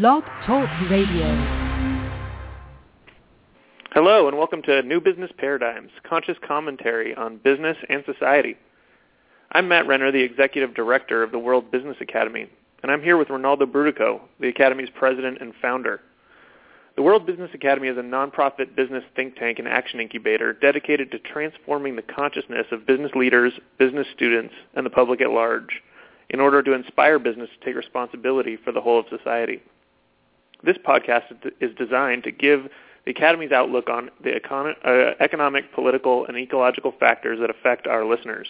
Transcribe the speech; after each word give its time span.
Blog 0.00 0.24
Talk 0.44 0.68
Radio. 0.90 1.24
Hello, 3.92 4.26
and 4.26 4.36
welcome 4.36 4.60
to 4.62 4.82
New 4.82 5.00
Business 5.00 5.30
Paradigms, 5.38 5.92
conscious 6.02 6.36
commentary 6.44 7.14
on 7.14 7.36
business 7.36 7.76
and 7.88 8.02
society. 8.04 8.56
I'm 9.52 9.68
Matt 9.68 9.86
Renner, 9.86 10.10
the 10.10 10.24
Executive 10.24 10.74
Director 10.74 11.22
of 11.22 11.30
the 11.30 11.38
World 11.38 11.70
Business 11.70 11.96
Academy, 12.00 12.48
and 12.82 12.90
I'm 12.90 13.04
here 13.04 13.16
with 13.16 13.30
Rinaldo 13.30 13.66
Brutoco, 13.66 14.22
the 14.40 14.48
Academy's 14.48 14.88
President 14.92 15.38
and 15.40 15.52
Founder. 15.62 16.00
The 16.96 17.02
World 17.02 17.24
Business 17.24 17.52
Academy 17.54 17.86
is 17.86 17.96
a 17.96 18.00
nonprofit 18.00 18.74
business 18.74 19.04
think 19.14 19.36
tank 19.36 19.60
and 19.60 19.68
action 19.68 20.00
incubator 20.00 20.54
dedicated 20.54 21.12
to 21.12 21.20
transforming 21.20 21.94
the 21.94 22.02
consciousness 22.02 22.66
of 22.72 22.84
business 22.84 23.12
leaders, 23.14 23.52
business 23.78 24.08
students, 24.12 24.54
and 24.74 24.84
the 24.84 24.90
public 24.90 25.20
at 25.20 25.30
large 25.30 25.82
in 26.30 26.40
order 26.40 26.64
to 26.64 26.72
inspire 26.72 27.20
business 27.20 27.48
to 27.56 27.64
take 27.64 27.76
responsibility 27.76 28.56
for 28.56 28.72
the 28.72 28.80
whole 28.80 28.98
of 28.98 29.06
society. 29.08 29.62
This 30.64 30.78
podcast 30.78 31.24
is 31.60 31.74
designed 31.76 32.24
to 32.24 32.30
give 32.30 32.68
the 33.04 33.10
Academy's 33.10 33.52
outlook 33.52 33.90
on 33.90 34.10
the 34.22 34.30
econ- 34.30 34.76
uh, 34.82 35.14
economic, 35.20 35.70
political, 35.74 36.24
and 36.24 36.38
ecological 36.38 36.94
factors 36.98 37.38
that 37.40 37.50
affect 37.50 37.86
our 37.86 38.06
listeners. 38.06 38.48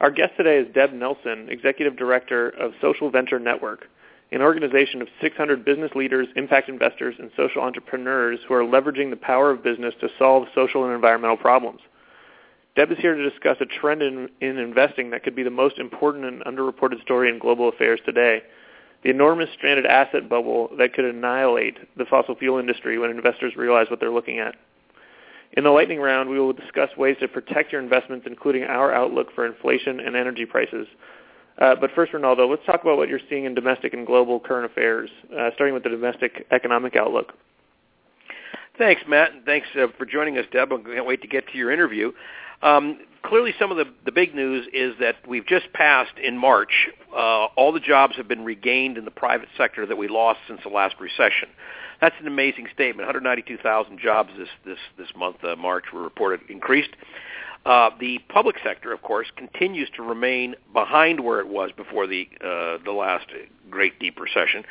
Our 0.00 0.10
guest 0.10 0.32
today 0.36 0.58
is 0.58 0.74
Deb 0.74 0.92
Nelson, 0.92 1.48
Executive 1.48 1.96
Director 1.96 2.48
of 2.48 2.72
Social 2.80 3.08
Venture 3.08 3.38
Network, 3.38 3.86
an 4.32 4.42
organization 4.42 5.00
of 5.00 5.06
600 5.20 5.64
business 5.64 5.92
leaders, 5.94 6.26
impact 6.34 6.68
investors, 6.68 7.14
and 7.20 7.30
social 7.36 7.62
entrepreneurs 7.62 8.40
who 8.48 8.54
are 8.54 8.64
leveraging 8.64 9.10
the 9.10 9.16
power 9.16 9.52
of 9.52 9.62
business 9.62 9.94
to 10.00 10.08
solve 10.18 10.48
social 10.56 10.84
and 10.84 10.92
environmental 10.92 11.36
problems. 11.36 11.80
Deb 12.74 12.90
is 12.90 12.98
here 12.98 13.14
to 13.14 13.30
discuss 13.30 13.58
a 13.60 13.66
trend 13.66 14.02
in, 14.02 14.28
in 14.40 14.58
investing 14.58 15.10
that 15.10 15.22
could 15.22 15.36
be 15.36 15.44
the 15.44 15.50
most 15.50 15.78
important 15.78 16.24
and 16.24 16.44
underreported 16.44 17.00
story 17.02 17.28
in 17.28 17.38
global 17.38 17.68
affairs 17.68 18.00
today– 18.04 18.42
the 19.02 19.10
enormous 19.10 19.48
stranded 19.54 19.86
asset 19.86 20.28
bubble 20.28 20.70
that 20.78 20.94
could 20.94 21.04
annihilate 21.04 21.78
the 21.96 22.04
fossil 22.04 22.34
fuel 22.34 22.58
industry 22.58 22.98
when 22.98 23.10
investors 23.10 23.54
realize 23.56 23.86
what 23.90 24.00
they're 24.00 24.10
looking 24.10 24.38
at. 24.38 24.56
In 25.52 25.64
the 25.64 25.70
lightning 25.70 26.00
round, 26.00 26.28
we 26.28 26.38
will 26.38 26.52
discuss 26.52 26.90
ways 26.96 27.16
to 27.20 27.28
protect 27.28 27.72
your 27.72 27.80
investments, 27.80 28.26
including 28.28 28.64
our 28.64 28.92
outlook 28.92 29.28
for 29.34 29.46
inflation 29.46 30.00
and 30.00 30.16
energy 30.16 30.44
prices. 30.44 30.86
Uh, 31.58 31.74
but 31.74 31.90
first, 31.94 32.12
Rinaldo, 32.12 32.46
let's 32.46 32.64
talk 32.66 32.82
about 32.82 32.98
what 32.98 33.08
you're 33.08 33.20
seeing 33.30 33.44
in 33.44 33.54
domestic 33.54 33.94
and 33.94 34.06
global 34.06 34.38
current 34.38 34.70
affairs, 34.70 35.08
uh, 35.38 35.50
starting 35.54 35.72
with 35.72 35.84
the 35.84 35.88
domestic 35.88 36.46
economic 36.50 36.96
outlook. 36.96 37.32
Thanks, 38.76 39.00
Matt, 39.08 39.32
and 39.32 39.44
thanks 39.44 39.68
uh, 39.80 39.86
for 39.96 40.04
joining 40.04 40.36
us, 40.36 40.44
Deb. 40.52 40.70
I 40.70 40.76
can't 40.76 41.06
wait 41.06 41.22
to 41.22 41.28
get 41.28 41.48
to 41.48 41.56
your 41.56 41.70
interview. 41.70 42.12
Um, 42.62 42.98
clearly 43.26 43.52
some 43.58 43.70
of 43.70 43.76
the, 43.76 43.86
the 44.04 44.12
big 44.12 44.34
news 44.34 44.66
is 44.72 44.94
that 45.00 45.16
we've 45.26 45.46
just 45.46 45.72
passed 45.72 46.16
in 46.18 46.38
March, 46.38 46.88
uh, 47.12 47.46
all 47.56 47.72
the 47.72 47.80
jobs 47.80 48.16
have 48.16 48.28
been 48.28 48.44
regained 48.44 48.96
in 48.96 49.04
the 49.04 49.10
private 49.10 49.48
sector 49.56 49.84
that 49.86 49.96
we 49.96 50.08
lost 50.08 50.40
since 50.46 50.60
the 50.62 50.68
last 50.68 50.96
recession. 51.00 51.48
That's 52.00 52.14
an 52.20 52.26
amazing 52.26 52.68
statement. 52.72 53.06
192,000 53.06 53.98
jobs 53.98 54.30
this, 54.38 54.48
this, 54.64 54.78
this 54.98 55.08
month, 55.16 55.42
uh, 55.42 55.56
March, 55.56 55.86
were 55.92 56.02
reported 56.02 56.40
increased. 56.48 56.90
Uh, 57.66 57.90
the 57.98 58.20
public 58.28 58.54
sector, 58.62 58.92
of 58.92 59.02
course, 59.02 59.26
continues 59.36 59.90
to 59.96 60.00
remain 60.00 60.54
behind 60.72 61.18
where 61.18 61.40
it 61.40 61.48
was 61.48 61.72
before 61.76 62.06
the 62.06 62.28
uh, 62.40 62.78
the 62.84 62.92
last 62.92 63.26
great 63.68 63.98
deep 63.98 64.20
recession. 64.20 64.62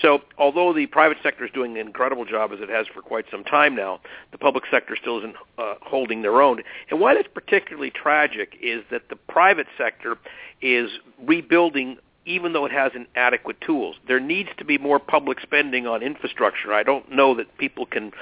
So, 0.00 0.22
although 0.38 0.72
the 0.72 0.86
private 0.86 1.18
sector 1.22 1.44
is 1.44 1.50
doing 1.52 1.76
an 1.76 1.86
incredible 1.86 2.24
job 2.24 2.52
as 2.52 2.60
it 2.60 2.70
has 2.70 2.86
for 2.86 3.02
quite 3.02 3.26
some 3.30 3.44
time 3.44 3.76
now, 3.76 4.00
the 4.32 4.38
public 4.38 4.64
sector 4.70 4.96
still 4.98 5.18
isn't 5.18 5.36
uh, 5.58 5.74
holding 5.82 6.22
their 6.22 6.40
own. 6.40 6.62
And 6.90 7.00
why 7.00 7.14
that's 7.14 7.28
particularly 7.28 7.90
tragic 7.90 8.56
is 8.62 8.82
that 8.90 9.10
the 9.10 9.16
private 9.16 9.66
sector 9.76 10.16
is 10.62 10.90
rebuilding 11.22 11.98
even 12.24 12.54
though 12.54 12.64
it 12.64 12.72
has 12.72 12.92
inadequate 12.94 13.60
tools. 13.60 13.96
There 14.06 14.20
needs 14.20 14.50
to 14.58 14.64
be 14.64 14.78
more 14.78 14.98
public 14.98 15.40
spending 15.40 15.86
on 15.86 16.02
infrastructure. 16.02 16.72
I 16.72 16.82
don't 16.82 17.10
know 17.10 17.34
that 17.34 17.56
people 17.58 17.86
can 17.86 18.12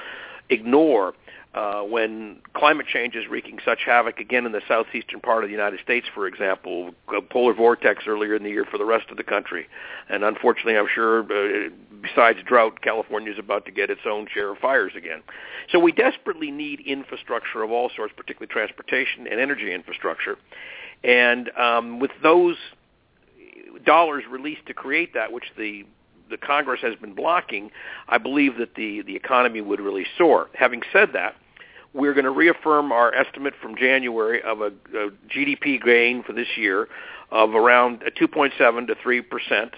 ignore 0.49 1.13
uh, 1.57 1.81
when 1.81 2.37
climate 2.53 2.85
change 2.85 3.15
is 3.15 3.25
wreaking 3.27 3.57
such 3.65 3.79
havoc 3.83 4.19
again 4.19 4.45
in 4.45 4.51
the 4.51 4.61
southeastern 4.67 5.19
part 5.19 5.43
of 5.43 5.49
the 5.49 5.51
United 5.51 5.79
States, 5.79 6.05
for 6.13 6.27
example, 6.27 6.93
a 7.15 7.19
polar 7.19 7.53
vortex 7.53 8.03
earlier 8.05 8.35
in 8.35 8.43
the 8.43 8.49
year 8.51 8.63
for 8.69 8.77
the 8.77 8.85
rest 8.85 9.09
of 9.09 9.17
the 9.17 9.23
country. 9.23 9.65
And 10.07 10.23
unfortunately, 10.23 10.77
I'm 10.77 10.87
sure, 10.93 11.23
uh, 11.23 11.69
besides 11.99 12.37
drought, 12.45 12.81
California 12.81 13.31
is 13.31 13.39
about 13.39 13.65
to 13.65 13.71
get 13.71 13.89
its 13.89 14.01
own 14.05 14.27
share 14.31 14.51
of 14.51 14.59
fires 14.59 14.91
again. 14.95 15.23
So 15.71 15.79
we 15.79 15.91
desperately 15.91 16.51
need 16.51 16.81
infrastructure 16.81 17.63
of 17.63 17.71
all 17.71 17.89
sorts, 17.95 18.13
particularly 18.15 18.53
transportation 18.53 19.25
and 19.25 19.39
energy 19.39 19.73
infrastructure. 19.73 20.37
And 21.03 21.49
um, 21.57 21.99
with 21.99 22.11
those 22.21 22.57
dollars 23.83 24.25
released 24.29 24.67
to 24.67 24.75
create 24.75 25.15
that, 25.15 25.31
which 25.31 25.45
the 25.57 25.85
the 26.29 26.37
Congress 26.37 26.81
has 26.81 26.93
been 26.95 27.13
blocking, 27.13 27.71
I 28.09 28.17
believe 28.17 28.57
that 28.57 28.75
the, 28.75 29.01
the 29.01 29.15
economy 29.15 29.61
would 29.61 29.79
really 29.79 30.05
soar. 30.17 30.49
Having 30.55 30.81
said 30.91 31.13
that, 31.13 31.35
we're 31.97 32.13
going 32.13 32.25
to 32.25 32.31
reaffirm 32.31 32.91
our 32.91 33.13
estimate 33.13 33.53
from 33.61 33.75
January 33.75 34.41
of 34.43 34.61
a, 34.61 34.67
a 34.67 35.09
GDP 35.29 35.83
gain 35.83 36.23
for 36.23 36.33
this 36.33 36.47
year 36.55 36.87
of 37.31 37.55
around 37.55 38.03
2.7 38.21 38.87
to 38.87 38.95
3 39.01 39.21
percent. 39.21 39.73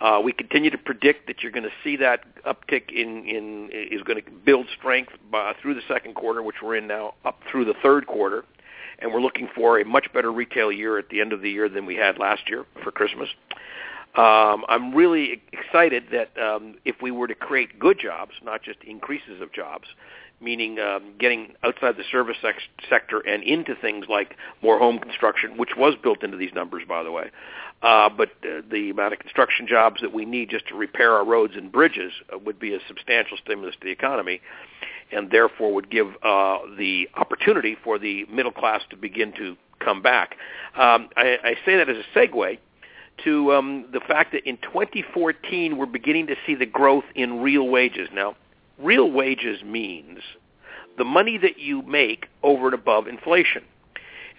Uh, 0.00 0.20
we 0.22 0.32
continue 0.32 0.70
to 0.70 0.78
predict 0.78 1.26
that 1.26 1.42
you're 1.42 1.50
going 1.50 1.64
to 1.64 1.72
see 1.82 1.96
that 1.96 2.20
uptick 2.44 2.92
in, 2.92 3.26
in 3.26 3.68
is 3.72 4.00
going 4.02 4.22
to 4.22 4.30
build 4.30 4.66
strength 4.78 5.12
by, 5.30 5.52
through 5.60 5.74
the 5.74 5.82
second 5.88 6.14
quarter, 6.14 6.40
which 6.40 6.56
we're 6.62 6.76
in 6.76 6.86
now, 6.86 7.14
up 7.24 7.40
through 7.50 7.64
the 7.64 7.74
third 7.82 8.06
quarter, 8.06 8.44
and 9.00 9.12
we're 9.12 9.20
looking 9.20 9.48
for 9.56 9.80
a 9.80 9.84
much 9.84 10.06
better 10.14 10.30
retail 10.30 10.70
year 10.70 10.98
at 10.98 11.08
the 11.08 11.20
end 11.20 11.32
of 11.32 11.42
the 11.42 11.50
year 11.50 11.68
than 11.68 11.84
we 11.84 11.96
had 11.96 12.16
last 12.16 12.48
year 12.48 12.64
for 12.84 12.92
Christmas. 12.92 13.28
Um, 14.14 14.64
I'm 14.68 14.94
really 14.94 15.42
excited 15.52 16.04
that 16.12 16.30
um, 16.40 16.76
if 16.84 16.96
we 17.02 17.10
were 17.10 17.26
to 17.26 17.34
create 17.34 17.78
good 17.78 17.98
jobs, 17.98 18.32
not 18.42 18.62
just 18.62 18.78
increases 18.84 19.40
of 19.40 19.52
jobs, 19.52 19.88
meaning 20.40 20.78
um, 20.78 21.14
getting 21.18 21.54
outside 21.64 21.96
the 21.96 22.04
service 22.10 22.36
sector 22.88 23.20
and 23.20 23.42
into 23.42 23.74
things 23.74 24.06
like 24.08 24.36
more 24.62 24.78
home 24.78 24.98
construction, 24.98 25.56
which 25.56 25.70
was 25.76 25.94
built 26.02 26.22
into 26.22 26.36
these 26.36 26.52
numbers, 26.54 26.82
by 26.86 27.02
the 27.02 27.10
way. 27.10 27.30
Uh, 27.82 28.08
but 28.08 28.30
uh, 28.42 28.60
the 28.70 28.90
amount 28.90 29.12
of 29.12 29.18
construction 29.20 29.66
jobs 29.66 30.00
that 30.00 30.12
we 30.12 30.24
need 30.24 30.50
just 30.50 30.66
to 30.68 30.74
repair 30.74 31.12
our 31.12 31.24
roads 31.24 31.54
and 31.56 31.70
bridges 31.70 32.12
uh, 32.32 32.38
would 32.38 32.58
be 32.58 32.74
a 32.74 32.78
substantial 32.88 33.36
stimulus 33.36 33.74
to 33.74 33.84
the 33.84 33.90
economy, 33.90 34.40
and 35.12 35.30
therefore 35.30 35.72
would 35.72 35.90
give 35.90 36.08
uh, 36.22 36.58
the 36.76 37.08
opportunity 37.14 37.76
for 37.82 37.98
the 37.98 38.24
middle 38.26 38.52
class 38.52 38.82
to 38.90 38.96
begin 38.96 39.32
to 39.32 39.56
come 39.78 40.02
back. 40.02 40.36
Um, 40.74 41.08
I, 41.16 41.38
I 41.42 41.54
say 41.64 41.76
that 41.76 41.88
as 41.88 41.96
a 41.96 42.18
segue 42.18 42.58
to 43.24 43.52
um, 43.52 43.86
the 43.92 44.00
fact 44.00 44.32
that 44.32 44.48
in 44.48 44.56
2014 44.58 45.76
we're 45.76 45.86
beginning 45.86 46.26
to 46.28 46.36
see 46.46 46.54
the 46.54 46.66
growth 46.66 47.04
in 47.14 47.40
real 47.40 47.68
wages. 47.68 48.08
Now, 48.12 48.36
real 48.78 49.10
wages 49.10 49.62
means 49.62 50.20
the 50.96 51.04
money 51.04 51.38
that 51.38 51.58
you 51.58 51.82
make 51.82 52.26
over 52.42 52.66
and 52.66 52.74
above 52.74 53.06
inflation. 53.06 53.62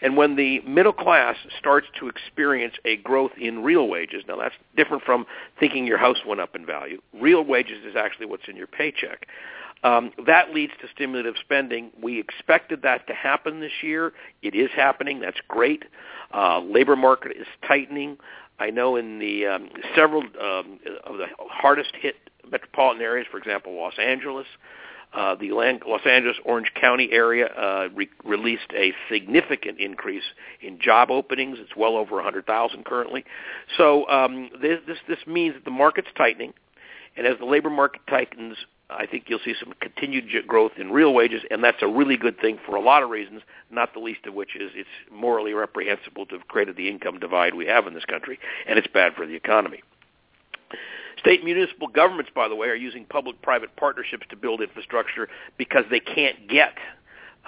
And 0.02 0.16
when 0.16 0.36
the 0.36 0.62
middle 0.62 0.94
class 0.94 1.36
starts 1.58 1.88
to 2.00 2.08
experience 2.08 2.76
a 2.86 2.98
growth 2.98 3.32
in 3.40 3.64
real 3.64 3.88
wages, 3.88 4.24
now 4.28 4.38
that's 4.38 4.56
different 4.78 5.04
from 5.04 5.26
thinking 5.60 5.86
your 5.86 5.98
house 5.98 6.20
went 6.26 6.40
up 6.40 6.56
in 6.56 6.66
value. 6.66 7.02
Real 7.14 7.44
wages 7.44 7.84
is 7.86 7.96
actually 7.98 8.26
what's 8.26 8.48
in 8.48 8.56
your 8.56 8.68
paycheck. 8.68 9.28
Um, 9.84 10.12
that 10.26 10.54
leads 10.54 10.74
to 10.82 10.88
stimulative 10.94 11.36
spending. 11.40 11.92
We 12.02 12.20
expected 12.20 12.82
that 12.84 13.08
to 13.08 13.14
happen 13.14 13.62
this 13.62 13.72
year. 13.82 14.14
It 14.42 14.56
is 14.56 14.70
happening. 14.76 15.20
That's 15.22 15.40
great. 15.48 15.84
Uh, 16.34 16.60
labor 16.60 16.96
market 16.96 17.36
is 17.38 17.48
tightening. 17.66 18.18
I 18.60 18.72
know 18.72 18.98
in 18.98 19.20
the 19.20 19.48
um, 19.48 19.70
several 19.96 20.24
um, 20.24 20.80
of 21.06 21.18
the 21.18 21.28
hardest 21.40 21.92
hit 22.00 22.16
metropolitan 22.52 23.02
areas, 23.02 23.28
for 23.30 23.38
example, 23.38 23.74
Los 23.76 23.98
Angeles, 24.00 24.48
uh, 25.14 25.36
the 25.36 25.52
Los 25.52 26.06
Angeles 26.06 26.38
Orange 26.46 26.72
County 26.80 27.10
area 27.12 27.48
uh, 27.48 27.90
re- 27.96 28.10
released 28.24 28.72
a 28.76 28.94
significant 29.12 29.80
increase 29.80 30.24
in 30.62 30.80
job 30.80 31.10
openings. 31.10 31.58
It's 31.60 31.76
well 31.76 31.98
over 31.98 32.16
100,000 32.16 32.86
currently. 32.86 33.26
So 33.76 34.08
um, 34.08 34.50
this, 34.62 34.80
this 34.86 34.98
this 35.08 35.20
means 35.26 35.56
that 35.56 35.66
the 35.66 35.72
market's 35.72 36.10
tightening, 36.16 36.54
and 37.18 37.26
as 37.26 37.40
the 37.40 37.46
labor 37.46 37.72
market 37.72 38.02
tightens, 38.08 38.56
I 38.92 39.06
think 39.06 39.26
you'll 39.28 39.40
see 39.44 39.56
some 39.60 39.74
continued 39.80 40.26
growth 40.48 40.74
in 40.78 40.92
real 40.92 41.14
wages, 41.14 41.42
and 41.50 41.64
that's 41.64 41.82
a 41.82 41.88
really 41.88 42.18
good 42.18 42.40
thing 42.40 42.60
for 42.66 42.76
a 42.76 42.82
lot 42.82 43.04
of 43.04 43.10
reasons, 43.10 43.42
not 43.72 43.94
the 43.94 44.00
least 44.00 44.26
of 44.26 44.34
which 44.34 44.56
is 44.56 44.72
it's 44.76 44.90
morally 45.12 45.54
reprehensible 45.54 46.26
to 46.28 46.38
have 46.38 46.48
created 46.48 46.76
the 46.76 46.90
income 46.90 47.20
divide 47.20 47.54
we 47.54 47.66
have 47.66 47.88
in 47.88 47.94
this 47.94 48.06
country, 48.06 48.40
and 48.68 48.78
it's 48.80 48.88
bad 48.88 49.14
for 49.16 49.26
the 49.26 49.36
economy. 49.36 49.82
State 51.20 51.44
municipal 51.44 51.88
governments, 51.88 52.32
by 52.34 52.48
the 52.48 52.56
way, 52.56 52.68
are 52.68 52.76
using 52.76 53.06
public-private 53.06 53.76
partnerships 53.76 54.26
to 54.30 54.36
build 54.36 54.62
infrastructure 54.62 55.28
because 55.58 55.84
they 55.90 56.00
can't 56.00 56.48
get 56.48 56.76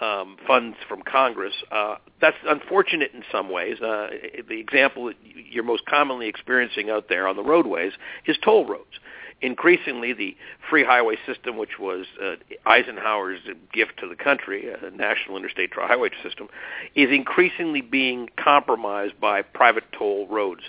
um, 0.02 0.38
funds 0.48 0.78
from 0.88 1.02
Congress. 1.04 1.54
Uh, 1.72 1.96
that's 2.20 2.38
unfortunate 2.48 3.12
in 3.14 3.24
some 3.32 3.50
ways. 3.50 3.80
Uh, 3.80 4.08
the 4.48 4.60
example 4.60 5.06
that 5.06 5.16
you're 5.24 5.64
most 5.64 5.86
commonly 5.86 6.28
experiencing 6.28 6.90
out 6.90 7.08
there 7.08 7.28
on 7.28 7.36
the 7.36 7.44
roadways 7.44 7.94
is 8.26 8.38
toll 8.44 8.66
roads. 8.66 9.00
Increasingly, 9.42 10.14
the 10.14 10.38
free 10.70 10.84
highway 10.84 11.16
system, 11.26 11.58
which 11.58 11.80
was 11.80 12.06
uh, 12.24 12.36
Eisenhower's 12.68 13.40
gift 13.74 13.94
to 14.00 14.08
the 14.08 14.16
country, 14.16 14.70
a 14.70 14.92
national 14.92 15.36
interstate 15.36 15.72
highway 15.74 16.10
system, 16.22 16.48
is 16.94 17.10
increasingly 17.10 17.82
being 17.82 18.30
compromised 18.38 19.20
by 19.20 19.42
private 19.42 19.86
toll 19.98 20.28
roads. 20.28 20.62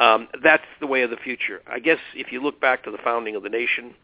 Um, 0.00 0.28
that's 0.42 0.64
the 0.80 0.86
way 0.86 1.02
of 1.02 1.10
the 1.10 1.16
future. 1.16 1.60
I 1.70 1.78
guess 1.78 1.98
if 2.14 2.32
you 2.32 2.42
look 2.42 2.60
back 2.60 2.82
to 2.84 2.90
the 2.90 2.98
founding 2.98 3.36
of 3.36 3.42
the 3.42 3.48
nation, 3.48 3.94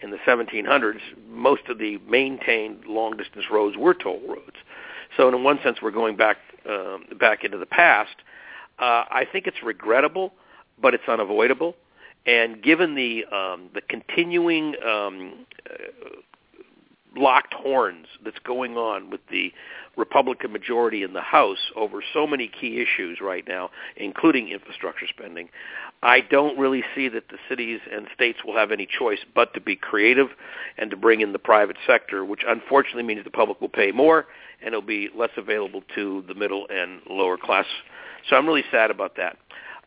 in 0.00 0.10
the 0.10 0.18
1700s, 0.26 1.00
most 1.30 1.62
of 1.68 1.78
the 1.78 1.98
maintained 2.08 2.84
long-distance 2.86 3.46
roads 3.50 3.76
were 3.76 3.94
toll 3.94 4.20
roads. 4.28 4.56
So 5.16 5.28
in 5.28 5.44
one 5.44 5.58
sense, 5.62 5.78
we're 5.80 5.92
going 5.92 6.16
back 6.16 6.36
um, 6.68 7.04
back 7.20 7.44
into 7.44 7.58
the 7.58 7.66
past. 7.66 8.16
Uh, 8.78 9.04
I 9.10 9.26
think 9.30 9.46
it's 9.46 9.62
regrettable, 9.62 10.32
but 10.80 10.94
it's 10.94 11.06
unavoidable. 11.06 11.76
And 12.26 12.62
given 12.62 12.94
the 12.94 13.24
um, 13.26 13.70
the 13.74 13.82
continuing 13.82 14.74
um, 14.82 15.46
locked 17.16 17.54
horns 17.54 18.06
that's 18.24 18.38
going 18.44 18.76
on 18.76 19.10
with 19.10 19.20
the 19.30 19.52
Republican 19.96 20.52
majority 20.52 21.02
in 21.02 21.12
the 21.12 21.20
House 21.20 21.70
over 21.76 22.02
so 22.12 22.26
many 22.26 22.48
key 22.48 22.80
issues 22.80 23.20
right 23.20 23.46
now, 23.46 23.70
including 23.96 24.48
infrastructure 24.48 25.06
spending, 25.06 25.48
I 26.02 26.20
don't 26.20 26.58
really 26.58 26.84
see 26.94 27.08
that 27.08 27.28
the 27.28 27.38
cities 27.48 27.80
and 27.90 28.08
states 28.14 28.40
will 28.44 28.56
have 28.56 28.72
any 28.72 28.86
choice 28.86 29.20
but 29.34 29.54
to 29.54 29.60
be 29.60 29.76
creative 29.76 30.28
and 30.76 30.90
to 30.90 30.96
bring 30.96 31.20
in 31.20 31.32
the 31.32 31.38
private 31.38 31.76
sector, 31.86 32.24
which 32.24 32.42
unfortunately 32.46 33.04
means 33.04 33.24
the 33.24 33.30
public 33.30 33.60
will 33.60 33.68
pay 33.68 33.92
more 33.92 34.26
and 34.60 34.68
it'll 34.68 34.82
be 34.82 35.08
less 35.16 35.30
available 35.36 35.82
to 35.94 36.24
the 36.26 36.34
middle 36.34 36.66
and 36.70 37.00
lower 37.08 37.36
class. 37.36 37.66
So 38.28 38.36
I'm 38.36 38.46
really 38.46 38.64
sad 38.70 38.90
about 38.90 39.16
that. 39.16 39.36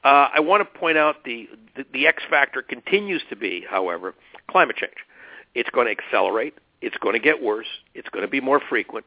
Uh, 0.03 0.29
I 0.33 0.39
want 0.39 0.61
to 0.61 0.79
point 0.79 0.97
out 0.97 1.23
the, 1.25 1.49
the, 1.75 1.85
the 1.91 2.07
X 2.07 2.23
factor 2.29 2.61
continues 2.61 3.21
to 3.29 3.35
be, 3.35 3.65
however, 3.67 4.13
climate 4.49 4.77
change. 4.77 4.93
It's 5.55 5.69
going 5.71 5.87
to 5.87 5.91
accelerate. 5.91 6.53
It's 6.81 6.97
going 6.97 7.13
to 7.13 7.19
get 7.19 7.41
worse. 7.41 7.67
It's 7.93 8.09
going 8.09 8.25
to 8.25 8.29
be 8.29 8.41
more 8.41 8.59
frequent. 8.59 9.05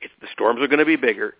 It's, 0.00 0.12
the 0.20 0.28
storms 0.32 0.60
are 0.60 0.68
going 0.68 0.78
to 0.78 0.84
be 0.84 0.96
bigger. 0.96 1.34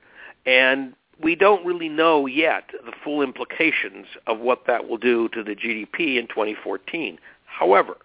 And 0.46 0.94
we 1.22 1.34
don't 1.34 1.64
really 1.64 1.88
know 1.88 2.26
yet 2.26 2.70
the 2.84 2.92
full 3.04 3.22
implications 3.22 4.06
of 4.26 4.38
what 4.38 4.66
that 4.66 4.88
will 4.88 4.98
do 4.98 5.28
to 5.30 5.42
the 5.42 5.54
GDP 5.54 6.19
in 6.19 6.26
2014. 6.28 7.19
However, 7.46 7.96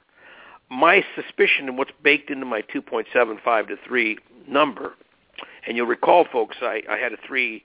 my 0.69 1.03
suspicion 1.15 1.67
and 1.67 1.77
what's 1.77 1.91
baked 2.01 2.29
into 2.31 2.45
my 2.45 2.61
2.75 2.61 3.67
to 3.67 3.77
3 3.85 4.17
number, 4.47 4.93
and 5.67 5.77
you'll 5.77 5.87
recall, 5.87 6.25
folks, 6.31 6.57
I, 6.61 6.81
I 6.89 6.97
had 6.97 7.13
a 7.13 7.17
3, 7.25 7.63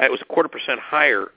it 0.00 0.10
was 0.10 0.20
a 0.20 0.26
quarter 0.26 0.48
percent 0.48 0.80
higher 0.80 1.32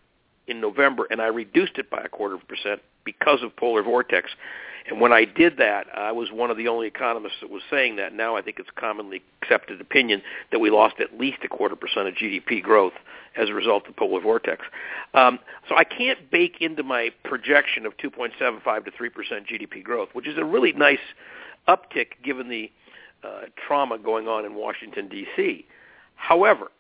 in 0.47 0.59
November, 0.59 1.07
and 1.09 1.21
I 1.21 1.27
reduced 1.27 1.77
it 1.77 1.89
by 1.89 2.01
a 2.01 2.09
quarter 2.09 2.37
percent 2.37 2.81
because 3.05 3.41
of 3.43 3.55
polar 3.55 3.83
vortex. 3.83 4.31
And 4.89 5.00
when 5.00 5.13
I 5.13 5.25
did 5.25 5.57
that, 5.57 5.88
I 5.95 6.12
was 6.12 6.30
one 6.31 6.51
of 6.51 6.57
the 6.57 6.68
only 6.68 6.88
economists 6.88 7.38
that 7.41 7.50
was 7.50 7.62
saying 7.69 7.95
that. 7.97 8.13
Now 8.13 8.35
I 8.35 8.41
think 8.41 8.59
it's 8.59 8.69
commonly 8.75 9.21
accepted 9.41 9.80
opinion 9.80 10.21
that 10.51 10.59
we 10.59 10.69
lost 10.69 10.95
at 11.00 11.18
least 11.18 11.38
a 11.44 11.47
quarter 11.47 11.75
percent 11.75 12.07
of 12.07 12.15
GDP 12.15 12.62
growth 12.62 12.94
as 13.38 13.50
a 13.50 13.53
result 13.53 13.88
of 13.88 13.95
polar 13.95 14.21
vortex. 14.21 14.65
Um, 15.13 15.39
so 15.69 15.75
I 15.75 15.83
can't 15.83 16.30
bake 16.30 16.57
into 16.59 16.83
my 16.83 17.12
projection 17.24 17.85
of 17.85 17.95
2.75 17.97 18.85
to 18.85 18.91
3 18.91 19.09
percent 19.09 19.47
GDP 19.47 19.83
growth, 19.83 20.09
which 20.13 20.27
is 20.27 20.38
a 20.38 20.44
really 20.45 20.74
nice 20.74 21.00
uptick 21.68 22.07
given 22.24 22.50
the 22.50 22.69
uh, 23.24 23.44
trauma 23.68 23.97
going 23.97 24.27
on 24.27 24.45
in 24.45 24.56
Washington 24.56 25.07
D.C. 25.07 25.65
However, 26.15 26.71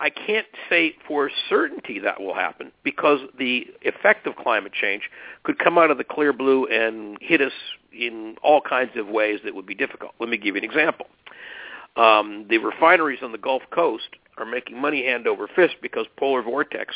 I 0.00 0.10
can't 0.10 0.46
say 0.68 0.94
for 1.08 1.30
certainty 1.48 1.98
that 2.00 2.20
will 2.20 2.34
happen 2.34 2.70
because 2.84 3.20
the 3.36 3.66
effect 3.82 4.26
of 4.26 4.36
climate 4.36 4.72
change 4.72 5.10
could 5.42 5.58
come 5.58 5.76
out 5.76 5.90
of 5.90 5.98
the 5.98 6.04
clear 6.04 6.32
blue 6.32 6.66
and 6.66 7.18
hit 7.20 7.40
us 7.40 7.52
in 7.92 8.36
all 8.42 8.60
kinds 8.60 8.92
of 8.96 9.08
ways 9.08 9.40
that 9.44 9.54
would 9.54 9.66
be 9.66 9.74
difficult. 9.74 10.12
Let 10.20 10.28
me 10.28 10.36
give 10.36 10.54
you 10.54 10.62
an 10.62 10.64
example. 10.64 11.06
Um, 11.96 12.46
the 12.48 12.58
refineries 12.58 13.20
on 13.22 13.32
the 13.32 13.38
Gulf 13.38 13.62
Coast 13.72 14.08
are 14.36 14.44
making 14.44 14.80
money 14.80 15.04
hand 15.04 15.26
over 15.26 15.48
fist 15.48 15.74
because 15.82 16.06
polar 16.16 16.42
vortex 16.42 16.94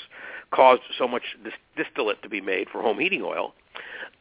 caused 0.53 0.83
so 0.97 1.09
much 1.09 1.23
distillate 1.77 2.23
to 2.23 2.29
be 2.29 2.41
made 2.41 2.69
for 2.71 2.83
home 2.83 3.01
heating 3.01 3.23
oil 3.23 3.53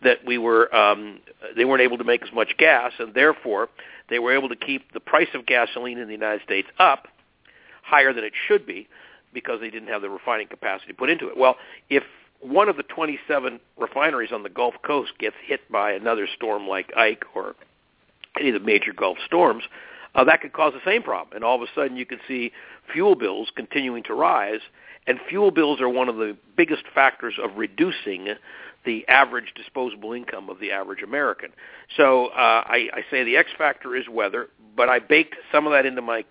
that 0.04 0.25
we 0.25 0.39
were 0.39 0.74
um, 0.74 1.19
they 1.56 1.66
weren't 1.66 1.81
able 1.81 2.00
to 2.00 2.04
make 2.04 2.24
as 2.24 2.33
much 2.33 2.56
gas, 2.57 2.92
and 2.98 3.13
therefore 3.13 3.69
they 4.10 4.18
were 4.18 4.33
able 4.33 4.50
to 4.50 4.56
keep 4.56 4.92
the 4.94 5.00
price 5.00 5.28
of 5.36 5.45
gasoline 5.45 6.00
in 6.00 6.07
the 6.07 6.13
United 6.13 6.42
States 6.42 6.68
up 6.80 7.07
higher 7.83 8.13
than 8.13 8.24
it 8.24 8.33
should 8.48 8.66
be 8.66 8.88
because 9.33 9.60
they 9.60 9.69
didn't 9.69 9.89
have 9.89 10.01
the 10.01 10.10
refining 10.10 10.48
capacity 10.48 10.94
put 10.94 11.10
into 11.10 11.28
it. 11.28 11.38
Well, 11.38 11.56
if 11.89 12.04
one 12.42 12.69
of 12.69 12.78
the 12.78 12.83
27 12.83 13.60
refineries 13.78 14.31
on 14.31 14.44
the 14.44 14.50
Gulf 14.50 14.75
Coast 14.83 15.12
gets 15.19 15.36
hit 15.45 15.72
by 15.72 15.92
another 15.92 16.28
storm 16.36 16.68
like 16.68 16.92
Ike 16.98 17.24
or 17.36 17.56
any 18.39 18.50
of 18.50 18.56
the 18.56 18.66
major 18.66 18.94
Gulf 18.94 19.18
storms, 19.25 19.63
uh, 20.16 20.24
that 20.24 20.42
could 20.42 20.54
cause 20.54 20.74
the 20.74 20.89
same 20.89 21.04
problem. 21.04 21.36
And 21.36 21.44
all 21.44 21.56
of 21.56 21.62
a 21.62 21.72
sudden 21.74 21.98
you 21.98 22.06
can 22.06 22.19
see 22.28 22.51
fuel 22.92 23.16
bills 23.16 23.50
continuing 23.56 24.04
to 24.04 24.13
rise, 24.13 24.60
and 25.07 25.19
fuel 25.30 25.51
bills 25.51 25.80
are 25.81 25.89
one 25.89 26.10
of 26.10 26.18
the 26.18 26.36
biggest 26.57 26.83
factors 26.94 27.36
of 27.42 27.57
reducing 27.57 28.30
the 28.86 29.07
average 29.07 29.54
disposable 29.56 30.13
income 30.13 30.50
of 30.50 30.60
the 30.60 30.72
average 30.72 31.04
American. 31.04 31.51
So 31.95 32.28
uh, 32.28 32.63
I, 32.66 32.89
I 32.94 33.01
say 33.12 33.24
the 33.24 33.38
X 33.38 33.50
factor 33.57 33.95
is 33.95 34.10
weather, 34.10 34.50
but 34.75 34.89
I 34.89 35.00
baked 35.00 35.36
some 35.51 35.68
of 35.68 35.74
that 35.74 35.86
into 35.86 36.01
my 36.01 36.25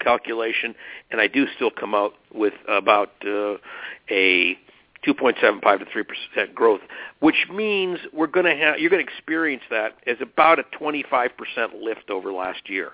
calculation, 0.00 0.74
and 1.10 1.20
I 1.20 1.26
do 1.26 1.46
still 1.54 1.70
come 1.70 1.94
out 1.94 2.14
with 2.32 2.54
about 2.68 3.12
uh, 3.24 3.56
a 4.10 4.56
2.75 5.06 5.78
to 5.78 5.84
3 5.84 6.02
percent 6.02 6.54
growth, 6.54 6.80
which 7.20 7.46
means 7.52 7.98
we're 8.12 8.26
going 8.26 8.46
to 8.46 8.56
have 8.56 8.78
you're 8.78 8.90
going 8.90 9.04
to 9.04 9.12
experience 9.12 9.62
that 9.70 9.94
as 10.06 10.16
about 10.20 10.58
a 10.58 10.64
25 10.78 11.30
percent 11.36 11.74
lift 11.80 12.10
over 12.10 12.32
last 12.32 12.68
year, 12.68 12.92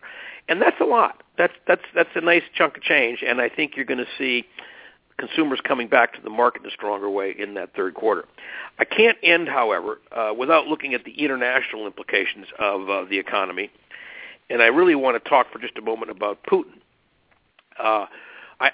and 0.48 0.60
that's 0.60 0.80
a 0.80 0.84
lot. 0.84 1.22
That's 1.38 1.54
that's 1.66 1.82
that's 1.94 2.10
a 2.14 2.20
nice 2.20 2.42
chunk 2.54 2.76
of 2.76 2.82
change, 2.82 3.22
and 3.26 3.40
I 3.40 3.48
think 3.48 3.76
you're 3.76 3.86
going 3.86 3.98
to 3.98 4.06
see 4.18 4.44
consumers 5.18 5.60
coming 5.62 5.88
back 5.88 6.14
to 6.14 6.20
the 6.20 6.30
market 6.30 6.62
in 6.62 6.68
a 6.68 6.72
stronger 6.72 7.08
way 7.08 7.34
in 7.38 7.54
that 7.54 7.74
third 7.74 7.94
quarter. 7.94 8.24
I 8.78 8.84
can't 8.84 9.16
end, 9.22 9.48
however, 9.48 10.00
uh, 10.10 10.32
without 10.36 10.66
looking 10.66 10.94
at 10.94 11.04
the 11.04 11.12
international 11.12 11.86
implications 11.86 12.46
of 12.58 12.88
uh, 12.90 13.04
the 13.04 13.18
economy, 13.18 13.70
and 14.50 14.62
I 14.62 14.66
really 14.66 14.94
want 14.94 15.22
to 15.22 15.28
talk 15.28 15.52
for 15.52 15.58
just 15.58 15.78
a 15.78 15.82
moment 15.82 16.10
about 16.10 16.42
Putin. 16.44 16.80
Uh, 17.82 18.06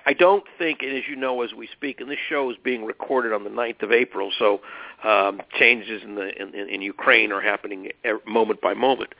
I, 0.04 0.12
don't 0.12 0.44
think, 0.58 0.82
and 0.82 0.94
as 0.94 1.04
you 1.08 1.16
know, 1.16 1.40
as 1.40 1.54
we 1.54 1.66
speak, 1.72 2.00
and 2.00 2.10
this 2.10 2.18
show 2.28 2.50
is 2.50 2.58
being 2.62 2.84
recorded 2.84 3.32
on 3.32 3.44
the 3.44 3.50
9th 3.50 3.82
of 3.82 3.90
April, 3.90 4.30
so 4.38 4.60
um, 5.02 5.40
changes 5.58 6.02
in, 6.02 6.14
the, 6.14 6.30
in, 6.40 6.54
in 6.68 6.82
Ukraine 6.82 7.32
are 7.32 7.40
happening 7.40 7.88
moment 8.26 8.60
by 8.60 8.74
moment. 8.74 9.14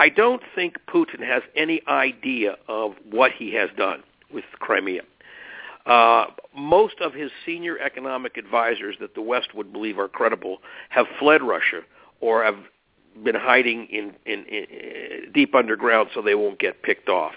I 0.00 0.08
don't 0.08 0.42
think 0.56 0.78
Putin 0.92 1.20
has 1.24 1.42
any 1.54 1.82
idea 1.86 2.56
of 2.66 2.94
what 3.08 3.30
he 3.30 3.54
has 3.54 3.70
done 3.76 4.02
with 4.32 4.44
Crimea. 4.58 5.02
Uh, 5.86 6.26
most 6.56 7.00
of 7.00 7.14
his 7.14 7.30
senior 7.46 7.78
economic 7.78 8.36
advisors 8.36 8.96
that 9.00 9.14
the 9.14 9.22
West 9.22 9.54
would 9.54 9.72
believe 9.72 9.98
are 9.98 10.08
credible 10.08 10.58
have 10.88 11.06
fled 11.18 11.42
Russia 11.42 11.82
or 12.20 12.42
have 12.42 12.56
been 13.22 13.34
hiding 13.34 13.86
in, 13.86 14.14
in, 14.26 14.44
in 14.46 15.32
deep 15.32 15.54
underground 15.54 16.08
so 16.14 16.22
they 16.22 16.34
won't 16.34 16.58
get 16.58 16.82
picked 16.82 17.08
off. 17.08 17.34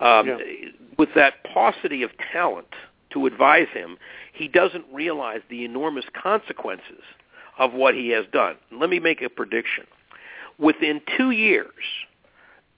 Um, 0.00 0.26
yeah. 0.26 0.36
With 0.98 1.10
that 1.14 1.44
paucity 1.44 2.02
of 2.02 2.10
talent 2.32 2.68
to 3.10 3.26
advise 3.26 3.68
him, 3.72 3.96
he 4.32 4.48
doesn't 4.48 4.84
realize 4.92 5.40
the 5.48 5.64
enormous 5.64 6.04
consequences 6.20 7.02
of 7.58 7.72
what 7.72 7.94
he 7.94 8.08
has 8.10 8.24
done. 8.32 8.56
Let 8.70 8.90
me 8.90 8.98
make 8.98 9.22
a 9.22 9.28
prediction. 9.28 9.84
Within 10.58 11.00
two 11.16 11.30
years, 11.30 11.72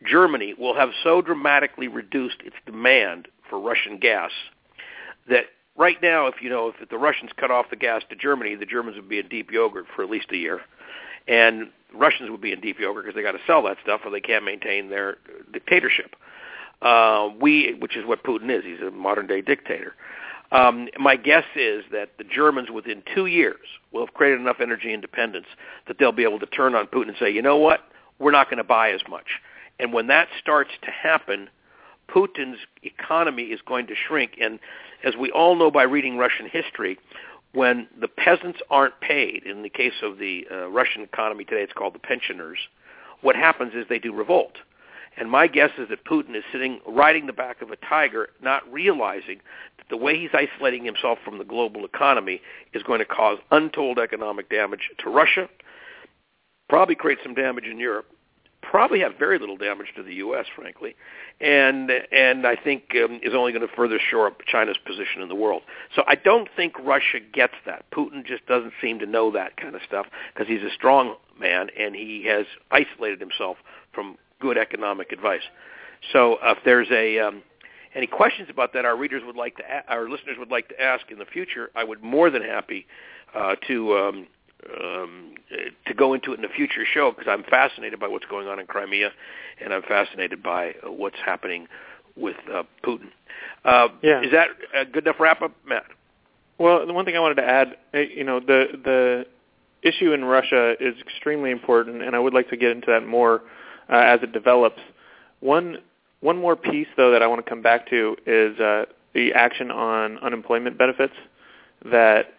Germany 0.06 0.54
will 0.58 0.74
have 0.74 0.90
so 1.02 1.22
dramatically 1.22 1.88
reduced 1.88 2.36
its 2.44 2.56
demand 2.66 3.28
for 3.48 3.58
Russian 3.58 3.98
gas 3.98 4.30
that 5.28 5.44
right 5.76 6.00
now, 6.02 6.26
if 6.26 6.36
you 6.40 6.50
know, 6.50 6.72
if 6.78 6.88
the 6.88 6.98
Russians 6.98 7.30
cut 7.36 7.50
off 7.50 7.66
the 7.70 7.76
gas 7.76 8.02
to 8.10 8.16
Germany, 8.16 8.54
the 8.54 8.66
Germans 8.66 8.96
would 8.96 9.08
be 9.08 9.18
in 9.18 9.28
deep 9.28 9.50
yogurt 9.50 9.86
for 9.94 10.02
at 10.02 10.10
least 10.10 10.26
a 10.30 10.36
year, 10.36 10.60
and 11.26 11.70
Russians 11.92 12.30
would 12.30 12.40
be 12.40 12.52
in 12.52 12.60
deep 12.60 12.78
yogurt 12.78 13.04
because 13.04 13.16
they 13.16 13.22
got 13.22 13.32
to 13.32 13.44
sell 13.46 13.62
that 13.64 13.78
stuff 13.82 14.02
or 14.04 14.10
they 14.10 14.20
can't 14.20 14.44
maintain 14.44 14.90
their 14.90 15.16
dictatorship. 15.52 16.16
Uh, 16.82 17.30
we, 17.40 17.74
which 17.78 17.96
is 17.96 18.04
what 18.04 18.22
Putin 18.24 18.50
is, 18.50 18.64
he's 18.64 18.86
a 18.86 18.90
modern 18.90 19.26
day 19.26 19.40
dictator. 19.40 19.94
Um, 20.52 20.88
my 20.98 21.16
guess 21.16 21.44
is 21.56 21.84
that 21.90 22.10
the 22.18 22.24
Germans, 22.24 22.70
within 22.70 23.02
two 23.14 23.26
years, 23.26 23.66
will 23.90 24.04
have 24.04 24.14
created 24.14 24.40
enough 24.40 24.58
energy 24.60 24.92
independence 24.92 25.46
that 25.88 25.98
they'll 25.98 26.12
be 26.12 26.24
able 26.24 26.38
to 26.40 26.46
turn 26.46 26.74
on 26.74 26.86
Putin 26.86 27.08
and 27.08 27.16
say, 27.18 27.30
you 27.30 27.42
know 27.42 27.56
what, 27.56 27.80
we're 28.18 28.30
not 28.30 28.48
going 28.48 28.58
to 28.58 28.64
buy 28.64 28.90
as 28.90 29.00
much. 29.08 29.26
And 29.80 29.92
when 29.92 30.06
that 30.08 30.28
starts 30.40 30.70
to 30.82 30.90
happen, 30.90 31.48
Putin's 32.08 32.58
economy 32.82 33.44
is 33.44 33.60
going 33.66 33.86
to 33.88 33.94
shrink. 33.94 34.32
And 34.40 34.60
as 35.02 35.14
we 35.16 35.30
all 35.30 35.56
know 35.56 35.70
by 35.70 35.82
reading 35.84 36.18
Russian 36.18 36.48
history, 36.48 36.98
when 37.52 37.88
the 38.00 38.08
peasants 38.08 38.58
aren't 38.70 39.00
paid, 39.00 39.44
in 39.44 39.62
the 39.62 39.68
case 39.68 39.94
of 40.02 40.18
the 40.18 40.46
uh, 40.50 40.68
Russian 40.68 41.02
economy 41.02 41.44
today, 41.44 41.62
it's 41.62 41.72
called 41.72 41.94
the 41.94 42.00
pensioners, 42.00 42.58
what 43.22 43.36
happens 43.36 43.72
is 43.74 43.86
they 43.88 43.98
do 43.98 44.12
revolt. 44.12 44.58
And 45.16 45.30
my 45.30 45.46
guess 45.46 45.70
is 45.78 45.88
that 45.90 46.04
Putin 46.04 46.36
is 46.36 46.44
sitting 46.50 46.80
riding 46.86 47.26
the 47.26 47.32
back 47.32 47.62
of 47.62 47.70
a 47.70 47.76
tiger, 47.76 48.30
not 48.42 48.70
realizing 48.72 49.40
that 49.78 49.88
the 49.88 49.96
way 49.96 50.18
he's 50.18 50.30
isolating 50.32 50.84
himself 50.84 51.18
from 51.24 51.38
the 51.38 51.44
global 51.44 51.84
economy 51.84 52.40
is 52.72 52.82
going 52.82 52.98
to 52.98 53.04
cause 53.04 53.38
untold 53.50 53.98
economic 53.98 54.50
damage 54.50 54.90
to 54.98 55.10
Russia, 55.10 55.48
probably 56.68 56.94
create 56.94 57.18
some 57.22 57.34
damage 57.34 57.64
in 57.64 57.78
Europe, 57.78 58.06
probably 58.62 59.00
have 59.00 59.12
very 59.18 59.38
little 59.38 59.56
damage 59.56 59.88
to 59.94 60.02
the 60.02 60.14
U.S., 60.14 60.46
frankly, 60.54 60.96
and 61.40 61.90
and 62.12 62.46
I 62.46 62.56
think 62.56 62.94
um, 62.96 63.20
is 63.22 63.34
only 63.34 63.52
going 63.52 63.66
to 63.66 63.74
further 63.74 63.98
shore 64.10 64.26
up 64.26 64.40
China's 64.46 64.78
position 64.84 65.22
in 65.22 65.28
the 65.28 65.34
world. 65.34 65.62
So 65.94 66.02
I 66.06 66.14
don't 66.14 66.48
think 66.56 66.74
Russia 66.80 67.20
gets 67.32 67.54
that. 67.66 67.84
Putin 67.90 68.24
just 68.24 68.46
doesn't 68.46 68.72
seem 68.80 68.98
to 69.00 69.06
know 69.06 69.30
that 69.32 69.56
kind 69.56 69.74
of 69.74 69.82
stuff 69.86 70.06
because 70.32 70.48
he's 70.48 70.62
a 70.62 70.74
strong 70.74 71.16
man 71.38 71.68
and 71.78 71.94
he 71.94 72.24
has 72.26 72.46
isolated 72.70 73.20
himself 73.20 73.58
from 73.92 74.16
good 74.40 74.58
economic 74.58 75.12
advice. 75.12 75.42
So 76.12 76.38
if 76.42 76.58
there's 76.64 76.88
a 76.90 77.18
um, 77.18 77.42
any 77.94 78.06
questions 78.06 78.48
about 78.50 78.72
that 78.74 78.84
our 78.84 78.96
readers 78.96 79.22
would 79.24 79.36
like 79.36 79.56
to 79.56 79.62
a- 79.62 79.90
our 79.92 80.08
listeners 80.08 80.36
would 80.38 80.50
like 80.50 80.68
to 80.68 80.80
ask 80.80 81.10
in 81.10 81.18
the 81.18 81.24
future, 81.24 81.70
I 81.74 81.84
would 81.84 82.02
more 82.02 82.30
than 82.30 82.42
happy 82.42 82.86
uh, 83.34 83.56
to 83.68 83.96
um, 83.96 84.26
um, 84.82 85.34
to 85.86 85.94
go 85.94 86.14
into 86.14 86.32
it 86.32 86.38
in 86.38 86.44
a 86.44 86.48
future 86.48 86.84
show 86.92 87.10
because 87.10 87.26
I'm 87.28 87.44
fascinated 87.44 88.00
by 88.00 88.08
what's 88.08 88.24
going 88.26 88.48
on 88.48 88.58
in 88.58 88.66
Crimea, 88.66 89.10
and 89.62 89.72
I'm 89.72 89.82
fascinated 89.82 90.42
by 90.42 90.74
what's 90.84 91.18
happening 91.24 91.68
with 92.16 92.36
uh, 92.52 92.62
Putin. 92.84 93.08
Uh, 93.64 93.88
yeah. 94.02 94.22
Is 94.22 94.32
that 94.32 94.48
a 94.74 94.84
good 94.84 95.06
enough 95.06 95.20
wrap 95.20 95.42
up, 95.42 95.52
Matt? 95.66 95.84
Well, 96.58 96.86
the 96.86 96.92
one 96.92 97.04
thing 97.04 97.16
I 97.16 97.20
wanted 97.20 97.36
to 97.36 97.44
add, 97.44 97.76
uh, 97.92 97.98
you 97.98 98.24
know, 98.24 98.40
the 98.40 98.66
the 98.84 99.26
issue 99.82 100.12
in 100.12 100.24
Russia 100.24 100.74
is 100.80 100.94
extremely 101.00 101.50
important, 101.50 102.02
and 102.02 102.16
I 102.16 102.18
would 102.18 102.32
like 102.32 102.48
to 102.50 102.56
get 102.56 102.70
into 102.70 102.86
that 102.88 103.06
more 103.06 103.42
uh, 103.90 103.96
as 103.96 104.20
it 104.22 104.32
develops. 104.32 104.80
One 105.40 105.78
one 106.20 106.38
more 106.38 106.56
piece, 106.56 106.86
though, 106.96 107.10
that 107.10 107.22
I 107.22 107.26
want 107.26 107.44
to 107.44 107.48
come 107.48 107.60
back 107.60 107.90
to 107.90 108.16
is 108.26 108.58
uh, 108.58 108.86
the 109.12 109.34
action 109.34 109.70
on 109.70 110.18
unemployment 110.18 110.78
benefits 110.78 111.12
that 111.84 112.34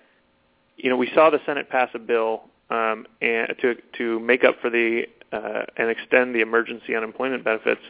you 0.78 0.90
know, 0.90 0.98
we 0.98 1.10
saw 1.14 1.30
the 1.30 1.40
Senate 1.46 1.70
pass 1.70 1.90
a 1.94 2.00
bill 2.00 2.44
um, 2.70 3.06
and 3.22 3.54
to 3.62 3.76
to 3.98 4.20
make 4.20 4.44
up 4.44 4.56
for 4.62 4.70
the 4.70 5.04
uh, 5.32 5.64
and 5.78 5.90
extend 5.90 6.36
the 6.36 6.42
emergency 6.42 6.96
unemployment 6.96 7.44
benefits 7.44 7.82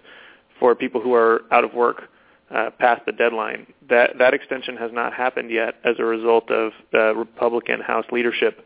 for 0.60 0.76
people 0.76 1.02
who 1.02 1.14
are 1.14 1.42
out 1.52 1.64
of 1.64 1.74
work 1.74 2.04
uh, 2.52 2.70
past 2.80 3.06
the 3.06 3.12
deadline. 3.12 3.68
That 3.90 4.18
that 4.20 4.34
extension 4.34 4.78
has 4.78 4.92
not 4.94 5.14
happened 5.14 5.50
yet 5.50 5.76
as 5.84 5.96
a 6.00 6.04
result 6.04 6.52
of 6.52 6.72
the 6.92 7.14
Republican 7.16 7.82
House 7.82 8.06
leadership 8.12 8.64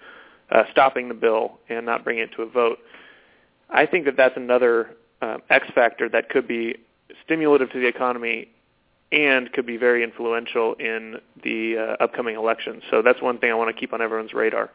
uh, 0.51 0.63
stopping 0.71 1.07
the 1.07 1.13
bill 1.13 1.59
and 1.69 1.85
not 1.85 2.03
bringing 2.03 2.23
it 2.23 2.31
to 2.35 2.43
a 2.43 2.49
vote. 2.49 2.79
I 3.69 3.85
think 3.85 4.05
that 4.05 4.17
that's 4.17 4.37
another 4.37 4.95
uh, 5.21 5.37
X 5.49 5.67
factor 5.75 6.09
that 6.09 6.29
could 6.29 6.47
be 6.47 6.75
stimulative 7.23 7.71
to 7.71 7.79
the 7.79 7.87
economy 7.87 8.49
and 9.11 9.51
could 9.53 9.65
be 9.65 9.77
very 9.77 10.03
influential 10.03 10.73
in 10.75 11.17
the 11.43 11.77
uh, 11.99 12.03
upcoming 12.03 12.35
elections. 12.35 12.83
So 12.91 13.01
that's 13.01 13.21
one 13.21 13.39
thing 13.39 13.51
I 13.51 13.55
want 13.55 13.73
to 13.75 13.79
keep 13.79 13.93
on 13.93 14.01
everyone's 14.01 14.33
radar. 14.33 14.69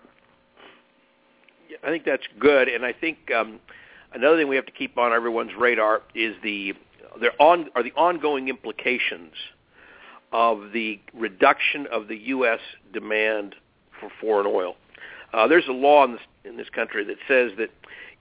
I 1.82 1.88
think 1.88 2.04
that's 2.04 2.24
good, 2.38 2.68
and 2.68 2.84
I 2.84 2.92
think 2.92 3.30
um, 3.32 3.60
another 4.12 4.36
thing 4.36 4.48
we 4.48 4.56
have 4.56 4.66
to 4.66 4.72
keep 4.72 4.96
on 4.96 5.12
everyone's 5.12 5.52
radar 5.58 6.02
is 6.14 6.34
the 6.42 6.74
there 7.20 7.32
on 7.38 7.68
are 7.76 7.82
the 7.82 7.92
ongoing 7.92 8.48
implications 8.48 9.32
of 10.32 10.72
the 10.72 11.00
reduction 11.12 11.86
of 11.92 12.08
the 12.08 12.16
U.S. 12.16 12.58
demand 12.92 13.54
for 14.00 14.10
foreign 14.20 14.46
oil. 14.46 14.74
Uh, 15.32 15.46
there's 15.46 15.68
a 15.68 15.72
law 15.72 16.04
in 16.04 16.12
this, 16.12 16.20
in 16.44 16.56
this 16.56 16.68
country 16.70 17.04
that 17.04 17.16
says 17.28 17.52
that 17.58 17.70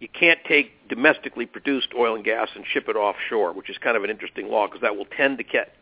you 0.03 0.09
can't 0.09 0.39
take 0.45 0.89
domestically 0.89 1.45
produced 1.45 1.87
oil 1.97 2.13
and 2.13 2.25
gas 2.25 2.49
and 2.55 2.65
ship 2.73 2.89
it 2.89 2.97
offshore, 2.97 3.53
which 3.53 3.69
is 3.69 3.77
kind 3.77 3.95
of 3.95 4.03
an 4.03 4.09
interesting 4.09 4.49
law 4.49 4.67
because 4.67 4.81
that 4.81 4.97
will 4.97 5.05
tend 5.05 5.37
to 5.37 5.45
get 5.45 5.73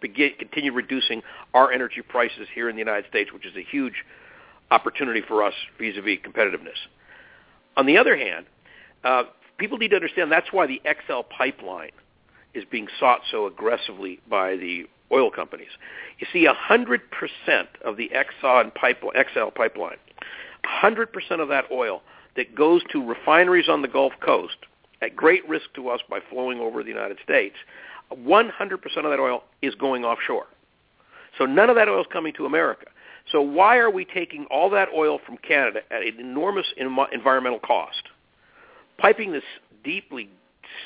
begin, 0.00 0.30
continue 0.38 0.72
reducing 0.72 1.20
our 1.52 1.70
energy 1.70 2.00
prices 2.00 2.48
here 2.54 2.70
in 2.70 2.74
the 2.74 2.78
United 2.78 3.06
States, 3.10 3.34
which 3.34 3.44
is 3.44 3.54
a 3.56 3.62
huge 3.62 4.06
opportunity 4.70 5.20
for 5.20 5.44
us 5.44 5.52
vis-a-vis 5.78 6.20
competitiveness. 6.20 6.78
On 7.76 7.84
the 7.84 7.98
other 7.98 8.16
hand, 8.16 8.46
uh, 9.04 9.24
people 9.58 9.76
need 9.76 9.88
to 9.88 9.96
understand 9.96 10.32
that's 10.32 10.54
why 10.54 10.66
the 10.66 10.80
XL 11.06 11.20
pipeline 11.28 11.90
is 12.54 12.64
being 12.70 12.88
sought 12.98 13.20
so 13.30 13.46
aggressively 13.46 14.20
by 14.26 14.56
the 14.56 14.86
oil 15.12 15.30
companies. 15.30 15.68
You 16.18 16.26
see, 16.32 16.46
100% 16.46 17.00
of 17.84 17.98
the 17.98 18.10
Exxon 18.14 18.74
pipeline, 18.74 19.22
XL 19.34 19.50
pipeline, 19.54 19.98
100% 20.64 21.40
of 21.40 21.48
that 21.48 21.66
oil 21.70 22.00
that 22.36 22.54
goes 22.54 22.82
to 22.92 23.04
refineries 23.04 23.68
on 23.68 23.82
the 23.82 23.88
Gulf 23.88 24.12
Coast 24.20 24.56
at 25.02 25.16
great 25.16 25.48
risk 25.48 25.66
to 25.74 25.88
us 25.88 26.00
by 26.08 26.20
flowing 26.30 26.60
over 26.60 26.82
the 26.82 26.88
United 26.88 27.18
States 27.22 27.56
100% 28.12 28.50
of 28.52 29.04
that 29.04 29.20
oil 29.20 29.44
is 29.62 29.74
going 29.76 30.04
offshore. 30.04 30.46
So 31.38 31.46
none 31.46 31.70
of 31.70 31.76
that 31.76 31.88
oil 31.88 32.00
is 32.00 32.06
coming 32.12 32.32
to 32.34 32.44
America. 32.44 32.86
So 33.30 33.40
why 33.40 33.78
are 33.78 33.90
we 33.90 34.04
taking 34.04 34.46
all 34.46 34.70
that 34.70 34.88
oil 34.94 35.20
from 35.24 35.36
Canada 35.38 35.80
at 35.90 36.02
an 36.02 36.18
enormous 36.18 36.66
environmental 36.76 37.60
cost, 37.60 38.02
piping 38.98 39.32
this 39.32 39.44
deeply 39.84 40.28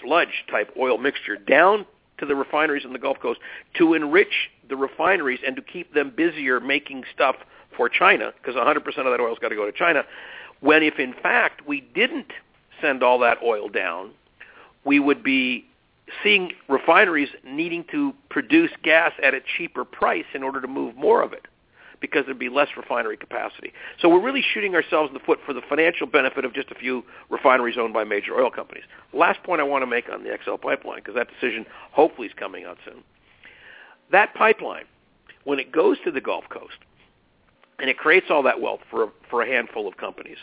sludge-type 0.03 0.75
oil 0.79 0.99
mixture 0.99 1.37
down 1.37 1.87
to 2.19 2.27
the 2.27 2.35
refineries 2.35 2.85
in 2.85 2.93
the 2.93 2.99
Gulf 2.99 3.19
Coast 3.21 3.41
to 3.79 3.95
enrich 3.95 4.51
the 4.69 4.77
refineries 4.77 5.41
and 5.47 5.57
to 5.57 5.63
keep 5.63 5.95
them 5.95 6.13
busier 6.15 6.61
making 6.61 7.05
stuff 7.15 7.37
for 7.77 7.89
China, 7.89 8.33
because 8.37 8.55
100% 8.55 8.77
of 8.77 8.85
that 8.85 9.21
oil's 9.21 9.39
got 9.41 9.49
to 9.49 9.57
go 9.57 9.65
to 9.65 9.73
China, 9.73 10.05
when 10.65 10.83
if 10.83 10.99
in 10.99 11.13
fact 11.13 11.67
we 11.67 11.83
didn't 11.95 12.33
send 12.81 13.03
all 13.03 13.19
that 13.19 13.37
oil 13.43 13.69
down, 13.69 14.11
we 14.85 14.99
would 14.99 15.23
be 15.23 15.67
seeing 16.23 16.53
refineries 16.69 17.29
needing 17.45 17.85
to 17.91 18.15
produce 18.31 18.71
gas 18.83 19.13
at 19.23 19.35
a 19.35 19.41
cheaper 19.57 19.85
price 19.85 20.25
in 20.33 20.43
order 20.43 20.63
to 20.63 20.67
move 20.67 20.97
more 20.97 21.23
of 21.23 21.35
it 21.35 21.47
because 22.01 22.25
there'd 22.25 22.39
be 22.39 22.49
less 22.49 22.69
refinery 22.79 23.17
capacity. 23.17 23.73
So 24.01 24.09
we're 24.09 24.23
really 24.23 24.43
shooting 24.53 24.75
ourselves 24.75 25.09
in 25.09 25.15
the 25.15 25.21
foot 25.21 25.39
for 25.45 25.53
the 25.53 25.63
financial 25.69 26.07
benefit 26.07 26.47
of 26.47 26.55
just 26.55 26.71
a 26.71 26.75
few 26.75 27.05
refineries 27.29 27.77
owned 27.79 27.93
by 27.93 28.05
major 28.05 28.35
oil 28.35 28.51
companies. 28.51 28.85
Last 29.13 29.43
point 29.43 29.61
I 29.61 29.65
want 29.65 29.83
to 29.83 29.87
make 29.87 30.09
on 30.11 30.25
the 30.25 30.37
XL 30.45 30.57
pipeline, 30.57 30.99
because 30.99 31.15
that 31.15 31.29
decision 31.29 31.67
hopefully 31.93 32.29
is 32.29 32.35
coming 32.35 32.65
out 32.65 32.79
soon. 32.87 33.03
That 34.13 34.35
pipeline, 34.35 34.85
when 35.45 35.59
it 35.59 35.73
goes 35.73 35.99
to 36.05 36.11
the 36.11 36.21
Gulf 36.21 36.45
Coast, 36.49 36.79
and 37.79 37.91
it 37.91 37.99
creates 37.99 38.27
all 38.31 38.43
that 38.43 38.61
wealth 38.61 38.81
for, 38.91 39.11
for 39.29 39.43
a 39.43 39.47
handful 39.47 39.89
of 39.89 39.97
companies, 39.97 40.39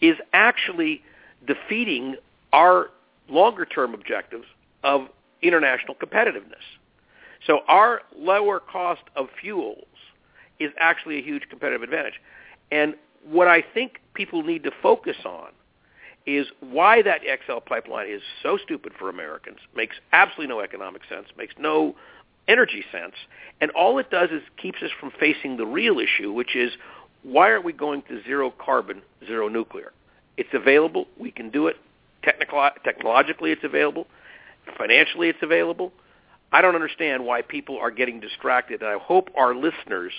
is 0.00 0.16
actually 0.32 1.02
defeating 1.46 2.16
our 2.52 2.90
longer-term 3.28 3.94
objectives 3.94 4.44
of 4.84 5.08
international 5.42 5.94
competitiveness. 5.94 6.64
So 7.46 7.60
our 7.68 8.02
lower 8.16 8.60
cost 8.60 9.02
of 9.14 9.28
fuels 9.40 9.84
is 10.58 10.72
actually 10.78 11.18
a 11.18 11.22
huge 11.22 11.48
competitive 11.48 11.82
advantage. 11.82 12.20
And 12.70 12.94
what 13.24 13.48
I 13.48 13.62
think 13.62 14.00
people 14.14 14.42
need 14.42 14.64
to 14.64 14.70
focus 14.82 15.16
on 15.24 15.50
is 16.26 16.46
why 16.60 17.02
that 17.02 17.20
XL 17.22 17.58
pipeline 17.58 18.08
is 18.10 18.20
so 18.42 18.58
stupid 18.62 18.92
for 18.98 19.08
Americans, 19.08 19.58
makes 19.76 19.96
absolutely 20.12 20.52
no 20.52 20.60
economic 20.60 21.02
sense, 21.08 21.28
makes 21.38 21.54
no 21.58 21.94
energy 22.48 22.84
sense, 22.92 23.14
and 23.60 23.70
all 23.72 23.98
it 23.98 24.10
does 24.10 24.30
is 24.30 24.42
keeps 24.60 24.82
us 24.82 24.90
from 24.98 25.10
facing 25.18 25.56
the 25.56 25.66
real 25.66 25.98
issue, 25.98 26.32
which 26.32 26.54
is 26.54 26.72
why 27.22 27.50
aren't 27.50 27.64
we 27.64 27.72
going 27.72 28.02
to 28.02 28.22
zero 28.22 28.52
carbon, 28.56 29.02
zero 29.26 29.48
nuclear? 29.48 29.92
It's 30.36 30.50
available. 30.52 31.06
We 31.18 31.30
can 31.30 31.50
do 31.50 31.66
it. 31.66 31.76
Technical, 32.22 32.68
technologically, 32.84 33.52
it's 33.52 33.64
available. 33.64 34.06
Financially, 34.76 35.28
it's 35.28 35.42
available. 35.42 35.92
I 36.52 36.62
don't 36.62 36.74
understand 36.74 37.24
why 37.24 37.42
people 37.42 37.78
are 37.78 37.90
getting 37.90 38.20
distracted, 38.20 38.82
and 38.82 38.90
I 38.90 38.98
hope 38.98 39.30
our 39.36 39.54
listeners 39.54 40.12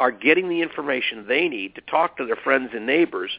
are 0.00 0.10
getting 0.12 0.48
the 0.48 0.62
information 0.62 1.26
they 1.26 1.48
need 1.48 1.74
to 1.74 1.80
talk 1.80 2.16
to 2.16 2.24
their 2.24 2.36
friends 2.36 2.70
and 2.72 2.86
neighbors 2.86 3.30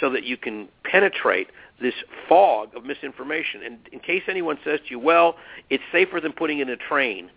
so 0.00 0.10
that 0.10 0.24
you 0.24 0.36
can 0.36 0.68
penetrate 0.84 1.48
this 1.80 1.94
fog 2.28 2.74
of 2.74 2.84
misinformation. 2.84 3.62
And 3.62 3.78
in 3.92 4.00
case 4.00 4.22
anyone 4.28 4.58
says 4.64 4.80
to 4.86 4.90
you, 4.90 4.98
well, 4.98 5.36
it's 5.68 5.82
safer 5.92 6.20
than 6.20 6.32
putting 6.32 6.60
in 6.60 6.70
a 6.70 6.76
train, 6.76 7.30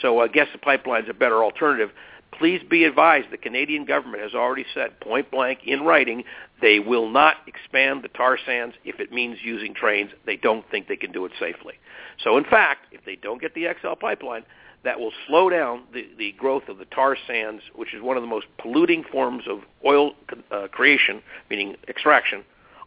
so 0.00 0.20
I 0.20 0.28
guess 0.28 0.48
the 0.52 0.58
pipeline's 0.58 1.08
a 1.08 1.14
better 1.14 1.42
alternative, 1.42 1.90
please 2.38 2.60
be 2.68 2.84
advised 2.84 3.30
the 3.30 3.36
Canadian 3.36 3.84
government 3.84 4.22
has 4.22 4.34
already 4.34 4.66
said 4.74 4.98
point 5.00 5.30
blank 5.30 5.60
in 5.64 5.82
writing 5.82 6.24
they 6.60 6.78
will 6.78 7.08
not 7.10 7.36
expand 7.46 8.02
the 8.02 8.08
tar 8.08 8.38
sands 8.44 8.74
if 8.84 9.00
it 9.00 9.12
means 9.12 9.38
using 9.42 9.74
trains. 9.74 10.10
They 10.24 10.36
don't 10.36 10.68
think 10.70 10.88
they 10.88 10.96
can 10.96 11.12
do 11.12 11.24
it 11.26 11.32
safely. 11.38 11.74
So 12.22 12.38
in 12.38 12.44
fact, 12.44 12.86
if 12.92 13.04
they 13.04 13.16
don't 13.16 13.40
get 13.40 13.54
the 13.54 13.66
XL 13.80 13.94
pipeline, 14.00 14.44
that 14.84 15.00
will 15.00 15.12
slow 15.26 15.50
down 15.50 15.82
the, 15.92 16.06
the 16.18 16.32
growth 16.32 16.68
of 16.68 16.78
the 16.78 16.84
tar 16.86 17.16
sands, 17.26 17.62
which 17.74 17.94
is 17.94 18.02
one 18.02 18.16
of 18.16 18.22
the 18.22 18.28
most 18.28 18.46
polluting 18.58 19.02
forms 19.02 19.44
of 19.48 19.60
oil 19.84 20.12
uh, 20.50 20.68
creation, 20.68 21.22
meaning 21.50 21.76
extraction, 21.88 22.44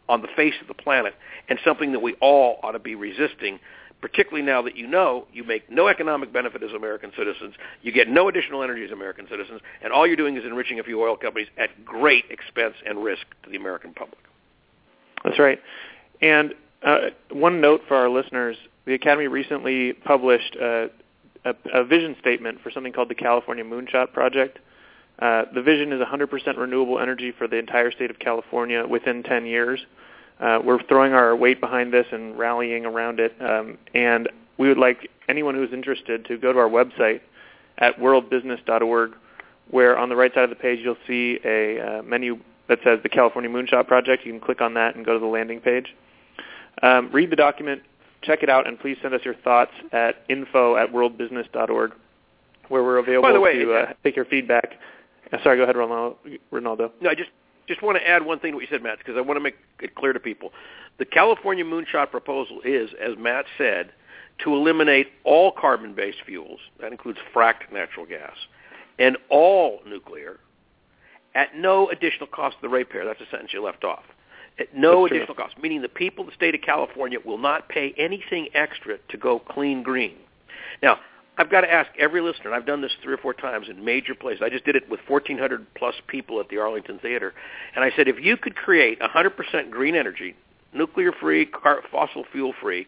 on 0.08 0.22
the 0.22 0.28
face 0.36 0.54
of 0.62 0.68
the 0.68 0.74
planet, 0.74 1.14
and 1.50 1.60
something 1.66 1.92
that 1.92 2.00
we 2.00 2.14
all 2.16 2.60
ought 2.64 2.72
to 2.72 2.80
be 2.80 2.96
resisting 2.96 3.60
particularly 4.02 4.46
now 4.46 4.62
that 4.62 4.76
you 4.76 4.88
know 4.88 5.28
you 5.34 5.44
make 5.44 5.70
no 5.70 5.88
economic 5.88 6.32
benefit 6.32 6.62
as 6.64 6.72
American 6.72 7.12
citizens, 7.18 7.56
you 7.82 7.92
get 7.92 8.08
no 8.10 8.28
additional 8.28 8.64
energy 8.64 8.84
as 8.84 8.92
American 8.92 9.28
citizens, 9.30 9.62
and 9.82 9.92
all 9.92 10.06
you're 10.06 10.16
doing 10.16 10.38
is 10.38 10.46
enriching 10.46 10.80
a 10.80 10.84
few 10.84 11.02
oil 11.02 11.18
companies 11.18 11.48
at 11.58 11.70
great 11.84 12.26
expense 12.30 12.76
and 12.86 13.04
risk 13.04 13.26
to 13.44 13.50
the 13.50 13.58
American 13.58 13.94
public. 13.94 14.20
That's 15.24 15.40
right. 15.40 15.60
And 16.22 16.54
uh, 16.84 16.98
one 17.32 17.60
note 17.60 17.82
for 17.88 17.96
our 17.96 18.10
listeners, 18.10 18.56
the 18.86 18.94
Academy 18.94 19.28
recently 19.28 19.94
published 19.94 20.56
a, 20.56 20.90
a, 21.44 21.56
a, 21.74 21.84
vision 21.84 22.16
statement 22.20 22.62
for 22.62 22.72
something 22.72 22.94
called 22.94 23.10
the 23.10 23.16
California 23.16 23.64
Moonshot 23.64 24.14
Project. 24.14 24.60
Uh, 25.20 25.44
the 25.54 25.62
vision 25.62 25.92
is 25.92 26.00
100% 26.00 26.58
renewable 26.58 27.00
energy 27.00 27.34
for 27.36 27.48
the 27.48 27.58
entire 27.58 27.92
state 27.92 28.12
of 28.12 28.20
California 28.20 28.86
within 28.88 29.24
10 29.24 29.46
years. 29.46 29.80
Uh, 30.40 30.60
we're 30.64 30.82
throwing 30.84 31.14
our 31.14 31.36
weight 31.36 31.60
behind 31.60 31.92
this 31.92 32.06
and 32.12 32.38
rallying 32.38 32.86
around 32.86 33.20
it. 33.20 33.34
Um, 33.42 33.78
and 33.94 34.30
we 34.58 34.68
would 34.68 34.78
like 34.78 35.10
anyone 35.28 35.56
who's 35.56 35.74
interested 35.74 36.26
to 36.26 36.38
go 36.38 36.54
to 36.54 36.60
our 36.60 36.70
website 36.70 37.22
at 37.78 37.98
worldbusiness.org, 37.98 39.12
where 39.70 39.98
on 39.98 40.10
the 40.10 40.16
right 40.16 40.34
side 40.34 40.44
of 40.44 40.50
the 40.50 40.56
page 40.56 40.80
you'll 40.84 40.98
see 41.08 41.40
a 41.44 41.80
uh, 41.80 42.04
menu 42.04 42.40
that 42.68 42.80
says 42.84 43.00
the 43.04 43.10
California 43.10 43.50
Moonshot 43.50 43.88
Project. 43.88 44.26
You 44.26 44.32
can 44.32 44.42
click 44.42 44.62
on 44.62 44.74
that 44.76 44.96
and 44.96 45.06
go 45.06 45.14
to 45.14 45.20
the 45.20 45.26
landing 45.26 45.60
page. 45.60 45.96
Um, 46.84 47.10
read 47.12 47.32
the 47.32 47.36
document, 47.36 47.82
check 48.22 48.44
it 48.44 48.50
out, 48.50 48.68
and 48.68 48.80
please 48.80 48.98
send 49.02 49.14
us 49.14 49.22
your 49.24 49.36
thoughts 49.36 49.72
at 49.92 50.24
info 50.30 50.76
at 50.76 50.92
worldbusiness.org, 50.92 51.94
where 52.68 52.84
we're 52.84 52.98
available 52.98 53.42
way, 53.42 53.58
to 53.60 53.74
uh, 53.74 53.94
take 54.04 54.16
your 54.16 54.26
feedback. 54.26 54.74
Uh, 55.32 55.38
sorry, 55.44 55.58
go 55.58 55.64
ahead, 55.64 55.76
Rinaldo. 56.52 56.92
No, 57.02 57.10
I 57.10 57.16
just 57.16 57.30
just 57.68 57.82
want 57.82 57.98
to 57.98 58.08
add 58.08 58.26
one 58.26 58.40
thing 58.40 58.52
to 58.52 58.56
what 58.56 58.62
you 58.62 58.68
said, 58.70 58.84
Matt, 58.84 58.98
because 59.00 59.16
I 59.18 59.22
want 59.22 59.38
to 59.38 59.42
make 59.42 59.56
it 59.82 59.96
clear 59.96 60.14
to 60.14 60.20
people. 60.20 60.52
The 60.98 61.06
California 61.06 61.66
Moonshot 61.66 62.12
proposal 62.12 62.62
is, 62.64 62.90
as 63.02 63.18
Matt 63.18 63.46
said, 63.58 63.92
to 64.44 64.54
eliminate 64.54 65.08
all 65.24 65.52
carbon-based 65.52 66.20
fuels, 66.26 66.60
that 66.80 66.92
includes 66.92 67.20
fracked 67.34 67.72
natural 67.72 68.06
gas, 68.06 68.36
and 69.00 69.18
all 69.30 69.82
nuclear 69.88 70.40
at 71.36 71.56
no 71.56 71.90
additional 71.90 72.28
cost 72.28 72.56
to 72.58 72.62
the 72.64 72.70
ratepayer. 72.70 73.06
That's 73.06 73.22
a 73.22 73.30
sentence 73.30 73.52
you 73.54 73.64
left 73.64 73.84
off. 73.84 74.04
At 74.60 74.76
no 74.76 75.04
That's 75.04 75.12
additional 75.12 75.36
true. 75.36 75.44
cost, 75.46 75.62
meaning 75.62 75.82
the 75.82 75.90
people 75.90 76.24
of 76.24 76.32
the 76.32 76.36
state 76.36 76.56
of 76.56 76.62
California 76.62 77.20
will 77.24 77.38
not 77.38 77.70
pay 77.70 77.94
anything 77.98 78.48
extra 78.56 78.98
to 79.10 79.18
go 79.18 79.38
clean 79.38 79.84
green. 79.84 80.16
Now, 80.82 81.00
I've 81.38 81.52
got 81.52 81.62
to 81.62 81.72
ask 81.72 81.90
every 82.00 82.22
listener, 82.22 82.46
and 82.46 82.56
I've 82.56 82.66
done 82.66 82.82
this 82.82 82.94
three 83.04 83.14
or 83.14 83.18
four 83.18 83.34
times 83.34 83.68
in 83.70 83.86
major 83.86 84.16
places. 84.16 84.42
I 84.44 84.50
just 84.50 84.66
did 84.66 84.76
it 84.76 84.90
with 84.90 85.00
1,400 85.08 85.68
plus 85.76 85.94
people 86.08 86.40
at 86.40 86.50
the 86.50 86.58
Arlington 86.58 86.98
Theater. 86.98 87.34
And 87.76 87.84
I 87.84 87.92
said, 87.96 88.08
if 88.08 88.16
you 88.20 88.38
could 88.38 88.56
create 88.56 89.00
100% 89.00 89.70
green 89.70 89.96
energy, 89.96 90.36
nuclear-free, 90.74 91.50
fossil 91.92 92.26
fuel-free, 92.32 92.88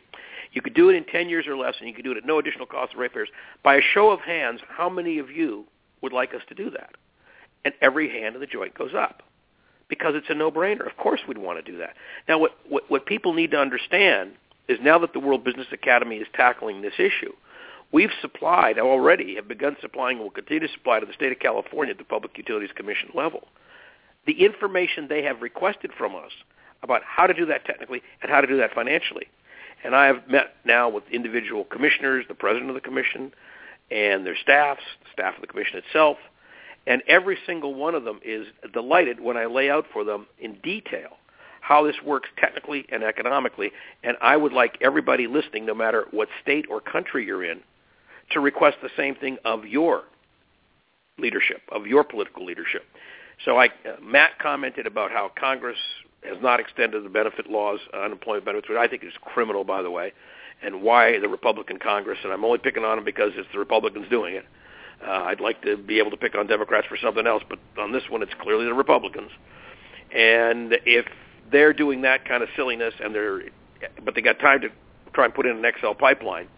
you 0.52 0.62
could 0.64 0.74
do 0.74 0.90
it 0.90 0.96
in 0.96 1.06
10 1.06 1.30
years 1.30 1.46
or 1.46 1.56
less, 1.56 1.76
and 1.80 1.88
you 1.88 1.94
could 1.94 2.04
do 2.04 2.12
it 2.12 2.18
at 2.18 2.26
no 2.26 2.40
additional 2.40 2.66
cost 2.66 2.94
to 2.94 2.98
ratepayers. 2.98 3.30
By 3.64 3.76
a 3.76 3.82
show 3.82 4.10
of 4.10 4.22
hands, 4.22 4.62
how 4.68 4.90
many 4.90 5.20
of 5.20 5.30
you 5.30 5.66
would 6.02 6.12
like 6.12 6.34
us 6.34 6.42
to 6.50 6.56
do 6.56 6.72
that? 6.72 6.96
And 7.66 7.76
every 7.82 8.10
hand 8.10 8.34
in 8.34 8.42
the 8.42 8.48
joint 8.48 8.74
goes 8.74 8.96
up 8.96 9.22
because 9.90 10.14
it's 10.16 10.30
a 10.30 10.34
no-brainer. 10.34 10.88
Of 10.88 10.98
course 10.98 11.20
we'd 11.28 11.38
want 11.38 11.64
to 11.64 11.72
do 11.72 11.78
that. 11.78 11.94
Now, 12.28 12.40
what, 12.40 12.58
what, 12.68 12.90
what 12.90 13.06
people 13.06 13.34
need 13.34 13.52
to 13.52 13.58
understand 13.60 14.32
is 14.68 14.80
now 14.82 14.98
that 15.00 15.14
the 15.14 15.20
World 15.20 15.44
Business 15.44 15.68
Academy 15.72 16.18
is 16.18 16.28
tackling 16.34 16.82
this 16.82 16.94
issue– 16.98 17.34
We've 17.92 18.12
supplied 18.22 18.78
already, 18.78 19.36
have 19.36 19.48
begun 19.48 19.76
supplying, 19.82 20.18
and 20.18 20.24
will 20.24 20.32
continue 20.32 20.68
to 20.68 20.74
supply 20.74 21.00
to 21.00 21.06
the 21.06 21.14
state 21.14 21.32
of 21.32 21.40
California 21.40 21.92
at 21.92 21.98
the 21.98 22.04
Public 22.04 22.38
Utilities 22.38 22.72
Commission 22.76 23.10
level, 23.16 23.48
the 24.28 24.46
information 24.46 25.08
they 25.08 25.24
have 25.24 25.42
requested 25.42 25.92
from 25.98 26.16
us 26.16 26.32
about 26.84 27.02
how 27.04 27.26
to 27.26 27.34
do 27.34 27.46
that 27.48 27.66
technically 27.66 28.02
and 28.22 28.32
how 28.32 28.42
to 28.42 28.48
do 28.48 28.58
that 28.58 28.74
financially. 28.74 29.28
And 29.84 29.96
I 29.96 30.06
have 30.06 30.28
met 30.28 30.56
now 30.66 30.90
with 30.90 31.04
individual 31.12 31.64
commissioners, 31.64 32.26
the 32.28 32.36
president 32.36 32.70
of 32.70 32.76
the 32.76 32.82
commission, 32.82 33.34
and 33.90 34.26
their 34.26 34.36
staffs, 34.36 34.84
the 35.04 35.10
staff 35.12 35.36
of 35.36 35.42
the 35.42 35.48
commission 35.48 35.80
itself, 35.80 36.18
and 36.86 37.02
every 37.08 37.38
single 37.46 37.74
one 37.74 37.96
of 37.96 38.04
them 38.04 38.20
is 38.24 38.46
delighted 38.72 39.20
when 39.20 39.36
I 39.36 39.46
lay 39.46 39.70
out 39.70 39.86
for 39.92 40.04
them 40.04 40.28
in 40.40 40.56
detail 40.62 41.18
how 41.62 41.86
this 41.86 41.96
works 42.04 42.30
technically 42.38 42.86
and 42.90 43.04
economically. 43.04 43.72
And 44.04 44.18
I 44.22 44.38
would 44.38 44.54
like 44.54 44.78
everybody 44.82 45.28
listening, 45.28 45.66
no 45.66 45.76
matter 45.76 46.06
what 46.12 46.28
state 46.42 46.66
or 46.70 46.82
country 46.82 47.26
you're 47.26 47.44
in, 47.44 47.60
to 48.32 48.40
request 48.40 48.78
the 48.82 48.90
same 48.96 49.16
thing 49.16 49.38
of 49.46 49.66
your 49.66 50.04
leadership, 51.18 51.62
of 51.72 51.86
your 51.86 52.04
political 52.04 52.46
leadership. 52.46 52.84
So 53.46 53.58
I, 53.58 53.68
uh, 53.68 54.02
Matt 54.02 54.40
commented 54.40 54.86
about 54.86 55.12
how 55.12 55.32
Congress 55.38 55.78
has 56.24 56.38
not 56.42 56.60
extended 56.60 57.04
the 57.04 57.10
benefit 57.10 57.50
laws, 57.50 57.80
uh, 57.94 58.02
unemployment 58.02 58.46
benefits, 58.46 58.70
which 58.70 58.78
I 58.78 58.88
think 58.88 59.04
is 59.04 59.14
criminal, 59.22 59.64
by 59.64 59.82
the 59.82 59.92
way, 59.92 60.12
and 60.62 60.82
why 60.82 61.20
the 61.20 61.30
Republican 61.30 61.80
Congress, 61.80 62.20
and 62.24 62.34
I'm 62.34 62.44
only 62.44 62.58
picking 62.58 62.84
on 62.84 62.98
them 62.98 63.06
because 63.06 63.32
it's 63.36 63.48
the 63.54 63.60
Republicans 63.60 64.08
doing 64.10 64.36
it. 64.36 64.46
Uh, 65.06 65.12
I'd 65.12 65.40
like 65.40 65.62
to 65.62 65.78
be 65.78 66.00
able 66.00 66.12
to 66.12 66.18
pick 66.18 66.36
on 66.36 66.48
Democrats 66.48 66.88
for 66.88 66.98
something 66.98 67.26
else, 67.26 67.44
but 67.48 67.60
on 67.78 67.94
this 67.94 68.04
one, 68.10 68.22
it's 68.22 68.34
clearly 68.42 68.66
the 68.66 68.74
Republicans. 68.74 69.32
And 70.14 70.78
if 70.86 71.06
they're 71.52 71.72
doing 71.72 72.02
that 72.02 72.28
kind 72.28 72.44
of 72.44 72.50
silliness, 72.58 72.94
and 73.02 73.16
they're, 73.16 73.44
but 74.04 74.16
they 74.16 74.22
got 74.22 74.40
time 74.40 74.60
to 74.62 74.70
try 75.14 75.26
and 75.26 75.34
put 75.34 75.46
in 75.46 75.64
an 75.64 75.72
XL 75.80 75.94
pipeline, 75.94 76.50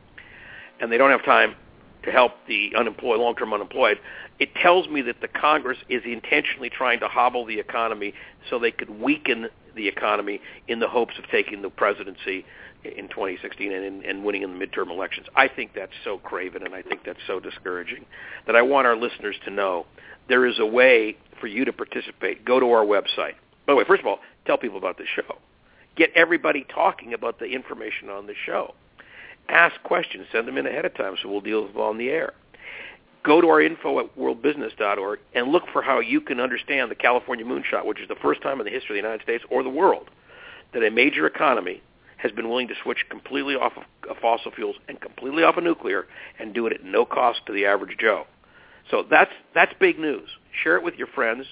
and 0.80 0.92
they 0.92 0.98
don't 0.98 1.12
have 1.12 1.24
time 1.24 1.56
to 2.04 2.12
help 2.12 2.34
the 2.48 2.72
unemployed, 2.78 3.20
long-term 3.20 3.54
unemployed, 3.54 4.00
it 4.40 4.54
tells 4.56 4.88
me 4.88 5.02
that 5.04 5.22
the 5.22 5.28
Congress 5.28 5.78
is 5.90 6.02
intentionally 6.06 6.70
trying 6.70 7.00
to 7.00 7.08
hobble 7.08 7.46
the 7.46 7.60
economy 7.60 8.14
so 8.50 8.58
they 8.58 8.72
could 8.72 8.90
weaken 9.02 9.48
the 9.76 9.88
economy 9.88 10.42
in 10.68 10.80
the 10.80 10.88
hopes 10.88 11.14
of 11.18 11.30
taking 11.30 11.62
the 11.62 11.70
presidency 11.70 12.46
in 12.84 13.08
2016 13.10 13.72
and, 13.72 14.04
and 14.04 14.26
winning 14.26 14.42
in 14.42 14.58
the 14.58 14.66
midterm 14.66 14.90
elections. 14.90 15.28
I 15.36 15.48
think 15.48 15.74
that's 15.76 15.94
so 16.04 16.18
craven 16.18 16.64
and 16.64 16.74
I 16.74 16.82
think 16.82 17.04
that's 17.06 17.20
so 17.28 17.40
discouraging 17.40 18.06
that 18.48 18.56
I 18.56 18.64
want 18.64 18.88
our 18.88 18.96
listeners 18.96 19.36
to 19.46 19.52
know 19.52 19.86
there 20.28 20.46
is 20.46 20.60
a 20.60 20.66
way 20.66 21.18
for 21.40 21.48
you 21.48 21.66
to 21.66 21.74
participate. 21.74 22.46
Go 22.46 22.60
to 22.60 22.72
our 22.72 22.86
website. 22.86 23.36
By 23.66 23.74
the 23.74 23.76
way, 23.76 23.84
first 23.86 24.02
of 24.02 24.08
all, 24.08 24.20
tell 24.46 24.58
people 24.58 24.78
about 24.78 24.98
the 24.98 25.06
show. 25.16 25.38
Get 25.96 26.12
everybody 26.16 26.66
talking 26.74 27.14
about 27.14 27.40
the 27.40 27.46
information 27.46 28.10
on 28.10 28.28
the 28.28 28.34
show. 28.46 28.74
Ask 29.52 29.82
questions. 29.84 30.26
Send 30.32 30.48
them 30.48 30.58
in 30.58 30.66
ahead 30.66 30.86
of 30.86 30.96
time 30.96 31.16
so 31.22 31.30
we'll 31.30 31.42
deal 31.42 31.64
with 31.64 31.74
them 31.74 31.82
on 31.82 31.98
the 31.98 32.10
air. 32.10 32.34
Go 33.24 33.42
to 33.42 33.48
our 33.50 33.62
info 33.62 34.00
at 34.00 34.18
worldbusiness.org 34.18 35.20
and 35.36 35.52
look 35.52 35.64
for 35.72 35.84
how 35.84 36.00
you 36.00 36.22
can 36.22 36.40
understand 36.40 36.90
the 36.90 36.96
California 36.96 37.46
moonshot, 37.46 37.86
which 37.86 38.00
is 38.00 38.08
the 38.08 38.16
first 38.16 38.42
time 38.42 38.60
in 38.60 38.66
the 38.66 38.72
history 38.72 38.98
of 38.98 39.04
the 39.04 39.08
United 39.08 39.24
States 39.24 39.44
or 39.52 39.62
the 39.62 39.70
world 39.70 40.10
that 40.74 40.84
a 40.84 40.90
major 40.90 41.28
economy 41.28 41.84
has 42.18 42.32
been 42.32 42.48
willing 42.50 42.68
to 42.68 42.74
switch 42.82 43.06
completely 43.10 43.56
off 43.56 43.74
of 44.10 44.18
fossil 44.22 44.52
fuels 44.52 44.76
and 44.88 45.00
completely 45.02 45.44
off 45.44 45.58
of 45.58 45.64
nuclear 45.64 46.06
and 46.40 46.54
do 46.54 46.66
it 46.66 46.74
at 46.74 46.84
no 46.84 47.04
cost 47.06 47.42
to 47.46 47.54
the 47.54 47.66
average 47.66 47.98
Joe. 48.00 48.26
So 48.90 49.04
that's 49.10 49.32
that's 49.54 49.74
big 49.80 50.00
news. 50.00 50.30
Share 50.64 50.78
it 50.78 50.84
with 50.84 50.96
your 50.96 51.08
friends. 51.08 51.46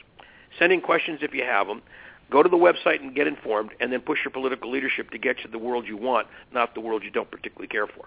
Send 0.58 0.72
in 0.72 0.82
questions 0.82 1.20
if 1.22 1.34
you 1.34 1.44
have 1.44 1.68
them. 1.68 1.82
Go 2.30 2.44
to 2.44 2.50
the 2.50 2.58
website 2.58 3.02
and 3.02 3.16
get 3.16 3.28
informed, 3.28 3.72
and 3.80 3.92
then 3.92 4.02
push 4.02 4.20
your 4.24 4.32
political 4.32 4.70
leadership 4.72 5.10
to 5.12 5.18
get 5.18 5.44
you 5.44 5.50
the 5.50 5.58
world 5.58 5.88
you 5.88 5.98
want, 5.98 6.28
not 6.54 6.74
the 6.76 6.80
world 6.82 7.04
you 7.04 7.10
don't 7.12 7.30
particularly 7.30 7.68
care 7.68 7.88
for. 7.88 8.06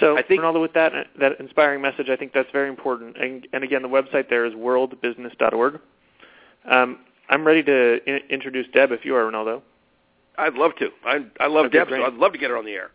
So, 0.00 0.16
I 0.16 0.22
think, 0.22 0.40
Rinaldo, 0.40 0.60
with 0.60 0.72
that 0.72 0.92
that 1.20 1.38
inspiring 1.38 1.82
message, 1.82 2.08
I 2.08 2.16
think 2.16 2.32
that's 2.32 2.50
very 2.50 2.68
important. 2.68 3.16
And, 3.18 3.46
and 3.52 3.62
again, 3.62 3.82
the 3.82 3.88
website 3.88 4.28
there 4.30 4.44
is 4.46 4.54
worldbusiness.org. 4.54 5.80
Um, 6.68 6.98
I'm 7.28 7.46
ready 7.46 7.62
to 7.62 8.02
in- 8.08 8.22
introduce 8.30 8.66
Deb 8.72 8.90
if 8.90 9.04
you 9.04 9.14
are, 9.16 9.26
Rinaldo. 9.26 9.62
I'd 10.38 10.54
love 10.54 10.72
to. 10.78 10.88
I, 11.04 11.26
I 11.38 11.46
love 11.46 11.66
Okay, 11.66 11.78
Deb, 11.78 11.88
great. 11.88 12.00
so 12.00 12.06
I'd 12.06 12.14
love 12.14 12.32
to 12.32 12.38
get 12.38 12.50
her 12.50 12.56
on 12.56 12.64
the 12.64 12.72
air. 12.72 12.90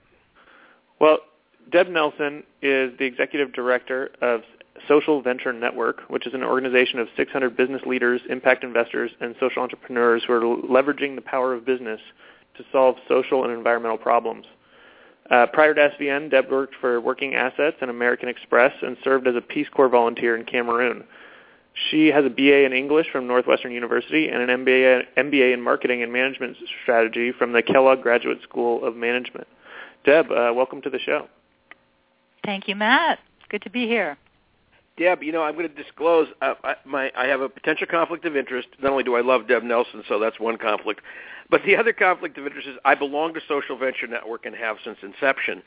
Well, 1.00 1.20
Deb 1.72 1.88
Nelson 1.88 2.44
is 2.62 2.98
the 2.98 3.06
executive 3.06 3.54
director 3.54 4.10
of 4.22 4.42
Social 4.88 5.22
Venture 5.22 5.54
Network, 5.54 6.02
which 6.08 6.28
is 6.28 6.34
an 6.34 6.44
organization 6.44 7.00
of 7.00 7.08
600 7.16 7.56
business 7.56 7.82
leaders, 7.86 8.22
impact 8.30 8.64
investors, 8.64 9.12
and 9.20 9.36
social 9.40 9.62
entrepreneurs 9.62 10.24
who 10.26 10.34
are 10.34 10.42
leveraging 10.42 11.16
the 11.16 11.22
power 11.22 11.54
of 11.54 11.66
business 11.66 12.00
to 12.58 12.64
solve 12.72 12.96
social 13.08 13.44
and 13.44 13.54
environmental 13.54 13.98
problems. 13.98 14.46
Uh, 15.30 15.46
prior 15.52 15.74
to 15.74 15.90
SVN, 16.00 16.32
Deb 16.32 16.50
worked 16.50 16.76
for 16.80 17.02
Working 17.02 17.36
Assets 17.36 17.78
and 17.82 17.90
American 17.90 18.30
Express 18.30 18.74
and 18.82 18.96
served 19.04 19.28
as 19.28 19.36
a 19.36 19.42
Peace 19.42 19.68
Corps 19.70 19.90
volunteer 19.90 20.38
in 20.38 20.46
Cameroon. 20.46 21.04
She 21.92 22.08
has 22.08 22.26
a 22.26 22.30
BA 22.30 22.66
in 22.66 22.74
English 22.74 23.08
from 23.12 23.28
Northwestern 23.28 23.72
University 23.72 24.30
and 24.30 24.50
an 24.50 24.66
MBA, 24.66 25.04
MBA 25.18 25.54
in 25.54 25.62
Marketing 25.62 26.02
and 26.02 26.12
Management 26.12 26.58
Strategy 26.84 27.32
from 27.32 27.52
the 27.52 27.62
Kellogg 27.62 28.02
Graduate 28.02 28.42
School 28.42 28.84
of 28.84 28.96
Management. 28.96 29.48
Deb, 30.06 30.32
uh, 30.32 30.52
welcome 30.56 30.82
to 30.82 30.90
the 30.90 31.00
show. 31.00 31.28
Thank 32.44 32.68
you, 32.68 32.76
Matt. 32.76 33.20
Good 33.50 33.62
to 33.64 33.70
be 33.70 33.86
here. 33.86 34.18
Deb, 34.98 35.22
you 35.22 35.32
know, 35.32 35.44
I'm 35.44 35.56
going 35.56 35.70
to 35.70 35.84
disclose 35.84 36.28
uh, 36.42 36.56
I, 36.64 36.76
my 36.86 37.12
I 37.16 37.28
have 37.28 37.42
a 37.42 37.50
potential 37.50 37.88
conflict 37.90 38.26
of 38.26 38.36
interest. 38.36 38.68
Not 38.82 38.92
only 38.92 39.04
do 39.04 39.16
I 39.16 39.22
love 39.22 39.48
Deb 39.48 39.64
Nelson, 39.64 40.04
so 40.08 40.20
that's 40.20 40.40
one 40.40 40.58
conflict, 40.58 41.02
but 41.50 41.62
the 41.66 41.76
other 41.78 41.94
conflict 41.94 42.38
of 42.38 42.46
interest 42.46 42.68
is 42.68 42.76
I 42.84 42.96
belong 42.96 43.34
to 43.36 43.42
Social 43.48 43.78
Venture 43.78 44.08
Network 44.08 44.46
and 44.46 44.56
have 44.56 44.78
since 44.84 44.98
inception. 45.04 45.62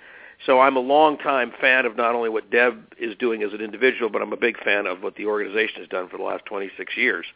So 0.46 0.60
I'm 0.60 0.76
a 0.76 0.80
long-time 0.80 1.52
fan 1.60 1.84
of 1.84 1.96
not 1.96 2.14
only 2.14 2.30
what 2.30 2.50
Deb 2.50 2.94
is 2.98 3.14
doing 3.16 3.42
as 3.42 3.52
an 3.52 3.60
individual, 3.60 4.08
but 4.08 4.22
I'm 4.22 4.32
a 4.32 4.38
big 4.38 4.58
fan 4.64 4.86
of 4.86 5.02
what 5.02 5.16
the 5.16 5.26
organization 5.26 5.80
has 5.80 5.88
done 5.88 6.08
for 6.08 6.16
the 6.16 6.22
last 6.22 6.46
26 6.46 6.96
years. 6.96 7.26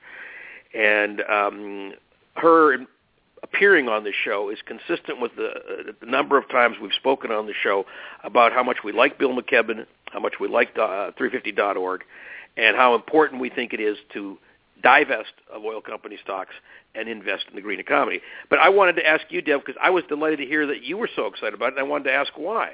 And 0.75 1.21
um, 1.23 1.93
her 2.37 2.79
appearing 3.43 3.89
on 3.89 4.05
the 4.05 4.13
show 4.13 4.49
is 4.49 4.59
consistent 4.65 5.21
with 5.21 5.37
the, 5.37 5.49
uh, 5.49 5.93
the 6.01 6.07
number 6.07 6.39
of 6.39 6.49
times 6.49 6.77
we've 6.81 6.95
spoken 6.95 7.31
on 7.31 7.47
the 7.47 7.53
show 7.63 7.85
about 8.25 8.53
how 8.53 8.63
much 8.63 8.79
we 8.83 8.91
like 8.91 9.19
Bill 9.19 9.37
McKibben, 9.37 9.85
how 10.15 10.21
much 10.21 10.35
we 10.41 10.49
like 10.49 10.71
uh, 10.79 11.11
350.org, 11.21 12.05
and 12.57 12.77
how 12.77 12.95
important 12.95 13.41
we 13.41 13.51
think 13.51 13.75
it 13.75 13.81
is 13.81 13.99
to 14.15 14.39
divest 14.83 15.33
of 15.53 15.65
oil 15.65 15.81
company 15.81 16.17
stocks 16.23 16.55
and 16.95 17.09
invest 17.09 17.45
in 17.51 17.57
the 17.57 17.61
green 17.61 17.81
economy. 17.81 18.21
But 18.49 18.61
I 18.61 18.69
wanted 18.69 18.95
to 18.97 19.07
ask 19.07 19.25
you, 19.29 19.43
Deb, 19.43 19.61
because 19.65 19.79
I 19.83 19.91
was 19.91 20.05
delighted 20.09 20.39
to 20.39 20.47
hear 20.47 20.67
that 20.69 20.83
you 20.83 20.97
were 20.97 21.11
so 21.15 21.27
excited 21.27 21.55
about 21.55 21.73
it, 21.73 21.79
and 21.79 21.81
I 21.81 21.83
wanted 21.83 22.05
to 22.05 22.13
ask 22.13 22.33
why. 22.37 22.71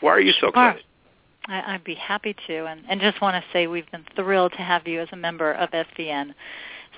Why 0.00 0.12
are 0.12 0.20
you 0.20 0.32
so 0.40 0.48
excited? 0.48 0.82
I, 1.46 1.74
I'd 1.74 1.84
be 1.84 1.94
happy 1.94 2.34
to, 2.46 2.66
and, 2.66 2.82
and 2.88 3.00
just 3.00 3.20
want 3.20 3.42
to 3.42 3.52
say 3.52 3.66
we've 3.66 3.90
been 3.90 4.06
thrilled 4.16 4.52
to 4.52 4.62
have 4.62 4.88
you 4.88 5.00
as 5.00 5.08
a 5.12 5.16
member 5.16 5.52
of 5.52 5.70
SVN 5.70 6.34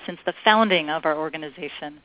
since 0.05 0.19
the 0.25 0.33
founding 0.43 0.89
of 0.89 1.05
our 1.05 1.17
organization. 1.17 1.99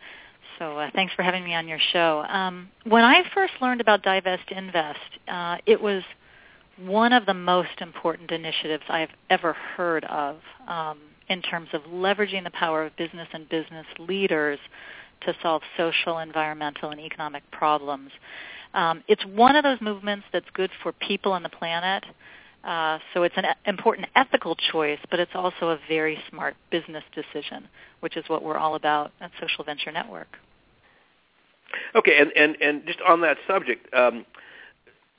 So 0.58 0.78
uh, 0.78 0.90
thanks 0.92 1.14
for 1.14 1.22
having 1.22 1.44
me 1.44 1.54
on 1.54 1.68
your 1.68 1.78
show. 1.92 2.24
Um, 2.28 2.68
when 2.84 3.04
I 3.04 3.22
first 3.32 3.52
learned 3.60 3.80
about 3.80 4.02
Divest 4.02 4.50
Invest, 4.50 4.98
uh, 5.28 5.58
it 5.66 5.80
was 5.80 6.02
one 6.78 7.12
of 7.12 7.26
the 7.26 7.34
most 7.34 7.80
important 7.80 8.30
initiatives 8.30 8.84
I've 8.88 9.10
ever 9.30 9.52
heard 9.52 10.04
of 10.04 10.36
um, 10.66 10.98
in 11.28 11.42
terms 11.42 11.68
of 11.72 11.82
leveraging 11.82 12.44
the 12.44 12.50
power 12.50 12.84
of 12.84 12.96
business 12.96 13.28
and 13.32 13.48
business 13.48 13.86
leaders 13.98 14.58
to 15.22 15.34
solve 15.42 15.62
social, 15.76 16.18
environmental, 16.18 16.90
and 16.90 17.00
economic 17.00 17.42
problems. 17.50 18.10
Um, 18.74 19.02
it's 19.08 19.24
one 19.24 19.56
of 19.56 19.64
those 19.64 19.80
movements 19.80 20.26
that's 20.32 20.46
good 20.54 20.70
for 20.82 20.92
people 20.92 21.34
and 21.34 21.44
the 21.44 21.48
planet. 21.48 22.04
Uh, 22.64 22.98
so 23.14 23.22
it's 23.22 23.34
an 23.36 23.46
important 23.66 24.08
ethical 24.14 24.56
choice, 24.72 24.98
but 25.10 25.18
it's 25.18 25.32
also 25.34 25.70
a 25.70 25.78
very 25.88 26.18
smart 26.28 26.54
business 26.70 27.04
decision, 27.14 27.68
which 28.00 28.16
is 28.16 28.24
what 28.28 28.42
we're 28.42 28.58
all 28.58 28.74
about 28.74 29.12
at 29.20 29.30
Social 29.40 29.64
Venture 29.64 29.92
Network. 29.92 30.28
Okay, 31.94 32.18
and, 32.18 32.30
and, 32.36 32.56
and 32.60 32.86
just 32.86 33.00
on 33.06 33.20
that 33.22 33.36
subject, 33.46 33.92
um, 33.94 34.24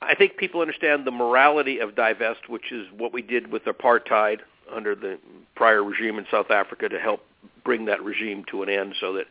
I 0.02 0.14
think 0.14 0.36
people 0.36 0.60
understand 0.60 1.06
the 1.06 1.10
morality 1.10 1.78
of 1.78 1.94
divest, 1.94 2.48
which 2.48 2.72
is 2.72 2.86
what 2.96 3.12
we 3.12 3.22
did 3.22 3.52
with 3.52 3.64
apartheid 3.64 4.38
under 4.72 4.94
the 4.94 5.18
prior 5.54 5.84
regime 5.84 6.18
in 6.18 6.26
South 6.30 6.50
Africa 6.50 6.88
to 6.88 6.98
help 6.98 7.20
bring 7.64 7.84
that 7.86 8.02
regime 8.02 8.44
to 8.50 8.62
an 8.62 8.68
end 8.68 8.94
so 8.98 9.12
that 9.14 9.26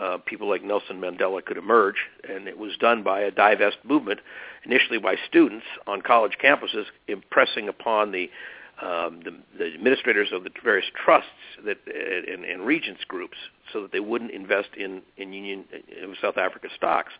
uh, 0.00 0.18
people 0.18 0.48
like 0.48 0.62
Nelson 0.62 1.00
Mandela 1.00 1.44
could 1.44 1.56
emerge. 1.56 1.96
And 2.28 2.48
it 2.48 2.58
was 2.58 2.76
done 2.78 3.02
by 3.02 3.20
a 3.20 3.30
divest 3.30 3.78
movement, 3.84 4.20
initially 4.64 4.98
by 4.98 5.16
students 5.28 5.66
on 5.86 6.02
college 6.02 6.38
campuses, 6.42 6.84
impressing 7.08 7.68
upon 7.68 8.12
the 8.12 8.30
um, 8.82 9.22
the, 9.24 9.34
the 9.58 9.72
administrators 9.72 10.28
of 10.32 10.44
the 10.44 10.50
various 10.62 10.84
trusts 11.02 11.30
that 11.64 11.78
and, 11.86 12.44
and 12.44 12.66
regents 12.66 13.04
groups 13.08 13.38
so 13.72 13.80
that 13.80 13.90
they 13.90 14.00
wouldn't 14.00 14.32
invest 14.32 14.68
in 14.76 15.00
in 15.16 15.32
Union 15.32 15.64
in 15.72 16.14
South 16.20 16.36
Africa 16.36 16.68
stocks. 16.76 17.12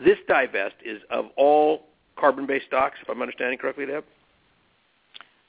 This 0.00 0.18
divest 0.26 0.74
is 0.84 1.00
of 1.10 1.26
all 1.36 1.86
carbon-based 2.20 2.66
stocks, 2.66 2.98
if 3.02 3.08
I'm 3.08 3.22
understanding 3.22 3.58
correctly, 3.58 3.86
Deb. 3.86 4.04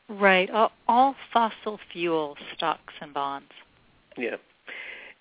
Right, 0.10 0.50
all, 0.50 0.72
all 0.88 1.16
fossil 1.32 1.80
fuel 1.92 2.36
stocks 2.56 2.94
and 3.02 3.14
bonds. 3.14 3.52
Yeah. 4.18 4.38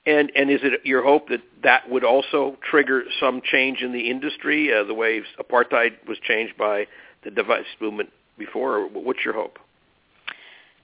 And 0.06 0.32
and 0.34 0.50
is 0.50 0.60
it 0.62 0.80
your 0.84 1.04
hope 1.04 1.28
that 1.28 1.42
that 1.62 1.90
would 1.90 2.04
also 2.04 2.56
trigger 2.68 3.04
some 3.20 3.42
change 3.44 3.82
in 3.82 3.92
the 3.92 4.10
industry, 4.10 4.72
uh, 4.72 4.84
the 4.84 4.94
way 4.94 5.20
apartheid 5.38 6.08
was 6.08 6.18
changed 6.18 6.56
by 6.56 6.86
the 7.22 7.30
divest 7.30 7.68
movement 7.80 8.08
before? 8.38 8.78
Or 8.78 8.88
what's 8.88 9.20
your 9.24 9.34
hope? 9.34 9.58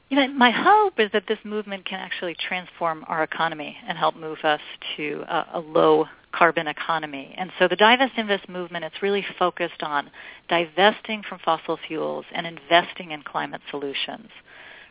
You 0.09 0.17
know, 0.17 0.29
my 0.29 0.51
hope 0.53 1.01
is 1.01 1.11
that 1.13 1.25
this 1.27 1.39
movement 1.45 1.85
can 1.85 1.99
actually 1.99 2.37
transform 2.49 3.05
our 3.09 3.25
economy 3.25 3.77
and 3.89 3.99
help 3.99 4.15
move 4.15 4.39
us 4.45 4.61
to 4.97 5.25
a, 5.29 5.47
a 5.55 5.59
low 5.59 6.07
carbon 6.31 6.69
economy. 6.69 7.35
And 7.37 7.51
so 7.59 7.67
the 7.67 7.77
Divest 7.77 8.13
Invest 8.17 8.49
movement, 8.49 8.85
it's 8.85 9.03
really 9.03 9.25
focused 9.37 9.83
on 9.83 10.11
divesting 10.49 11.23
from 11.29 11.41
fossil 11.45 11.79
fuels 11.89 12.25
and 12.33 12.47
investing 12.47 13.11
in 13.11 13.23
climate 13.23 13.63
solutions, 13.71 14.29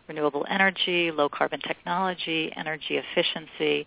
renewable 0.10 0.45
energy, 0.49 1.12
low 1.12 1.30
carbon 1.30 1.62
technology, 1.62 2.51
energy 2.56 2.97
efficiency. 2.97 3.86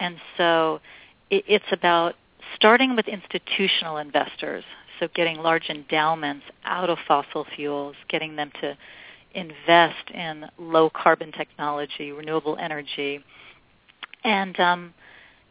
And 0.00 0.16
so 0.38 0.80
it, 1.28 1.44
it's 1.48 1.72
about 1.72 2.14
starting 2.56 2.96
with 2.96 3.08
institutional 3.08 3.98
investors, 3.98 4.64
so 5.00 5.08
getting 5.14 5.36
large 5.38 5.68
endowments 5.68 6.44
out 6.64 6.88
of 6.88 6.96
fossil 7.06 7.46
fuels, 7.56 7.96
getting 8.08 8.36
them 8.36 8.50
to 8.62 8.76
invest 9.34 10.10
in 10.12 10.46
low 10.58 10.90
carbon 10.90 11.32
technology, 11.32 12.12
renewable 12.12 12.56
energy, 12.60 13.24
and 14.24 14.58
um, 14.60 14.94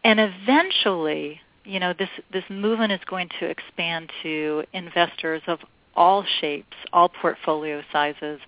and 0.04 0.20
eventually, 0.20 1.40
you 1.64 1.80
know, 1.80 1.94
this 1.98 2.10
this 2.32 2.44
movement 2.50 2.92
is 2.92 3.00
going 3.08 3.30
to 3.40 3.46
expand 3.46 4.12
to 4.24 4.64
investors 4.74 5.42
of 5.48 5.60
all 5.96 6.26
shapes, 6.40 6.76
all 6.94 7.10
portfolio 7.10 7.82
sizes, 7.92 8.40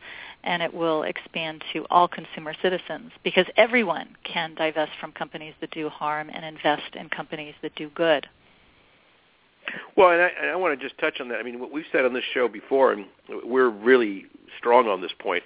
and 0.44 0.62
it 0.62 0.74
will 0.74 1.04
expand 1.04 1.64
to 1.74 1.86
all 1.90 2.08
consumer 2.08 2.54
citizens 2.62 3.12
because 3.24 3.46
everyone 3.58 4.16
can 4.24 4.56
divest 4.56 4.92
from 5.00 5.12
companies 5.12 5.54
that 5.62 5.72
do 5.72 5.90
harm 5.90 6.30
and 6.34 6.46
invest 6.46 6.96
in 6.96 7.10
companies 7.10 7.56
that 7.62 7.76
do 7.76 7.90
good. 7.90 8.28
Well, 9.96 10.12
and 10.12 10.22
I, 10.22 10.30
and 10.42 10.52
I 10.52 10.56
want 10.56 10.78
to 10.78 10.86
just 10.86 11.00
touch 11.00 11.22
on 11.22 11.30
that. 11.30 11.40
I 11.40 11.44
mean, 11.44 11.60
what 11.60 11.72
we've 11.72 11.86
said 11.92 12.04
on 12.06 12.14
this 12.14 12.24
show 12.34 12.48
before, 12.48 12.92
and 12.92 13.06
we're 13.46 13.70
really 13.70 14.26
strong 14.58 14.88
on 14.88 15.02
this 15.02 15.12
point, 15.18 15.44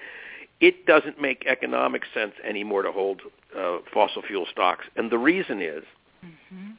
it 0.60 0.86
doesn't 0.86 1.22
make 1.22 1.46
economic 1.46 2.04
sense 2.14 2.34
anymore 2.44 2.82
to 2.82 2.92
hold 2.92 3.22
uh, 3.58 3.78
fossil 3.94 4.22
fuel 4.22 4.46
stocks. 4.52 4.86
And 4.96 5.12
the 5.12 5.18
reason 5.18 5.62
is 5.62 5.84
mm-hmm. 6.26 6.72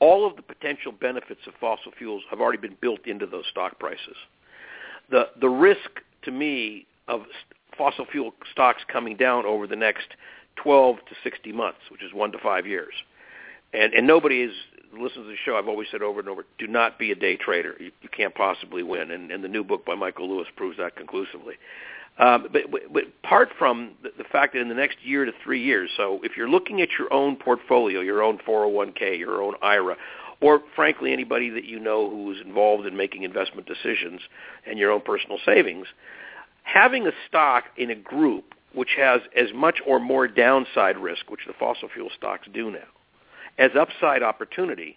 all 0.00 0.26
of 0.26 0.36
the 0.36 0.42
potential 0.42 0.92
benefits 0.92 1.40
of 1.46 1.54
fossil 1.60 1.92
fuels 1.96 2.22
have 2.30 2.40
already 2.40 2.58
been 2.58 2.76
built 2.80 3.06
into 3.06 3.26
those 3.26 3.44
stock 3.50 3.78
prices. 3.78 4.16
The, 5.10 5.28
the 5.40 5.48
risk 5.48 6.00
to 6.22 6.30
me 6.30 6.86
of 7.06 7.22
fossil 7.76 8.06
fuel 8.10 8.32
stocks 8.50 8.82
coming 8.90 9.16
down 9.16 9.46
over 9.46 9.66
the 9.66 9.76
next 9.76 10.08
12 10.56 10.96
to 10.96 11.14
60 11.22 11.52
months, 11.52 11.78
which 11.90 12.02
is 12.02 12.12
one 12.12 12.32
to 12.32 12.38
five 12.38 12.66
years, 12.66 12.92
and, 13.72 13.92
and 13.94 14.06
nobody 14.06 14.42
is 14.42 14.52
listen 14.92 15.22
to 15.22 15.28
the 15.28 15.36
show, 15.44 15.56
I've 15.56 15.68
always 15.68 15.88
said 15.90 16.02
over 16.02 16.20
and 16.20 16.28
over, 16.28 16.44
do 16.58 16.66
not 16.66 16.98
be 16.98 17.12
a 17.12 17.14
day 17.14 17.36
trader. 17.36 17.74
You, 17.78 17.90
you 18.02 18.08
can't 18.08 18.34
possibly 18.34 18.82
win. 18.82 19.10
And, 19.10 19.30
and 19.30 19.42
the 19.42 19.48
new 19.48 19.64
book 19.64 19.84
by 19.84 19.94
Michael 19.94 20.28
Lewis 20.28 20.48
proves 20.56 20.78
that 20.78 20.96
conclusively. 20.96 21.54
Um, 22.18 22.48
but, 22.52 22.70
but, 22.70 22.80
but 22.92 23.04
apart 23.24 23.50
from 23.58 23.92
the, 24.02 24.10
the 24.18 24.24
fact 24.24 24.54
that 24.54 24.60
in 24.60 24.68
the 24.68 24.74
next 24.74 24.98
year 25.04 25.24
to 25.24 25.32
three 25.44 25.62
years, 25.62 25.90
so 25.96 26.20
if 26.24 26.36
you're 26.36 26.48
looking 26.48 26.80
at 26.80 26.88
your 26.98 27.12
own 27.12 27.36
portfolio, 27.36 28.00
your 28.00 28.22
own 28.22 28.38
401k, 28.38 29.18
your 29.18 29.40
own 29.42 29.54
IRA, 29.62 29.96
or 30.40 30.62
frankly 30.74 31.12
anybody 31.12 31.50
that 31.50 31.64
you 31.64 31.78
know 31.78 32.10
who's 32.10 32.40
involved 32.44 32.86
in 32.86 32.96
making 32.96 33.22
investment 33.22 33.66
decisions 33.66 34.20
and 34.66 34.78
your 34.78 34.90
own 34.90 35.00
personal 35.00 35.38
savings, 35.44 35.86
having 36.62 37.06
a 37.06 37.12
stock 37.28 37.64
in 37.76 37.90
a 37.90 37.94
group 37.94 38.54
which 38.74 38.90
has 38.96 39.20
as 39.36 39.48
much 39.54 39.80
or 39.86 39.98
more 39.98 40.28
downside 40.28 40.98
risk, 40.98 41.30
which 41.30 41.40
the 41.46 41.54
fossil 41.58 41.88
fuel 41.92 42.10
stocks 42.16 42.46
do 42.52 42.70
now, 42.70 42.78
as 43.58 43.72
upside 43.78 44.22
opportunity 44.22 44.96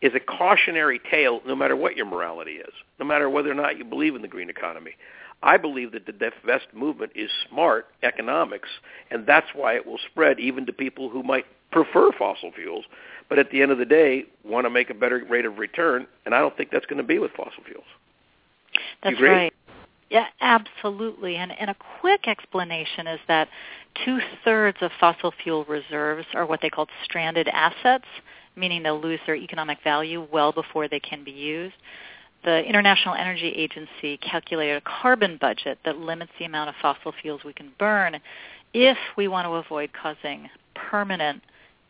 is 0.00 0.12
a 0.14 0.20
cautionary 0.20 1.00
tale 1.10 1.40
no 1.46 1.54
matter 1.54 1.76
what 1.76 1.96
your 1.96 2.06
morality 2.06 2.52
is, 2.52 2.72
no 2.98 3.04
matter 3.04 3.28
whether 3.28 3.50
or 3.50 3.54
not 3.54 3.78
you 3.78 3.84
believe 3.84 4.14
in 4.14 4.22
the 4.22 4.28
green 4.28 4.48
economy. 4.48 4.92
I 5.42 5.56
believe 5.56 5.92
that 5.92 6.06
the 6.06 6.12
divest 6.12 6.66
movement 6.74 7.12
is 7.14 7.30
smart 7.48 7.86
economics, 8.02 8.68
and 9.10 9.26
that's 9.26 9.48
why 9.54 9.74
it 9.74 9.86
will 9.86 9.98
spread 10.10 10.38
even 10.38 10.66
to 10.66 10.72
people 10.72 11.08
who 11.08 11.22
might 11.22 11.46
prefer 11.70 12.10
fossil 12.18 12.52
fuels, 12.52 12.84
but 13.28 13.38
at 13.38 13.50
the 13.50 13.62
end 13.62 13.70
of 13.70 13.78
the 13.78 13.84
day 13.84 14.24
want 14.44 14.66
to 14.66 14.70
make 14.70 14.90
a 14.90 14.94
better 14.94 15.24
rate 15.28 15.44
of 15.46 15.58
return, 15.58 16.06
and 16.26 16.34
I 16.34 16.40
don't 16.40 16.56
think 16.56 16.70
that's 16.70 16.86
going 16.86 16.98
to 16.98 17.06
be 17.06 17.18
with 17.18 17.30
fossil 17.32 17.62
fuels. 17.64 17.84
That's 19.02 19.20
right. 19.20 19.52
Yeah, 20.10 20.26
absolutely. 20.40 21.36
And, 21.36 21.52
and 21.52 21.70
a 21.70 21.76
quick 22.00 22.26
explanation 22.26 23.06
is 23.06 23.20
that 23.28 23.48
two-thirds 24.04 24.78
of 24.80 24.90
fossil 24.98 25.32
fuel 25.42 25.64
reserves 25.66 26.26
are 26.34 26.44
what 26.46 26.60
they 26.60 26.68
call 26.68 26.88
stranded 27.04 27.46
assets, 27.48 28.06
meaning 28.56 28.82
they'll 28.82 29.00
lose 29.00 29.20
their 29.24 29.36
economic 29.36 29.78
value 29.84 30.26
well 30.32 30.50
before 30.50 30.88
they 30.88 30.98
can 30.98 31.22
be 31.22 31.30
used. 31.30 31.74
The 32.42 32.64
International 32.64 33.14
Energy 33.14 33.50
Agency 33.50 34.16
calculated 34.16 34.78
a 34.78 34.80
carbon 34.80 35.38
budget 35.40 35.78
that 35.84 35.98
limits 35.98 36.32
the 36.38 36.44
amount 36.44 36.70
of 36.70 36.74
fossil 36.82 37.12
fuels 37.22 37.42
we 37.44 37.52
can 37.52 37.70
burn 37.78 38.16
if 38.74 38.98
we 39.16 39.28
want 39.28 39.46
to 39.46 39.52
avoid 39.52 39.90
causing 39.92 40.48
permanent 40.74 41.42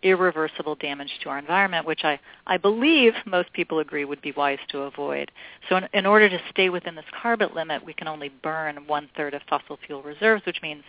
irreversible 0.02 0.74
damage 0.76 1.10
to 1.22 1.28
our 1.28 1.38
environment, 1.38 1.86
which 1.86 2.04
I, 2.04 2.18
I 2.46 2.56
believe 2.56 3.12
most 3.26 3.52
people 3.52 3.80
agree 3.80 4.04
would 4.04 4.22
be 4.22 4.32
wise 4.32 4.58
to 4.70 4.80
avoid. 4.80 5.30
So 5.68 5.76
in, 5.76 5.88
in 5.92 6.06
order 6.06 6.28
to 6.28 6.40
stay 6.50 6.70
within 6.70 6.94
this 6.94 7.04
carbon 7.20 7.50
limit, 7.54 7.84
we 7.84 7.92
can 7.92 8.08
only 8.08 8.30
burn 8.42 8.76
one-third 8.86 9.34
of 9.34 9.42
fossil 9.48 9.78
fuel 9.86 10.02
reserves, 10.02 10.44
which 10.46 10.62
means 10.62 10.82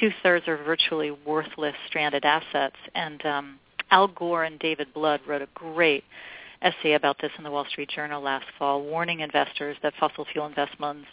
two-thirds 0.00 0.46
are 0.48 0.56
virtually 0.56 1.10
worthless 1.10 1.74
stranded 1.86 2.24
assets. 2.24 2.76
And 2.94 3.24
um, 3.26 3.58
Al 3.90 4.08
Gore 4.08 4.44
and 4.44 4.58
David 4.58 4.92
Blood 4.94 5.20
wrote 5.26 5.42
a 5.42 5.48
great 5.54 6.04
essay 6.62 6.94
about 6.94 7.20
this 7.20 7.32
in 7.38 7.44
the 7.44 7.50
Wall 7.50 7.66
Street 7.70 7.90
Journal 7.94 8.22
last 8.22 8.46
fall, 8.58 8.82
warning 8.82 9.20
investors 9.20 9.76
that 9.82 9.92
fossil 9.98 10.26
fuel 10.32 10.46
investments 10.46 11.06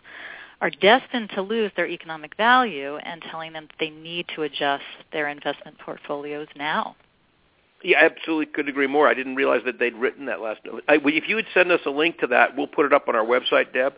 are 0.61 0.69
destined 0.69 1.29
to 1.35 1.41
lose 1.41 1.71
their 1.75 1.87
economic 1.87 2.37
value 2.37 2.95
and 2.97 3.21
telling 3.29 3.51
them 3.51 3.67
that 3.67 3.75
they 3.79 3.89
need 3.89 4.25
to 4.33 4.43
adjust 4.43 4.83
their 5.11 5.27
investment 5.27 5.77
portfolios 5.79 6.47
now. 6.55 6.95
Yeah, 7.83 7.99
I 7.99 8.05
absolutely. 8.05 8.45
Could 8.47 8.69
agree 8.69 8.87
more. 8.87 9.07
I 9.07 9.13
didn't 9.13 9.35
realize 9.35 9.61
that 9.65 9.77
they'd 9.77 9.95
written 9.95 10.25
that 10.27 10.39
last 10.41 10.61
note. 10.65 10.83
I, 10.87 10.99
if 11.03 11.27
you 11.27 11.35
would 11.35 11.47
send 11.53 11.71
us 11.71 11.81
a 11.85 11.89
link 11.89 12.19
to 12.19 12.27
that, 12.27 12.55
we'll 12.55 12.67
put 12.67 12.85
it 12.85 12.93
up 12.93 13.09
on 13.09 13.15
our 13.15 13.25
website, 13.25 13.73
Deb, 13.73 13.93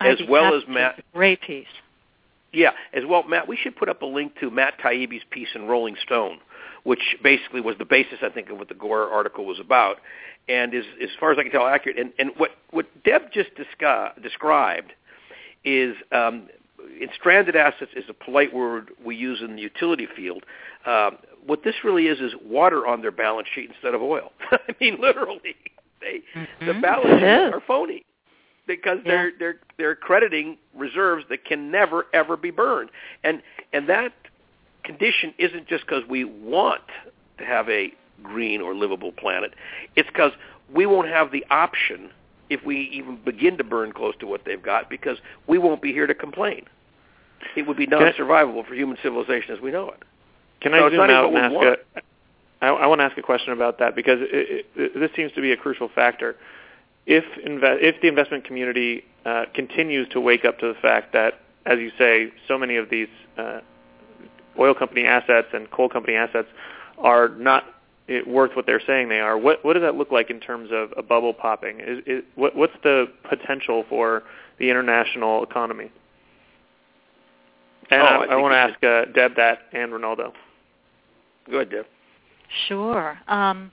as 0.00 0.18
well 0.28 0.54
as 0.54 0.62
Matt. 0.68 1.02
Great 1.14 1.40
piece. 1.40 1.66
Yeah, 2.52 2.72
as 2.92 3.04
well, 3.06 3.22
Matt. 3.22 3.48
We 3.48 3.56
should 3.56 3.76
put 3.76 3.88
up 3.88 4.02
a 4.02 4.06
link 4.06 4.34
to 4.40 4.50
Matt 4.50 4.78
Taibbi's 4.78 5.24
piece 5.30 5.48
in 5.54 5.66
Rolling 5.66 5.96
Stone, 6.02 6.38
which 6.84 7.16
basically 7.22 7.62
was 7.62 7.76
the 7.78 7.86
basis, 7.86 8.18
I 8.22 8.28
think, 8.28 8.50
of 8.50 8.58
what 8.58 8.68
the 8.68 8.74
Gore 8.74 9.08
article 9.08 9.46
was 9.46 9.58
about, 9.58 9.96
and 10.48 10.74
is, 10.74 10.84
as 11.02 11.08
far 11.18 11.32
as 11.32 11.38
I 11.38 11.44
can 11.44 11.52
tell, 11.52 11.66
accurate. 11.66 11.98
And, 11.98 12.12
and 12.18 12.32
what 12.36 12.50
what 12.70 12.86
Deb 13.04 13.32
just 13.32 13.50
described 13.56 14.92
is 15.64 15.96
um, 16.10 16.48
in 17.00 17.08
stranded 17.18 17.56
assets 17.56 17.92
is 17.96 18.04
a 18.08 18.12
polite 18.12 18.52
word 18.52 18.90
we 19.02 19.16
use 19.16 19.40
in 19.40 19.56
the 19.56 19.62
utility 19.62 20.06
field. 20.14 20.44
Uh, 20.84 21.12
what 21.46 21.64
this 21.64 21.74
really 21.84 22.06
is 22.06 22.20
is 22.20 22.32
water 22.44 22.86
on 22.86 23.02
their 23.02 23.10
balance 23.10 23.48
sheet 23.54 23.70
instead 23.70 23.94
of 23.94 24.02
oil. 24.02 24.32
I 24.50 24.74
mean, 24.80 24.98
literally, 25.00 25.56
they 26.00 26.22
mm-hmm. 26.34 26.66
the 26.66 26.74
balance 26.74 27.20
sheets 27.20 27.54
are 27.54 27.62
phony 27.66 28.04
because 28.66 28.98
yeah. 29.04 29.10
they're 29.10 29.32
they're 29.38 29.56
they're 29.78 29.94
crediting 29.94 30.58
reserves 30.76 31.24
that 31.28 31.44
can 31.44 31.70
never 31.70 32.06
ever 32.12 32.36
be 32.36 32.50
burned, 32.50 32.90
and 33.24 33.42
and 33.72 33.88
that 33.88 34.12
condition 34.84 35.34
isn't 35.38 35.66
just 35.68 35.86
because 35.86 36.02
we 36.08 36.24
want 36.24 36.82
to 37.38 37.44
have 37.44 37.68
a 37.68 37.92
green 38.22 38.60
or 38.60 38.74
livable 38.74 39.12
planet. 39.12 39.54
It's 39.96 40.08
because 40.08 40.32
we 40.72 40.86
won't 40.86 41.08
have 41.08 41.32
the 41.32 41.44
option 41.50 42.10
if 42.50 42.64
we 42.64 42.90
even 42.92 43.18
begin 43.24 43.56
to 43.58 43.64
burn 43.64 43.92
close 43.92 44.14
to 44.20 44.26
what 44.26 44.44
they've 44.44 44.62
got 44.62 44.90
because 44.90 45.18
we 45.46 45.58
won't 45.58 45.80
be 45.80 45.92
here 45.92 46.06
to 46.06 46.14
complain. 46.14 46.66
It 47.56 47.66
would 47.66 47.76
be 47.76 47.86
non-survivable 47.86 48.66
for 48.66 48.74
human 48.74 48.96
civilization 49.02 49.54
as 49.54 49.60
we 49.60 49.70
know 49.70 49.90
it. 49.90 50.02
Can 50.62 50.74
I 50.74 50.90
zoom 50.90 51.00
out 51.00 51.28
and 51.28 51.36
ask 51.36 51.54
a, 51.54 52.02
I, 52.64 52.68
I 52.68 52.86
want 52.86 53.00
to 53.00 53.04
ask 53.04 53.18
a 53.18 53.22
question 53.22 53.52
about 53.52 53.80
that 53.80 53.96
because 53.96 54.18
it, 54.20 54.66
it, 54.76 54.98
this 54.98 55.10
seems 55.16 55.32
to 55.32 55.40
be 55.40 55.52
a 55.52 55.56
crucial 55.56 55.88
factor. 55.88 56.36
If 57.06 57.24
inve- 57.44 57.82
if 57.82 58.00
the 58.00 58.08
investment 58.08 58.44
community 58.44 59.04
uh, 59.26 59.46
continues 59.54 60.08
to 60.10 60.20
wake 60.20 60.44
up 60.44 60.60
to 60.60 60.68
the 60.68 60.78
fact 60.80 61.12
that, 61.12 61.40
as 61.66 61.80
you 61.80 61.90
say, 61.98 62.32
so 62.46 62.56
many 62.56 62.76
of 62.76 62.88
these 62.88 63.08
uh, 63.36 63.60
oil 64.58 64.74
company 64.74 65.04
assets 65.04 65.48
and 65.52 65.68
coal 65.70 65.88
company 65.88 66.16
assets 66.16 66.48
are 66.98 67.28
not 67.30 67.64
worth 68.26 68.54
what 68.54 68.66
they're 68.66 68.82
saying 68.86 69.08
they 69.08 69.20
are, 69.20 69.36
what 69.36 69.64
what 69.64 69.72
does 69.72 69.82
that 69.82 69.96
look 69.96 70.12
like 70.12 70.30
in 70.30 70.38
terms 70.38 70.70
of 70.72 70.92
a 70.96 71.02
bubble 71.02 71.34
popping? 71.34 71.80
Is, 71.80 72.02
is, 72.06 72.22
what, 72.36 72.54
what's 72.54 72.74
the 72.84 73.06
potential 73.28 73.84
for 73.88 74.22
the 74.58 74.70
international 74.70 75.42
economy? 75.42 75.90
And 77.90 78.02
oh, 78.02 78.04
I, 78.04 78.24
I, 78.24 78.24
I 78.26 78.36
want 78.36 78.52
to 78.52 78.56
ask 78.56 78.84
uh, 78.84 79.12
Deb 79.12 79.36
that 79.36 79.62
and 79.72 79.92
Ronaldo. 79.92 80.32
Go 81.50 81.56
ahead, 81.56 81.70
Deb. 81.70 81.86
Sure. 82.68 83.18
Um, 83.28 83.70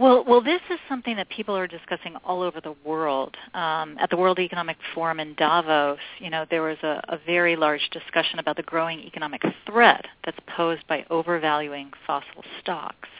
well, 0.00 0.24
well, 0.26 0.40
this 0.40 0.62
is 0.70 0.78
something 0.88 1.16
that 1.16 1.28
people 1.28 1.54
are 1.54 1.66
discussing 1.66 2.16
all 2.24 2.40
over 2.40 2.58
the 2.62 2.74
world. 2.86 3.36
Um, 3.52 3.98
at 4.00 4.08
the 4.08 4.16
World 4.16 4.38
Economic 4.38 4.78
Forum 4.94 5.20
in 5.20 5.34
Davos, 5.34 5.98
you 6.18 6.30
know, 6.30 6.46
there 6.48 6.62
was 6.62 6.78
a, 6.82 7.02
a 7.08 7.18
very 7.26 7.54
large 7.54 7.86
discussion 7.90 8.38
about 8.38 8.56
the 8.56 8.62
growing 8.62 9.00
economic 9.00 9.42
threat 9.66 10.06
that's 10.24 10.38
posed 10.56 10.86
by 10.86 11.04
overvaluing 11.10 11.90
fossil 12.06 12.42
stocks. 12.62 13.10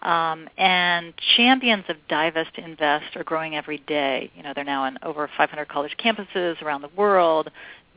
Um, 0.00 0.48
and 0.56 1.12
champions 1.36 1.84
of 1.88 1.96
divest 2.08 2.56
invest 2.56 3.16
are 3.16 3.24
growing 3.24 3.54
every 3.54 3.78
day. 3.86 4.30
You 4.34 4.44
know, 4.44 4.52
they're 4.54 4.64
now 4.64 4.86
in 4.86 4.98
over 5.02 5.28
500 5.36 5.68
college 5.68 5.94
campuses 6.02 6.60
around 6.62 6.80
the 6.80 6.90
world. 6.96 7.50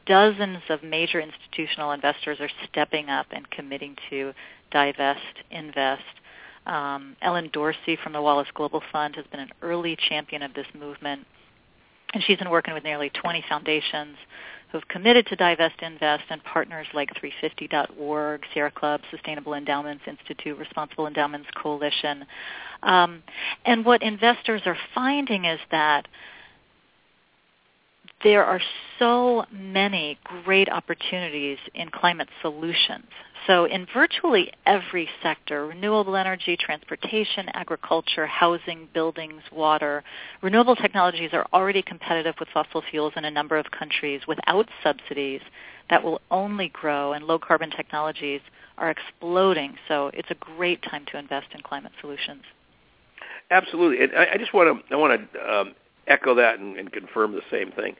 Dozens 0.05 0.63
of 0.69 0.83
major 0.83 1.21
institutional 1.21 1.91
investors 1.91 2.39
are 2.41 2.49
stepping 2.69 3.09
up 3.09 3.27
and 3.31 3.49
committing 3.51 3.95
to 4.09 4.33
divest, 4.71 5.21
invest. 5.51 6.03
Um, 6.65 7.15
Ellen 7.21 7.49
Dorsey 7.53 7.97
from 8.03 8.13
the 8.13 8.21
Wallace 8.21 8.49
Global 8.53 8.81
Fund 8.91 9.15
has 9.15 9.25
been 9.27 9.39
an 9.39 9.51
early 9.61 9.97
champion 10.09 10.41
of 10.41 10.53
this 10.53 10.67
movement, 10.77 11.25
and 12.13 12.23
she's 12.23 12.37
been 12.37 12.49
working 12.49 12.73
with 12.73 12.83
nearly 12.83 13.09
20 13.09 13.43
foundations 13.47 14.17
who 14.71 14.77
have 14.77 14.87
committed 14.89 15.25
to 15.27 15.35
divest, 15.35 15.81
invest, 15.81 16.23
and 16.29 16.43
partners 16.43 16.87
like 16.93 17.09
350.org, 17.13 18.41
Sierra 18.53 18.71
Club, 18.71 18.99
Sustainable 19.11 19.53
Endowments 19.53 20.03
Institute, 20.07 20.57
Responsible 20.57 21.07
Endowments 21.07 21.47
Coalition. 21.55 22.25
Um, 22.83 23.23
and 23.65 23.85
what 23.85 24.01
investors 24.01 24.61
are 24.65 24.77
finding 24.93 25.45
is 25.45 25.59
that 25.71 26.07
there 28.23 28.43
are 28.43 28.59
so 28.99 29.45
many 29.51 30.19
great 30.43 30.69
opportunities 30.69 31.59
in 31.73 31.89
climate 31.89 32.29
solutions. 32.41 33.05
So 33.47 33.63
in 33.63 33.87
virtually 33.93 34.51
every 34.65 35.07
sector, 35.23 35.67
renewable 35.67 36.17
energy, 36.17 36.57
transportation, 36.57 37.47
agriculture, 37.53 38.27
housing, 38.27 38.89
buildings, 38.93 39.41
water, 39.53 40.03
renewable 40.41 40.75
technologies 40.75 41.29
are 41.31 41.47
already 41.53 41.81
competitive 41.81 42.35
with 42.39 42.49
fossil 42.53 42.83
fuels 42.91 43.13
in 43.15 43.23
a 43.23 43.31
number 43.31 43.57
of 43.57 43.71
countries 43.71 44.21
without 44.27 44.67
subsidies 44.83 45.39
that 45.89 46.03
will 46.03 46.19
only 46.29 46.67
grow 46.69 47.13
and 47.13 47.25
low 47.25 47.39
carbon 47.39 47.71
technologies 47.71 48.41
are 48.77 48.91
exploding. 48.91 49.75
So 49.87 50.11
it's 50.13 50.29
a 50.29 50.35
great 50.35 50.83
time 50.83 51.05
to 51.11 51.17
invest 51.17 51.47
in 51.55 51.61
climate 51.61 51.93
solutions. 52.01 52.43
Absolutely. 53.49 54.03
And 54.03 54.11
I, 54.13 54.33
I 54.33 54.37
just 54.37 54.53
want 54.53 54.85
to 54.85 54.93
I 54.93 54.97
want 54.97 55.31
to 55.33 55.53
um, 55.53 55.75
echo 56.05 56.35
that 56.35 56.59
and, 56.59 56.77
and 56.77 56.91
confirm 56.91 57.31
the 57.31 57.41
same 57.49 57.71
thing. 57.71 57.95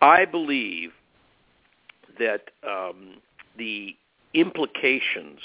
I 0.00 0.24
believe 0.24 0.90
that 2.18 2.50
um, 2.68 3.18
the 3.56 3.94
implications 4.34 5.40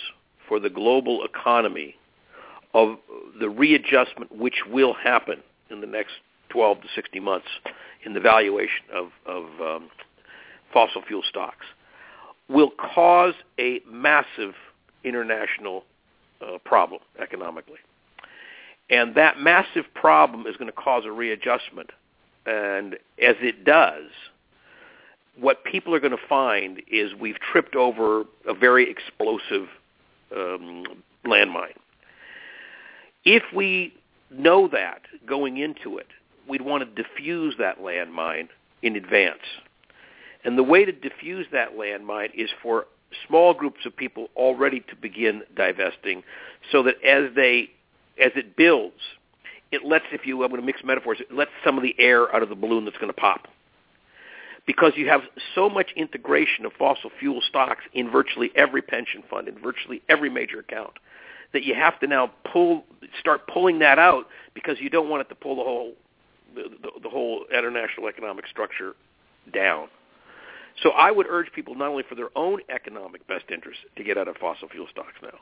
for 0.47 0.59
the 0.59 0.69
global 0.69 1.23
economy 1.23 1.95
of 2.73 2.97
the 3.39 3.49
readjustment 3.49 4.31
which 4.35 4.65
will 4.69 4.93
happen 4.93 5.41
in 5.69 5.81
the 5.81 5.87
next 5.87 6.13
12 6.49 6.81
to 6.81 6.87
60 6.95 7.19
months 7.19 7.47
in 8.05 8.13
the 8.13 8.19
valuation 8.19 8.85
of, 8.93 9.09
of 9.25 9.43
um, 9.61 9.89
fossil 10.71 11.01
fuel 11.01 11.23
stocks 11.27 11.65
will 12.49 12.71
cause 12.71 13.33
a 13.59 13.81
massive 13.89 14.53
international 15.03 15.83
uh, 16.41 16.57
problem 16.63 17.01
economically. 17.21 17.79
And 18.89 19.15
that 19.15 19.39
massive 19.39 19.85
problem 19.93 20.47
is 20.47 20.55
going 20.55 20.71
to 20.71 20.75
cause 20.75 21.03
a 21.05 21.11
readjustment. 21.11 21.89
And 22.45 22.93
as 23.21 23.35
it 23.41 23.65
does, 23.65 24.05
what 25.39 25.63
people 25.63 25.93
are 25.93 25.99
going 25.99 26.11
to 26.11 26.27
find 26.27 26.81
is 26.91 27.13
we've 27.13 27.39
tripped 27.39 27.75
over 27.75 28.23
a 28.47 28.53
very 28.53 28.89
explosive 28.89 29.67
um, 30.35 30.85
landmine. 31.25 31.75
If 33.23 33.43
we 33.53 33.93
know 34.31 34.67
that 34.69 35.01
going 35.25 35.57
into 35.57 35.97
it, 35.97 36.07
we'd 36.47 36.61
want 36.61 36.83
to 36.83 37.03
diffuse 37.03 37.55
that 37.59 37.79
landmine 37.79 38.47
in 38.81 38.95
advance. 38.95 39.39
And 40.43 40.57
the 40.57 40.63
way 40.63 40.85
to 40.85 40.91
diffuse 40.91 41.45
that 41.51 41.75
landmine 41.75 42.29
is 42.33 42.49
for 42.61 42.85
small 43.27 43.53
groups 43.53 43.85
of 43.85 43.95
people 43.95 44.29
already 44.35 44.79
to 44.81 44.95
begin 44.95 45.43
divesting 45.55 46.23
so 46.71 46.83
that 46.83 46.95
as 47.03 47.33
they 47.35 47.69
as 48.19 48.31
it 48.35 48.55
builds, 48.55 48.99
it 49.71 49.85
lets, 49.85 50.05
if 50.11 50.25
you, 50.25 50.43
I'm 50.43 50.49
going 50.49 50.59
to 50.59 50.65
mix 50.65 50.83
metaphors, 50.83 51.19
it 51.19 51.31
lets 51.31 51.51
some 51.63 51.77
of 51.77 51.83
the 51.83 51.93
air 51.99 52.33
out 52.35 52.41
of 52.41 52.49
the 52.49 52.55
balloon 52.55 52.83
that's 52.85 52.97
going 52.97 53.13
to 53.13 53.19
pop 53.19 53.47
because 54.67 54.91
you 54.95 55.07
have 55.07 55.21
so 55.55 55.69
much 55.69 55.91
integration 55.95 56.65
of 56.65 56.73
fossil 56.73 57.09
fuel 57.19 57.41
stocks 57.41 57.83
in 57.93 58.11
virtually 58.11 58.51
every 58.53 58.81
pension 58.83 59.23
fund, 59.27 59.47
in 59.47 59.57
virtually 59.57 60.03
every 60.09 60.29
major 60.29 60.59
account, 60.59 60.91
that 61.53 61.63
you 61.63 61.73
have 61.73 61.99
to 62.01 62.05
now 62.05 62.29
pull, 62.51 62.83
start 63.19 63.47
pulling 63.47 63.79
that 63.79 63.97
out 63.97 64.27
because 64.53 64.77
you 64.79 64.89
don't 64.89 65.09
want 65.09 65.21
it 65.21 65.29
to 65.29 65.35
pull 65.35 65.55
the 65.55 65.63
whole, 65.63 65.93
the, 66.53 66.63
the, 66.83 66.99
the 67.03 67.09
whole 67.09 67.45
international 67.51 68.07
economic 68.07 68.45
structure 68.47 68.93
down. 69.53 69.87
So 70.83 70.91
I 70.91 71.11
would 71.11 71.25
urge 71.27 71.51
people 71.53 71.73
not 71.73 71.87
only 71.87 72.03
for 72.07 72.15
their 72.15 72.29
own 72.35 72.59
economic 72.69 73.25
best 73.25 73.45
interest 73.51 73.79
to 73.95 74.03
get 74.03 74.17
out 74.17 74.27
of 74.27 74.35
fossil 74.35 74.67
fuel 74.67 74.87
stocks 74.91 75.15
now, 75.23 75.39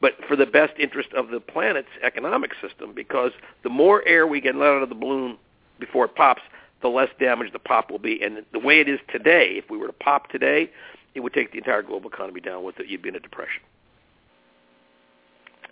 but 0.00 0.12
for 0.26 0.36
the 0.36 0.46
best 0.46 0.72
interest 0.78 1.10
of 1.14 1.28
the 1.28 1.38
planet's 1.38 1.86
economic 2.02 2.52
system 2.66 2.92
because 2.94 3.30
the 3.62 3.68
more 3.68 4.02
air 4.08 4.26
we 4.26 4.40
can 4.40 4.58
let 4.58 4.68
out 4.68 4.82
of 4.82 4.88
the 4.88 4.94
balloon 4.94 5.36
before 5.78 6.06
it 6.06 6.14
pops, 6.16 6.42
the 6.84 6.90
less 6.90 7.08
damage 7.18 7.50
the 7.52 7.58
pop 7.58 7.90
will 7.90 7.98
be. 7.98 8.22
And 8.22 8.44
the 8.52 8.58
way 8.58 8.78
it 8.78 8.88
is 8.88 9.00
today, 9.10 9.54
if 9.56 9.70
we 9.70 9.78
were 9.78 9.86
to 9.86 9.92
pop 9.92 10.28
today, 10.30 10.70
it 11.14 11.20
would 11.20 11.32
take 11.32 11.50
the 11.50 11.58
entire 11.58 11.82
global 11.82 12.10
economy 12.10 12.40
down 12.40 12.62
with 12.62 12.78
it. 12.78 12.88
You'd 12.88 13.00
be 13.00 13.08
in 13.08 13.16
a 13.16 13.20
depression. 13.20 13.62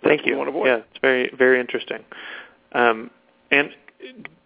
Thank 0.03 0.25
you. 0.25 0.35
Yeah, 0.65 0.77
it's 0.77 0.99
very 1.01 1.31
very 1.37 1.61
interesting. 1.61 2.03
Um, 2.73 3.11
and 3.51 3.69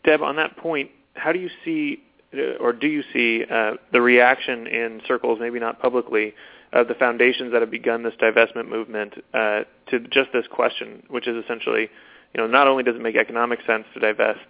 Deb, 0.04 0.22
on 0.22 0.36
that 0.36 0.58
point, 0.58 0.92
how 1.16 1.32
do 1.32 1.40
you 1.40 1.50
see, 1.64 2.04
uh, 2.38 2.58
or 2.60 2.74
do 2.74 2.88
you 2.88 3.02
see 3.14 3.44
uh, 3.50 3.74
the 3.92 4.02
reaction 4.02 4.68
in 4.68 5.02
circles, 5.08 5.40
maybe 5.40 5.60
not 5.60 5.82
publicly, 5.82 6.36
of 6.74 6.90
the 6.90 6.94
foundations 6.94 7.54
that 7.54 7.62
have 7.62 7.72
begun 7.72 8.04
this 8.04 8.14
divestment 8.22 8.70
movement 8.70 9.14
uh, 9.34 9.62
to 9.90 10.00
just 10.12 10.32
this 10.34 10.46
question, 10.52 11.02
which 11.08 11.28
is 11.28 11.44
essentially, 11.44 11.90
you 12.34 12.42
know, 12.42 12.46
not 12.46 12.68
only 12.68 12.84
does 12.84 12.96
it 12.96 13.02
make 13.02 13.16
economic 13.16 13.60
sense 13.66 13.86
to 13.94 14.00
divest 14.00 14.46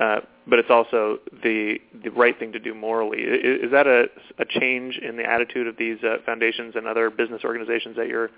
uh, 0.00 0.20
but 0.46 0.58
it's 0.58 0.70
also 0.70 1.18
the 1.42 1.78
the 2.04 2.10
right 2.10 2.38
thing 2.38 2.52
to 2.52 2.58
do 2.58 2.74
morally. 2.74 3.18
Is, 3.18 3.64
is 3.64 3.70
that 3.72 3.86
a, 3.86 4.06
a 4.38 4.44
change 4.44 4.98
in 4.98 5.16
the 5.16 5.24
attitude 5.24 5.66
of 5.66 5.76
these 5.76 5.98
uh, 6.04 6.16
foundations 6.24 6.74
and 6.76 6.86
other 6.86 7.10
business 7.10 7.42
organizations 7.44 7.96
that 7.96 8.08
you're 8.08 8.30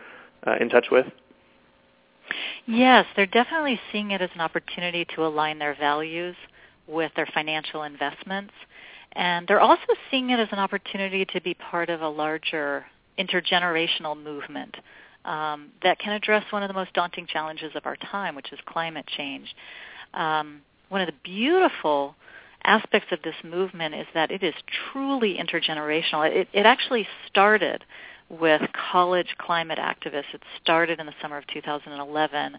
uh, 0.47 0.57
in 0.61 0.69
touch 0.69 0.87
with? 0.91 1.07
Yes, 2.67 3.07
they're 3.17 3.27
definitely 3.27 3.81
seeing 3.91 4.11
it 4.11 4.21
as 4.21 4.31
an 4.35 4.41
opportunity 4.41 5.07
to 5.17 5.27
align 5.27 5.59
their 5.59 5.75
values 5.75 6.37
with 6.87 7.13
their 7.17 7.29
financial 7.33 7.83
investments. 7.83 8.53
And 9.13 9.49
they're 9.49 9.61
also 9.61 9.95
seeing 10.11 10.31
it 10.31 10.39
as 10.39 10.49
an 10.53 10.59
opportunity 10.59 11.25
to 11.25 11.41
be 11.41 11.55
part 11.55 11.89
of 11.89 12.03
a 12.03 12.09
larger 12.09 12.85
intergenerational 13.19 14.23
movement 14.23 14.77
um, 15.25 15.71
that 15.83 15.99
can 15.99 16.13
address 16.13 16.45
one 16.51 16.63
of 16.63 16.69
the 16.69 16.75
most 16.75 16.93
daunting 16.93 17.27
challenges 17.27 17.73
of 17.75 17.87
our 17.87 17.97
time, 17.97 18.35
which 18.35 18.53
is 18.53 18.59
climate 18.67 19.07
change. 19.17 19.55
Um, 20.15 20.61
one 20.89 21.01
of 21.01 21.07
the 21.07 21.15
beautiful 21.23 22.15
aspects 22.65 23.09
of 23.13 23.21
this 23.23 23.35
movement 23.45 23.95
is 23.95 24.07
that 24.15 24.31
it 24.31 24.43
is 24.43 24.55
truly 24.93 25.39
intergenerational. 25.39 26.29
It, 26.31 26.49
it 26.53 26.67
actually 26.67 27.07
started 27.27 27.85
with 28.29 28.63
college 28.93 29.35
climate 29.39 29.79
activists. 29.79 30.35
It 30.35 30.43
started 30.63 31.01
in 31.01 31.07
the 31.07 31.15
summer 31.23 31.39
of 31.39 31.47
2011 31.47 32.59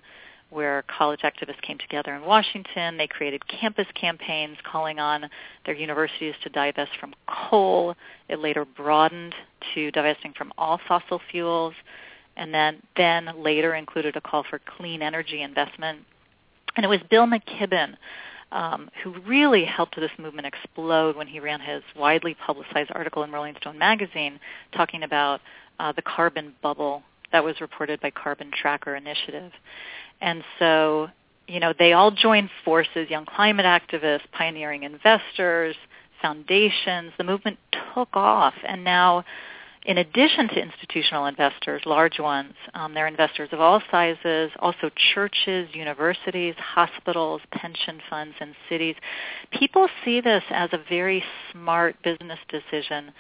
where 0.50 0.84
college 0.88 1.20
activists 1.20 1.62
came 1.62 1.78
together 1.78 2.16
in 2.16 2.24
Washington. 2.24 2.98
They 2.98 3.08
created 3.08 3.48
campus 3.48 3.86
campaigns 3.94 4.58
calling 4.64 5.00
on 5.00 5.30
their 5.66 5.76
universities 5.76 6.34
to 6.44 6.50
divest 6.50 6.92
from 7.00 7.14
coal. 7.28 7.96
It 8.30 8.40
later 8.40 8.66
broadened 8.66 9.36
to 9.76 9.92
divesting 9.92 10.34
from 10.34 10.52
all 10.58 10.80
fossil 10.88 11.22
fuels 11.30 11.76
and 12.36 12.54
then, 12.54 12.82
then 12.96 13.30
later 13.38 13.76
included 13.76 14.16
a 14.16 14.22
call 14.22 14.44
for 14.50 14.60
clean 14.60 15.02
energy 15.02 15.42
investment. 15.42 16.00
And 16.80 16.86
it 16.86 16.88
was 16.88 17.02
Bill 17.10 17.26
McKibben 17.26 17.98
um, 18.54 18.90
who 19.04 19.12
really 19.28 19.66
helped 19.66 19.98
this 19.98 20.12
movement 20.18 20.48
explode 20.48 21.18
when 21.18 21.28
he 21.28 21.42
ran 21.42 21.60
his 21.60 21.84
widely 21.94 22.36
publicized 22.36 22.90
article 22.96 23.24
in 23.24 23.34
Rolling 23.34 23.56
Stone 23.60 23.78
magazine 23.78 24.40
talking 24.74 25.04
about 25.04 25.42
uh, 25.82 25.92
the 25.92 26.02
carbon 26.02 26.54
bubble 26.62 27.04
that 27.34 27.44
was 27.44 27.60
reported 27.60 28.00
by 28.00 28.12
Carbon 28.12 28.50
Tracker 28.62 28.96
Initiative. 28.96 29.52
And 30.22 30.42
so, 30.58 31.10
you 31.50 31.60
know, 31.60 31.74
they 31.78 31.92
all 31.92 32.12
joined 32.12 32.50
forces, 32.64 33.10
young 33.10 33.26
climate 33.26 33.66
activists, 33.66 34.32
pioneering 34.32 34.84
investors, 34.84 35.76
foundations. 36.22 37.12
The 37.18 37.26
movement 37.26 37.58
took 37.94 38.16
off, 38.16 38.54
and 38.66 38.86
now 38.86 39.26
in 39.90 39.98
addition 39.98 40.48
to 40.50 40.62
institutional 40.62 41.26
investors, 41.26 41.82
large 41.88 42.20
ones, 42.20 42.54
um, 42.76 42.94
they're 42.94 43.08
investors 43.08 43.50
of 43.52 43.60
all 43.60 43.82
sizes, 43.90 44.52
also 44.60 44.92
churches, 45.16 45.68
universities, 45.74 46.54
hospitals, 46.60 47.42
pension 47.52 48.00
funds, 48.08 48.36
and 48.40 48.54
cities. 48.70 48.94
People 49.52 49.88
see 50.06 50.22
this 50.22 50.44
as 50.52 50.70
a 50.74 50.80
very 50.88 51.24
smart 51.52 51.96
business 52.04 52.38
decision, 52.50 53.12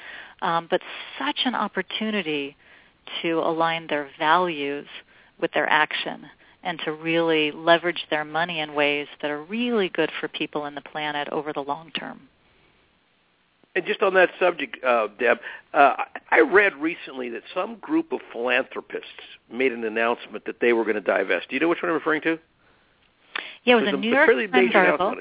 um, 0.43 0.67
but 0.69 0.79
such 1.17 1.39
an 1.45 1.55
opportunity 1.55 2.55
to 3.23 3.39
align 3.39 3.87
their 3.87 4.07
values 4.19 4.85
with 5.41 5.51
their 5.53 5.67
action 5.67 6.23
and 6.61 6.79
to 6.85 6.91
really 6.91 7.49
leverage 7.49 8.05
their 8.11 8.23
money 8.23 8.59
in 8.59 8.75
ways 8.75 9.07
that 9.23 9.31
are 9.31 9.41
really 9.41 9.89
good 9.89 10.11
for 10.19 10.27
people 10.27 10.65
and 10.65 10.77
the 10.77 10.81
planet 10.81 11.27
over 11.31 11.51
the 11.51 11.61
long 11.61 11.89
term. 11.97 12.19
And 13.79 13.87
just 13.87 14.01
on 14.01 14.13
that 14.15 14.29
subject, 14.41 14.83
uh, 14.83 15.07
Deb, 15.19 15.37
uh, 15.73 15.93
I 16.31 16.41
read 16.41 16.75
recently 16.75 17.29
that 17.29 17.43
some 17.53 17.77
group 17.77 18.11
of 18.11 18.19
philanthropists 18.29 19.07
made 19.49 19.71
an 19.71 19.85
announcement 19.85 20.43
that 20.47 20.59
they 20.59 20.73
were 20.73 20.83
going 20.83 20.95
to 20.95 21.01
divest. 21.01 21.47
Do 21.47 21.55
you 21.55 21.61
know 21.61 21.69
which 21.69 21.81
one 21.81 21.89
I'm 21.89 21.95
referring 21.95 22.21
to? 22.23 22.37
Yeah, 23.63 23.77
it 23.77 23.81
was, 23.81 23.87
it 23.87 23.93
was 23.93 23.93
a, 23.93 23.97
New 23.97 24.11
York 24.11 24.51
Times 24.51 24.75
article. 24.75 25.15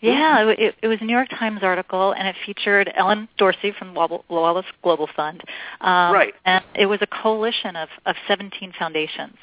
Yeah, 0.00 0.48
it, 0.48 0.74
it, 0.82 0.88
was 0.88 0.98
a 1.00 1.04
New 1.04 1.12
York 1.12 1.28
Times 1.30 1.60
article, 1.62 2.14
and 2.18 2.26
it 2.26 2.34
featured 2.44 2.92
Ellen 2.96 3.28
Dorsey 3.38 3.72
from 3.78 3.94
Wallace 3.94 4.66
Global 4.82 5.08
Fund. 5.14 5.40
Um, 5.80 6.12
right. 6.12 6.34
And 6.44 6.64
it 6.74 6.86
was 6.86 6.98
a 7.00 7.06
coalition 7.06 7.76
of, 7.76 7.88
of 8.06 8.16
17 8.26 8.72
foundations 8.76 9.36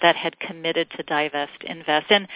that 0.00 0.16
had 0.16 0.38
committed 0.40 0.90
to 0.96 1.02
divest 1.02 1.62
invest. 1.64 2.06
And 2.10 2.28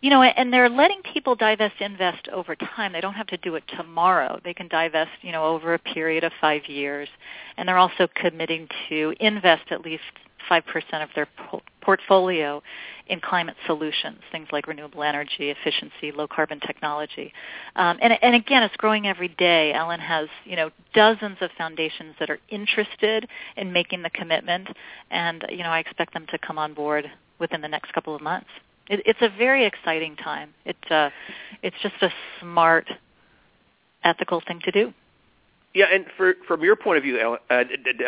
you 0.00 0.10
know 0.10 0.22
and 0.22 0.52
they're 0.52 0.68
letting 0.68 1.02
people 1.02 1.34
divest 1.34 1.80
invest 1.80 2.28
over 2.28 2.54
time. 2.56 2.92
They 2.92 3.00
don't 3.00 3.14
have 3.14 3.28
to 3.28 3.36
do 3.36 3.54
it 3.54 3.64
tomorrow. 3.76 4.40
They 4.44 4.54
can 4.54 4.68
divest 4.68 5.10
you 5.22 5.32
know 5.32 5.44
over 5.44 5.74
a 5.74 5.78
period 5.78 6.24
of 6.24 6.32
5 6.40 6.66
years. 6.66 7.08
And 7.56 7.68
they're 7.68 7.78
also 7.78 8.08
committing 8.14 8.68
to 8.88 9.14
invest 9.20 9.64
at 9.70 9.82
least 9.84 10.02
5% 10.48 10.62
of 11.02 11.08
their 11.14 11.26
po- 11.36 11.62
portfolio 11.80 12.62
in 13.08 13.20
climate 13.20 13.56
solutions, 13.66 14.18
things 14.30 14.46
like 14.52 14.68
renewable 14.68 15.02
energy, 15.02 15.50
efficiency, 15.50 16.12
low 16.12 16.28
carbon 16.28 16.60
technology. 16.60 17.32
Um, 17.74 17.98
and, 18.00 18.12
and 18.22 18.34
again, 18.36 18.62
it's 18.62 18.76
growing 18.76 19.08
every 19.08 19.28
day. 19.28 19.72
Ellen 19.72 19.98
has, 19.98 20.28
you 20.44 20.54
know, 20.54 20.70
dozens 20.94 21.38
of 21.40 21.50
foundations 21.58 22.14
that 22.20 22.30
are 22.30 22.38
interested 22.50 23.28
in 23.56 23.72
making 23.72 24.02
the 24.02 24.10
commitment, 24.10 24.68
and, 25.10 25.44
you 25.50 25.64
know, 25.64 25.70
I 25.70 25.80
expect 25.80 26.14
them 26.14 26.26
to 26.30 26.38
come 26.38 26.58
on 26.58 26.72
board 26.72 27.10
within 27.40 27.60
the 27.60 27.68
next 27.68 27.92
couple 27.92 28.14
of 28.14 28.22
months. 28.22 28.48
It, 28.88 29.02
it's 29.06 29.22
a 29.22 29.28
very 29.36 29.66
exciting 29.66 30.14
time. 30.16 30.50
It, 30.64 30.76
uh, 30.90 31.10
it's 31.62 31.76
just 31.82 31.96
a 32.02 32.10
smart, 32.40 32.86
ethical 34.04 34.40
thing 34.46 34.60
to 34.64 34.70
do. 34.70 34.92
Yeah, 35.74 35.86
and 35.92 36.06
for, 36.16 36.34
from 36.48 36.62
your 36.62 36.76
point 36.76 36.98
of 36.98 37.04
view, 37.04 37.18
Ellen, 37.18 37.38
uh, 37.48 37.64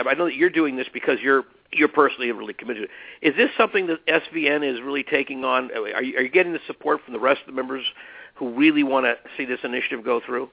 I 0.09 0.15
know 0.15 0.25
that 0.25 0.35
you're 0.35 0.51
doing 0.51 0.77
this 0.77 0.89
because 0.93 1.19
you're 1.23 1.45
you're 1.73 1.89
personally 1.89 2.31
really 2.33 2.53
committed. 2.53 2.89
Is 3.23 3.35
this 3.37 3.49
something 3.57 3.87
that 3.87 4.05
SVN 4.07 4.63
is 4.63 4.83
really 4.83 5.03
taking 5.03 5.45
on? 5.45 5.71
Are 5.73 6.03
you, 6.03 6.17
are 6.19 6.23
you 6.23 6.29
getting 6.29 6.53
the 6.53 6.59
support 6.67 7.01
from 7.05 7.15
the 7.15 7.21
rest 7.21 7.41
of 7.41 7.47
the 7.47 7.53
members 7.53 7.85
who 8.35 8.51
really 8.55 8.83
want 8.83 9.07
to 9.07 9.15
see 9.37 9.47
this 9.47 9.61
initiative 9.65 10.05
go 10.05 10.21
through? 10.25 10.51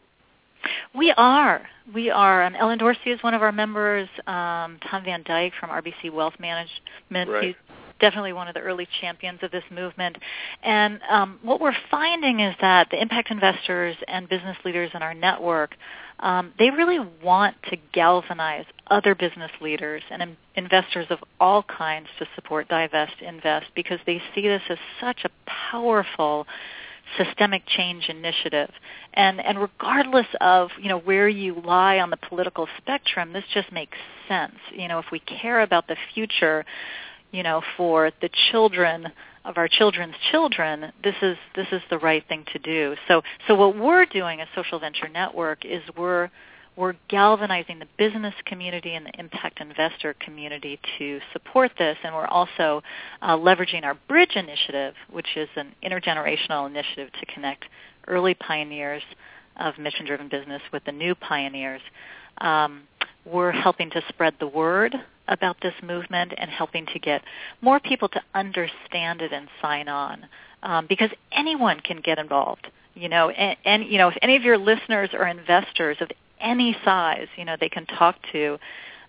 We 0.96 1.14
are. 1.16 1.68
We 1.94 2.10
are. 2.10 2.44
Um, 2.44 2.56
Ellen 2.56 2.78
Dorsey 2.78 3.12
is 3.12 3.22
one 3.24 3.34
of 3.34 3.42
our 3.42 3.52
members. 3.52 4.10
Um, 4.28 4.78
Tom 4.90 5.04
Van 5.06 5.24
Dyck 5.24 5.54
from 5.60 5.70
RBC 5.70 6.12
Wealth 6.12 6.34
Management. 6.40 7.30
Right. 7.30 7.44
He's 7.44 7.56
definitely 8.00 8.34
one 8.34 8.48
of 8.48 8.54
the 8.54 8.62
early 8.62 8.88
champions 9.02 9.40
of 9.42 9.52
this 9.52 9.64
movement. 9.72 10.18
And 10.64 11.00
um, 11.10 11.40
what 11.44 11.62
we're 11.62 11.76
finding 11.92 12.40
is 12.40 12.56
that 12.62 12.88
the 12.92 13.02
impact 13.02 13.30
investors 13.32 13.96
and 14.08 14.28
business 14.28 14.58
leaders 14.66 14.92
in 14.94 15.02
our 15.02 15.14
network, 15.14 15.76
um, 16.22 16.54
they 16.60 16.70
really 16.70 17.00
want 17.24 17.56
to 17.70 17.78
galvanize 17.94 18.66
other 18.88 19.16
business 19.16 19.52
leaders 19.62 20.04
and 20.12 20.22
in- 20.22 20.38
investors 20.56 21.08
of 21.10 21.20
all 21.40 21.64
kinds 21.64 22.08
to 22.20 22.26
support 22.36 22.68
Divest 22.68 23.22
Invest 23.22 23.68
because 23.76 24.00
they 24.06 24.22
see 24.36 24.42
this 24.42 24.62
as 24.70 24.78
such 25.00 25.24
a 25.24 25.30
powerful 25.46 26.46
systemic 27.18 27.64
change 27.66 28.10
initiative. 28.10 28.70
And 29.14 29.40
and 29.40 29.60
regardless 29.60 30.28
of, 30.42 30.70
you 30.80 30.90
know, 30.90 31.00
where 31.00 31.30
you 31.30 31.62
lie 31.66 32.00
on 32.00 32.10
the 32.10 32.18
political 32.18 32.68
spectrum, 32.78 33.34
this 33.34 33.46
just 33.54 33.72
makes 33.72 33.98
sense. 34.28 34.56
You 34.72 34.88
know, 34.88 35.00
if 35.00 35.06
we 35.12 35.20
care 35.20 35.62
about 35.62 35.88
the 35.88 35.96
future, 36.14 36.66
you 37.32 37.44
know, 37.44 37.62
for 37.78 38.12
the 38.22 38.30
children 38.52 39.08
of 39.46 39.58
our 39.58 39.68
children's 39.68 40.16
children, 40.32 40.92
this 41.04 41.16
is 41.22 41.38
this 41.56 41.68
is 41.72 41.82
the 41.90 41.98
right 41.98 42.24
thing 42.28 42.46
to 42.54 42.60
do. 42.60 42.96
So 43.08 43.22
so 43.48 43.56
what 43.56 43.76
we're 43.76 44.06
doing 44.06 44.42
as 44.42 44.48
Social 44.56 44.80
Venture 44.80 45.08
Network 45.08 45.66
is 45.66 45.82
we're 45.98 46.30
we're 46.76 46.96
galvanizing 47.10 47.80
the 47.80 47.88
business 47.98 48.34
community 48.46 48.96
and 48.96 49.06
the 49.06 49.20
impact 49.20 49.60
investor 49.60 50.16
community 50.22 50.80
to 50.98 51.20
support 51.34 51.72
this, 51.78 51.98
and 52.04 52.16
we're 52.16 52.28
also 52.28 52.82
uh, 53.22 53.36
leveraging 53.36 53.84
our 53.84 53.96
Bridge 54.08 54.36
initiative, 54.36 54.94
which 55.12 55.28
is 55.36 55.50
an 55.58 55.74
intergenerational 55.84 56.70
initiative 56.70 57.10
to 57.20 57.26
connect 57.34 57.66
early 58.08 58.34
pioneers 58.34 59.04
of 59.58 59.78
mission-driven 59.78 60.30
business 60.30 60.62
with 60.72 60.84
the 60.86 60.92
new 60.92 61.14
pioneers. 61.16 61.82
Um, 62.40 62.84
we're 63.26 63.52
helping 63.52 63.90
to 63.92 64.02
spread 64.08 64.36
the 64.40 64.48
word 64.48 64.96
about 65.30 65.58
this 65.62 65.74
movement 65.82 66.34
and 66.38 66.50
helping 66.50 66.86
to 66.88 67.00
get 67.00 67.22
more 67.62 67.80
people 67.80 68.10
to 68.10 68.22
understand 68.34 69.22
it 69.22 69.32
and 69.32 69.48
sign 69.62 69.88
on 69.88 70.26
um, 70.64 70.86
because 70.88 71.10
anyone 71.32 71.80
can 71.80 72.02
get 72.02 72.18
involved 72.18 72.68
you 72.96 73.10
know 73.10 73.30
and, 73.30 73.58
and 73.66 73.86
you 73.86 73.98
know 73.98 74.10
if 74.10 74.18
any 74.22 74.36
of 74.36 74.44
your 74.44 74.58
listeners 74.58 75.10
are 75.14 75.28
investors 75.28 75.98
of 76.02 76.10
any 76.42 76.76
size 76.84 77.28
you 77.38 77.46
know 77.46 77.56
they 77.60 77.70
can 77.70 77.86
talk 77.86 78.16
to 78.32 78.58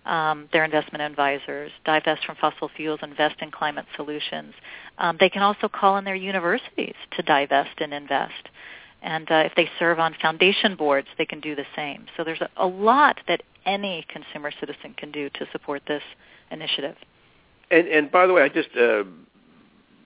um, 0.05 0.49
their 0.51 0.65
investment 0.65 1.01
advisors, 1.03 1.71
divest 1.85 2.25
from 2.25 2.35
fossil 2.37 2.69
fuels, 2.75 2.99
invest 3.03 3.35
in 3.41 3.51
climate 3.51 3.85
solutions. 3.95 4.53
Um, 4.97 5.17
they 5.19 5.29
can 5.29 5.43
also 5.43 5.67
call 5.67 5.97
in 5.97 6.05
their 6.05 6.15
universities 6.15 6.95
to 7.11 7.21
divest 7.21 7.79
and 7.79 7.93
invest. 7.93 8.49
And 9.03 9.29
uh, 9.31 9.43
if 9.45 9.53
they 9.55 9.69
serve 9.79 9.99
on 9.99 10.15
foundation 10.21 10.75
boards, 10.75 11.07
they 11.17 11.25
can 11.25 11.39
do 11.39 11.55
the 11.55 11.65
same. 11.75 12.05
So 12.17 12.23
there's 12.23 12.41
a, 12.41 12.49
a 12.57 12.67
lot 12.67 13.19
that 13.27 13.41
any 13.65 14.05
consumer 14.09 14.51
citizen 14.59 14.93
can 14.97 15.11
do 15.11 15.29
to 15.29 15.45
support 15.51 15.81
this 15.87 16.03
initiative. 16.49 16.95
And, 17.69 17.87
and 17.87 18.11
by 18.11 18.27
the 18.27 18.33
way, 18.33 18.41
I 18.41 18.49
just 18.49 18.69
uh, 18.75 19.03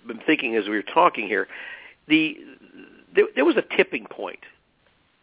been 0.07 0.19
thinking 0.25 0.55
as 0.55 0.65
we 0.65 0.75
were 0.75 0.83
talking 0.83 1.27
here, 1.27 1.47
the 2.07 2.37
there, 3.15 3.25
there 3.35 3.45
was 3.45 3.55
a 3.55 3.75
tipping 3.75 4.05
point 4.05 4.39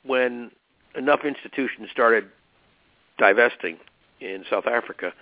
when 0.04 0.50
enough 0.96 1.20
institutions 1.24 1.88
started 1.92 2.24
divesting 3.18 3.76
in 4.20 4.44
South 4.50 4.66
Africa 4.66 5.12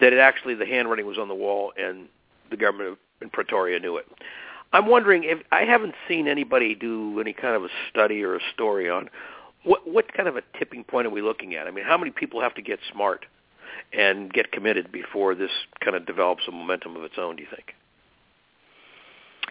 that 0.00 0.12
it 0.12 0.18
actually 0.18 0.54
the 0.54 0.66
handwriting 0.66 1.06
was 1.06 1.18
on 1.18 1.28
the 1.28 1.34
wall 1.34 1.72
and 1.76 2.06
the 2.50 2.56
government 2.56 2.98
in 3.20 3.30
Pretoria 3.30 3.78
knew 3.78 3.96
it. 3.96 4.06
I'm 4.72 4.86
wondering 4.86 5.24
if 5.24 5.38
I 5.52 5.62
haven't 5.62 5.94
seen 6.08 6.28
anybody 6.28 6.74
do 6.74 7.18
any 7.20 7.32
kind 7.32 7.54
of 7.54 7.64
a 7.64 7.68
study 7.90 8.22
or 8.22 8.36
a 8.36 8.40
story 8.52 8.90
on 8.90 9.08
what 9.66 9.86
what 9.86 10.12
kind 10.14 10.28
of 10.28 10.36
a 10.36 10.42
tipping 10.58 10.84
point 10.84 11.06
are 11.06 11.10
we 11.10 11.20
looking 11.20 11.54
at? 11.54 11.66
I 11.66 11.70
mean, 11.70 11.84
how 11.84 11.98
many 11.98 12.10
people 12.10 12.40
have 12.40 12.54
to 12.54 12.62
get 12.62 12.78
smart 12.92 13.26
and 13.92 14.32
get 14.32 14.52
committed 14.52 14.90
before 14.92 15.34
this 15.34 15.50
kind 15.84 15.96
of 15.96 16.06
develops 16.06 16.42
a 16.48 16.52
momentum 16.52 16.96
of 16.96 17.02
its 17.02 17.16
own? 17.18 17.36
Do 17.36 17.42
you 17.42 17.48
think? 17.54 17.74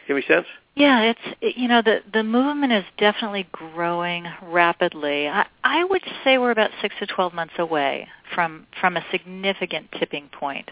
Give 0.07 0.15
me 0.15 0.23
sense? 0.27 0.45
Yeah, 0.75 1.01
it's 1.01 1.37
it, 1.41 1.57
you 1.57 1.67
know 1.67 1.81
the 1.81 1.99
the 2.13 2.23
movement 2.23 2.73
is 2.73 2.83
definitely 2.97 3.47
growing 3.51 4.25
rapidly. 4.43 5.27
I 5.27 5.45
I 5.63 5.83
would 5.83 6.03
say 6.23 6.37
we're 6.37 6.51
about 6.51 6.71
six 6.81 6.95
to 6.99 7.07
twelve 7.07 7.33
months 7.33 7.53
away 7.57 8.07
from 8.33 8.67
from 8.79 8.97
a 8.97 9.05
significant 9.11 9.87
tipping 9.97 10.29
point, 10.29 10.69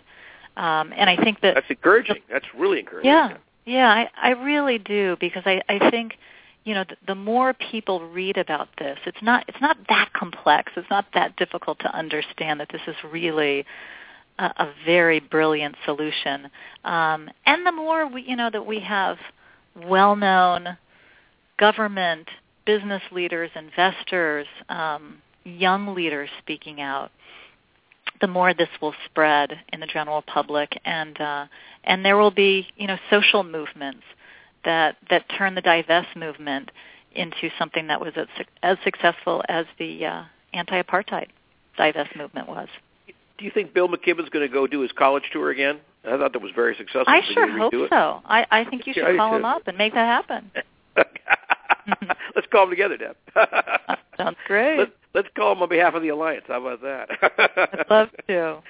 um, 0.56 0.94
and 0.96 1.10
I 1.10 1.22
think 1.22 1.42
that 1.42 1.56
that's 1.56 1.70
encouraging. 1.70 2.18
That's 2.30 2.46
really 2.56 2.80
encouraging. 2.80 3.12
Yeah, 3.12 3.38
yeah, 3.66 3.90
I 3.90 4.10
I 4.22 4.30
really 4.32 4.78
do 4.78 5.18
because 5.20 5.44
I 5.46 5.62
I 5.68 5.90
think 5.90 6.14
you 6.66 6.74
know 6.74 6.86
the, 6.88 6.96
the 7.08 7.16
more 7.16 7.54
people 7.54 8.08
read 8.10 8.38
about 8.38 8.70
this, 8.78 8.98
it's 9.06 9.22
not 9.22 9.46
it's 9.48 9.62
not 9.62 9.78
that 9.90 10.12
complex. 10.14 10.72
It's 10.76 10.90
not 10.90 11.06
that 11.14 11.36
difficult 11.36 11.80
to 11.80 11.96
understand 11.96 12.60
that 12.60 12.70
this 12.72 12.82
is 12.88 12.96
really 13.12 13.66
a, 14.40 14.46
a 14.46 14.74
very 14.86 15.20
brilliant 15.20 15.76
solution. 15.86 16.50
Um, 16.84 17.30
and 17.46 17.66
the 17.66 17.72
more 17.72 18.08
we, 18.08 18.24
you 18.24 18.36
know, 18.36 18.50
that 18.50 18.66
we 18.66 18.80
have 18.80 19.18
well-known 19.76 20.78
government, 21.58 22.28
business 22.66 23.02
leaders, 23.12 23.52
investors, 23.56 24.48
um, 24.70 25.22
young 25.44 25.94
leaders 25.94 26.30
speaking 26.40 26.82
out, 26.82 27.12
the 28.22 28.28
more 28.28 28.54
this 28.54 28.70
will 28.82 28.94
spread 29.06 29.52
in 29.72 29.80
the 29.80 29.88
general 29.88 30.22
public, 30.22 30.80
and 30.86 31.20
uh, 31.20 31.46
and 31.84 32.06
there 32.06 32.18
will 32.18 32.32
be, 32.32 32.68
you 32.78 32.88
know, 32.88 32.98
social 33.10 33.44
movements 33.44 34.04
that 34.66 34.98
that 35.10 35.26
turned 35.38 35.58
the 35.58 35.62
divest 35.62 36.16
movement 36.16 36.72
into 37.14 37.50
something 37.60 37.88
that 37.88 38.02
was 38.02 38.14
as, 38.16 38.28
as 38.64 38.78
successful 38.84 39.44
as 39.48 39.66
the 39.78 40.06
uh, 40.06 40.24
anti-apartheid 40.54 41.28
divest 41.78 42.16
movement 42.16 42.48
was 42.48 42.68
do 43.38 43.46
you 43.46 43.52
think 43.52 43.74
Bill 43.74 43.88
McKibben's 43.88 44.30
going 44.30 44.48
to 44.48 44.54
go 44.54 44.68
do 44.68 44.82
his 44.82 44.92
college 44.92 45.24
tour 45.32 45.50
again? 45.50 45.80
I 46.06 46.18
thought 46.18 46.34
that 46.34 46.42
was 46.42 46.52
very 46.56 46.76
successful. 46.76 47.06
I 47.08 47.22
sure 47.34 47.58
hope 47.58 47.74
so. 47.90 48.22
I, 48.26 48.46
I 48.52 48.64
think 48.66 48.86
you 48.88 48.94
should 48.94 49.04
yeah, 49.04 49.18
call 49.18 49.36
him 49.36 49.46
up 49.46 49.68
and 49.68 49.78
make 49.78 49.94
that 49.94 50.06
happen. 50.06 50.52
let's 52.36 52.48
call 52.52 52.64
him 52.64 52.70
together, 52.70 52.98
Deb. 52.98 53.16
Sounds 54.18 54.38
great. 54.48 54.78
Let's, 54.78 54.92
let's 55.14 55.28
call 55.36 55.54
him 55.54 55.62
on 55.62 55.70
behalf 55.70 55.94
of 55.94 56.02
the 56.02 56.10
alliance. 56.10 56.46
How 56.48 56.66
about 56.66 56.82
that? 56.82 57.10
I'd 57.58 57.90
love 57.90 58.10
to. 58.28 58.62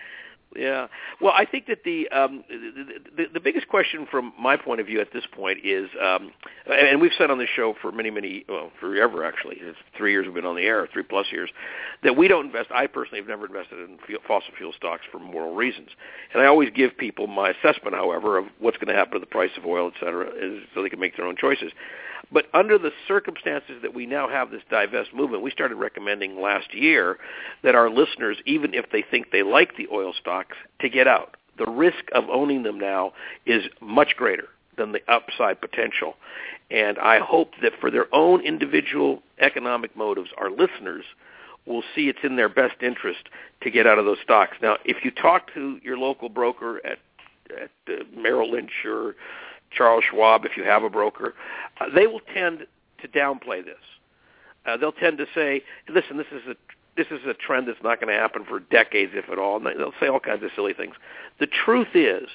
Yeah. 0.56 0.88
Well, 1.20 1.34
I 1.36 1.46
think 1.46 1.66
that 1.68 1.84
the, 1.84 2.08
um, 2.10 2.44
the, 2.48 2.96
the 3.16 3.26
the 3.34 3.40
biggest 3.40 3.68
question 3.68 4.08
from 4.10 4.34
my 4.40 4.56
point 4.56 4.82
of 4.82 4.88
view 4.88 5.02
at 5.02 5.12
this 5.12 5.24
point 5.32 5.60
is, 5.64 5.90
um, 6.00 6.32
and 6.72 7.02
we've 7.02 7.12
said 7.18 7.32
on 7.32 7.40
this 7.40 7.50
show 7.56 7.74
for 7.82 7.92
many, 7.92 8.12
many, 8.12 8.46
well, 8.48 8.72
forever 8.80 9.26
actually, 9.26 9.58
it's 9.60 9.78
three 9.98 10.12
years 10.12 10.26
we've 10.26 10.36
been 10.36 10.46
on 10.46 10.56
the 10.56 10.64
air, 10.64 10.88
three 10.94 11.04
plus 11.04 11.28
years, 11.32 11.50
that 12.04 12.16
we 12.16 12.28
don't 12.28 12.46
invest. 12.46 12.70
I 12.72 12.88
personally 12.88 13.20
have 13.20 13.28
never 13.28 13.46
invested 13.48 13.80
in 13.80 13.98
fuel, 14.06 14.22
fossil 14.28 14.54
fuel 14.58 14.74
stocks 14.78 15.04
for 15.12 15.20
moral 15.20 15.56
reasons, 15.56 15.90
and 16.34 16.44
I 16.44 16.46
always 16.46 16.70
give 16.76 16.98
people 16.98 17.26
my 17.28 17.50
assessment, 17.50 17.96
however, 17.96 18.38
of 18.38 18.46
what's 18.60 18.78
going 18.78 18.90
to 18.90 18.94
happen 18.94 19.14
to 19.14 19.20
the 19.20 19.26
price 19.26 19.52
of 19.58 19.66
oil, 19.66 19.92
et 19.94 20.00
cetera, 20.00 20.30
is 20.30 20.64
so 20.76 20.84
they 20.84 20.90
can 20.90 21.00
make 21.00 21.18
their 21.18 21.26
own 21.26 21.36
choices. 21.36 21.72
But 22.34 22.48
under 22.54 22.80
the 22.80 22.92
circumstances 23.08 23.76
that 23.84 23.94
we 23.94 24.08
now 24.08 24.28
have 24.28 24.50
this 24.50 24.64
divest 24.70 25.14
movement, 25.14 25.44
we 25.44 25.52
started 25.52 25.76
recommending 25.76 26.42
last 26.42 26.74
year 26.74 27.20
that 27.62 27.76
our 27.76 27.90
listeners, 27.90 28.38
even 28.46 28.74
if 28.74 28.90
they 28.92 29.04
think 29.04 29.32
they 29.32 29.44
like 29.44 29.78
the 29.78 29.88
oil 29.92 30.14
stocks, 30.20 30.58
to 30.82 30.90
get 30.90 31.08
out. 31.08 31.38
The 31.60 31.70
risk 31.70 32.06
of 32.14 32.24
owning 32.32 32.64
them 32.64 32.80
now 32.80 33.14
is 33.46 33.64
much 33.80 34.16
greater 34.18 34.48
than 34.76 34.92
the 34.92 35.02
upside 35.08 35.62
potential. 35.62 36.16
And 36.72 36.98
I 36.98 37.20
hope 37.20 37.52
that 37.62 37.74
for 37.80 37.92
their 37.92 38.14
own 38.14 38.42
individual 38.42 39.22
economic 39.40 39.96
motives, 39.96 40.32
our 40.36 40.50
listeners 40.50 41.06
will 41.68 41.84
see 41.96 42.10
it's 42.10 42.20
in 42.24 42.36
their 42.36 42.50
best 42.50 42.82
interest 42.82 43.30
to 43.62 43.70
get 43.70 43.86
out 43.86 44.00
of 44.00 44.06
those 44.06 44.18
stocks. 44.24 44.58
Now, 44.62 44.78
if 44.84 45.06
you 45.06 45.12
talk 45.12 45.54
to 45.54 45.80
your 45.84 45.98
local 45.98 46.30
broker 46.30 46.82
at, 46.84 46.98
at 47.52 47.70
uh, 47.88 48.04
Merrill 48.18 48.52
Lynch 48.52 48.72
or 48.86 49.16
Charles 49.76 50.04
Schwab, 50.10 50.46
if 50.46 50.58
you 50.58 50.64
have 50.64 50.84
a 50.84 50.90
broker, 50.90 51.34
uh, 51.80 51.86
they 51.94 52.08
will 52.08 52.22
tend 52.34 52.66
to 53.02 53.08
downplay 53.08 53.64
this. 53.64 53.76
Uh, 54.66 54.78
they'll 54.78 54.92
tend 54.92 55.18
to 55.18 55.26
say, 55.34 55.64
"Listen, 55.90 56.18
this 56.18 56.28
is 56.32 56.48
a 56.48 56.56
this 56.96 57.08
is 57.08 57.26
a 57.26 57.34
trend 57.34 57.68
that's 57.68 57.84
not 57.84 58.00
going 58.00 58.14
to 58.14 58.20
happen 58.20 58.46
for 58.46 58.60
decades, 58.60 59.14
if 59.16 59.30
at 59.30 59.38
all." 59.38 59.58
And 59.58 59.80
they'll 59.80 59.94
say 60.00 60.08
all 60.08 60.20
kinds 60.20 60.44
of 60.44 60.52
silly 60.56 60.74
things. 60.74 60.96
The 61.40 61.48
truth 61.48 61.96
is, 61.96 62.30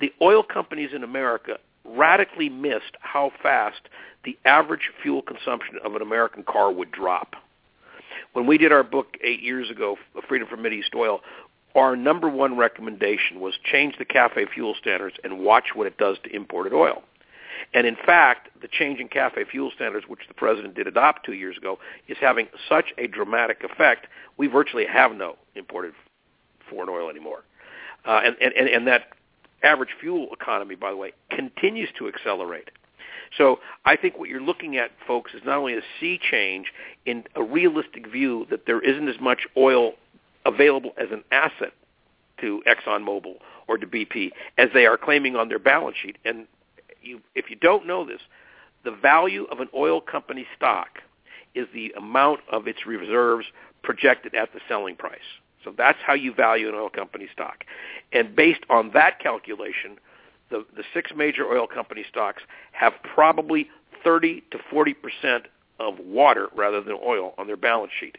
the 0.00 0.12
oil 0.22 0.42
companies 0.42 0.90
in 0.94 1.04
America 1.04 1.58
radically 1.84 2.48
missed 2.48 2.96
how 3.00 3.32
fast 3.42 3.88
the 4.24 4.38
average 4.44 4.90
fuel 5.02 5.22
consumption 5.22 5.76
of 5.84 5.94
an 5.94 6.02
American 6.02 6.42
car 6.42 6.70
would 6.70 6.90
drop. 6.90 7.36
When 8.32 8.46
we 8.46 8.58
did 8.58 8.70
our 8.70 8.82
book 8.82 9.16
eight 9.22 9.40
years 9.40 9.70
ago, 9.70 9.96
Freedom 10.28 10.46
from 10.46 10.62
Mideast 10.62 10.94
Oil, 10.94 11.20
our 11.74 11.96
number 11.96 12.28
one 12.28 12.56
recommendation 12.56 13.40
was 13.40 13.54
change 13.64 13.96
the 13.98 14.04
CAFE 14.04 14.48
fuel 14.52 14.74
standards 14.78 15.16
and 15.22 15.40
watch 15.40 15.66
what 15.74 15.86
it 15.86 15.96
does 15.98 16.16
to 16.24 16.34
imported 16.34 16.72
oil. 16.72 17.02
And 17.72 17.86
in 17.86 17.96
fact, 17.96 18.48
the 18.60 18.68
change 18.68 19.00
in 19.00 19.08
CAFE 19.08 19.48
fuel 19.50 19.70
standards, 19.74 20.06
which 20.08 20.20
the 20.28 20.34
president 20.34 20.74
did 20.74 20.86
adopt 20.86 21.24
two 21.24 21.34
years 21.34 21.56
ago, 21.56 21.78
is 22.08 22.16
having 22.20 22.48
such 22.68 22.86
a 22.98 23.06
dramatic 23.06 23.62
effect, 23.62 24.06
we 24.36 24.46
virtually 24.46 24.86
have 24.86 25.14
no 25.14 25.36
imported 25.54 25.92
foreign 26.68 26.88
oil 26.88 27.10
anymore. 27.10 27.44
Uh, 28.04 28.20
and, 28.24 28.36
and, 28.40 28.68
and 28.68 28.86
that 28.86 29.08
average 29.62 29.90
fuel 30.00 30.28
economy, 30.32 30.74
by 30.74 30.90
the 30.90 30.96
way, 30.96 31.12
continues 31.30 31.90
to 31.98 32.08
accelerate. 32.08 32.70
So 33.36 33.60
I 33.84 33.96
think 33.96 34.18
what 34.18 34.28
you're 34.28 34.40
looking 34.40 34.76
at, 34.76 34.90
folks, 35.06 35.32
is 35.34 35.42
not 35.44 35.58
only 35.58 35.74
a 35.74 35.82
sea 36.00 36.18
change 36.18 36.72
in 37.06 37.24
a 37.36 37.42
realistic 37.42 38.10
view 38.10 38.46
that 38.50 38.66
there 38.66 38.80
isn't 38.80 39.08
as 39.08 39.20
much 39.20 39.46
oil 39.56 39.92
available 40.44 40.92
as 40.96 41.08
an 41.10 41.24
asset 41.30 41.72
to 42.40 42.62
ExxonMobil 42.66 43.34
or 43.68 43.78
to 43.78 43.86
BP 43.86 44.30
as 44.58 44.68
they 44.72 44.86
are 44.86 44.96
claiming 44.96 45.36
on 45.36 45.48
their 45.48 45.58
balance 45.58 45.96
sheet. 46.00 46.16
And 46.24 46.46
you, 47.02 47.20
if 47.34 47.50
you 47.50 47.56
don't 47.56 47.86
know 47.86 48.04
this, 48.04 48.20
the 48.84 48.90
value 48.90 49.44
of 49.50 49.60
an 49.60 49.68
oil 49.74 50.00
company 50.00 50.46
stock 50.56 51.00
is 51.54 51.66
the 51.74 51.92
amount 51.96 52.40
of 52.50 52.66
its 52.66 52.86
reserves 52.86 53.46
projected 53.82 54.34
at 54.34 54.52
the 54.52 54.60
selling 54.68 54.96
price. 54.96 55.18
So 55.64 55.74
that's 55.76 55.98
how 56.04 56.14
you 56.14 56.32
value 56.32 56.68
an 56.68 56.74
oil 56.74 56.88
company 56.88 57.28
stock. 57.32 57.64
And 58.12 58.34
based 58.34 58.62
on 58.70 58.92
that 58.94 59.18
calculation, 59.20 59.98
the, 60.50 60.64
the 60.74 60.84
six 60.94 61.12
major 61.14 61.44
oil 61.44 61.66
company 61.66 62.04
stocks 62.08 62.42
have 62.72 62.94
probably 63.02 63.68
30 64.02 64.42
to 64.52 64.58
40 64.70 64.94
percent 64.94 65.44
of 65.78 65.98
water 65.98 66.48
rather 66.54 66.80
than 66.82 66.96
oil 67.04 67.34
on 67.38 67.46
their 67.46 67.56
balance 67.56 67.92
sheet. 67.98 68.18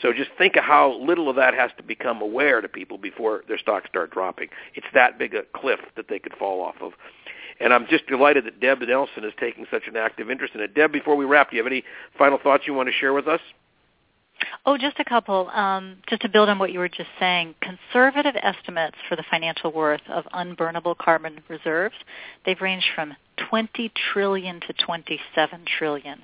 So 0.00 0.12
just 0.12 0.30
think 0.38 0.56
of 0.56 0.64
how 0.64 0.98
little 0.98 1.28
of 1.28 1.36
that 1.36 1.54
has 1.54 1.70
to 1.76 1.82
become 1.82 2.22
aware 2.22 2.60
to 2.60 2.68
people 2.68 2.98
before 2.98 3.42
their 3.48 3.58
stocks 3.58 3.88
start 3.88 4.10
dropping. 4.10 4.48
It's 4.74 4.86
that 4.94 5.18
big 5.18 5.34
a 5.34 5.42
cliff 5.54 5.80
that 5.96 6.08
they 6.08 6.18
could 6.18 6.34
fall 6.34 6.62
off 6.62 6.76
of. 6.80 6.92
And 7.60 7.72
I'm 7.72 7.86
just 7.88 8.06
delighted 8.06 8.44
that 8.46 8.60
Deb 8.60 8.80
Nelson 8.80 9.24
is 9.24 9.32
taking 9.38 9.66
such 9.70 9.86
an 9.86 9.96
active 9.96 10.30
interest 10.30 10.54
in 10.54 10.60
it. 10.60 10.74
Deb, 10.74 10.92
before 10.92 11.16
we 11.16 11.24
wrap, 11.24 11.50
do 11.50 11.56
you 11.56 11.62
have 11.62 11.70
any 11.70 11.84
final 12.18 12.38
thoughts 12.38 12.64
you 12.66 12.74
want 12.74 12.88
to 12.88 12.92
share 12.92 13.12
with 13.12 13.28
us? 13.28 13.40
Oh, 14.64 14.76
just 14.78 14.98
a 14.98 15.04
couple. 15.04 15.48
Um, 15.50 15.96
just 16.08 16.22
to 16.22 16.28
build 16.28 16.48
on 16.48 16.58
what 16.58 16.72
you 16.72 16.78
were 16.78 16.88
just 16.88 17.10
saying, 17.18 17.54
conservative 17.60 18.34
estimates 18.42 18.96
for 19.08 19.16
the 19.16 19.24
financial 19.30 19.72
worth 19.72 20.00
of 20.08 20.24
unburnable 20.34 20.96
carbon 20.96 21.40
reserves, 21.48 21.94
they've 22.44 22.60
ranged 22.60 22.86
from 22.94 23.14
20 23.48 23.92
trillion 24.12 24.60
to 24.60 24.72
27 24.84 25.64
trillion. 25.78 26.22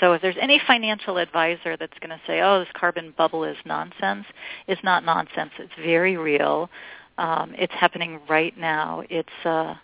So 0.00 0.14
if 0.14 0.22
there's 0.22 0.36
any 0.40 0.60
financial 0.66 1.18
advisor 1.18 1.76
that's 1.76 1.98
going 2.00 2.10
to 2.10 2.20
say, 2.26 2.40
"Oh, 2.40 2.58
this 2.58 2.68
carbon 2.74 3.14
bubble 3.16 3.44
is 3.44 3.56
nonsense," 3.64 4.26
it's 4.66 4.82
not 4.82 5.04
nonsense. 5.04 5.52
It's 5.58 5.72
very 5.80 6.16
real. 6.16 6.70
Um, 7.18 7.54
it's 7.56 7.74
happening 7.74 8.18
right 8.28 8.56
now. 8.56 9.02
It's 9.10 9.28
uh, 9.44 9.74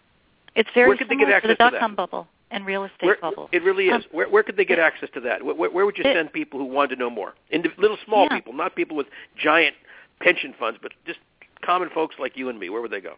it's 0.54 0.70
very 0.74 0.88
where 0.88 0.96
could 0.96 1.08
similar 1.08 1.26
they 1.26 1.32
get 1.32 1.42
to 1.42 1.48
the 1.48 1.54
dot-com 1.54 1.94
bubble 1.94 2.26
and 2.50 2.64
real 2.64 2.84
estate 2.84 3.06
where, 3.06 3.18
bubble. 3.20 3.48
It 3.52 3.62
really 3.62 3.90
um, 3.90 4.00
is. 4.00 4.06
Where, 4.10 4.28
where 4.28 4.42
could 4.42 4.56
they 4.56 4.64
get 4.64 4.78
access 4.78 5.10
to 5.14 5.20
that? 5.20 5.44
Where, 5.44 5.70
where 5.70 5.84
would 5.84 5.98
you 5.98 6.04
it, 6.04 6.14
send 6.14 6.32
people 6.32 6.58
who 6.58 6.66
wanted 6.66 6.94
to 6.94 7.00
know 7.00 7.10
more? 7.10 7.34
Indiv- 7.52 7.76
little 7.76 7.98
small 8.04 8.24
yeah. 8.30 8.36
people, 8.36 8.52
not 8.54 8.74
people 8.74 8.96
with 8.96 9.08
giant 9.36 9.76
pension 10.20 10.54
funds, 10.58 10.78
but 10.80 10.92
just 11.06 11.18
common 11.62 11.90
folks 11.90 12.16
like 12.18 12.36
you 12.36 12.48
and 12.48 12.58
me. 12.58 12.70
Where 12.70 12.80
would 12.80 12.90
they 12.90 13.00
go? 13.00 13.14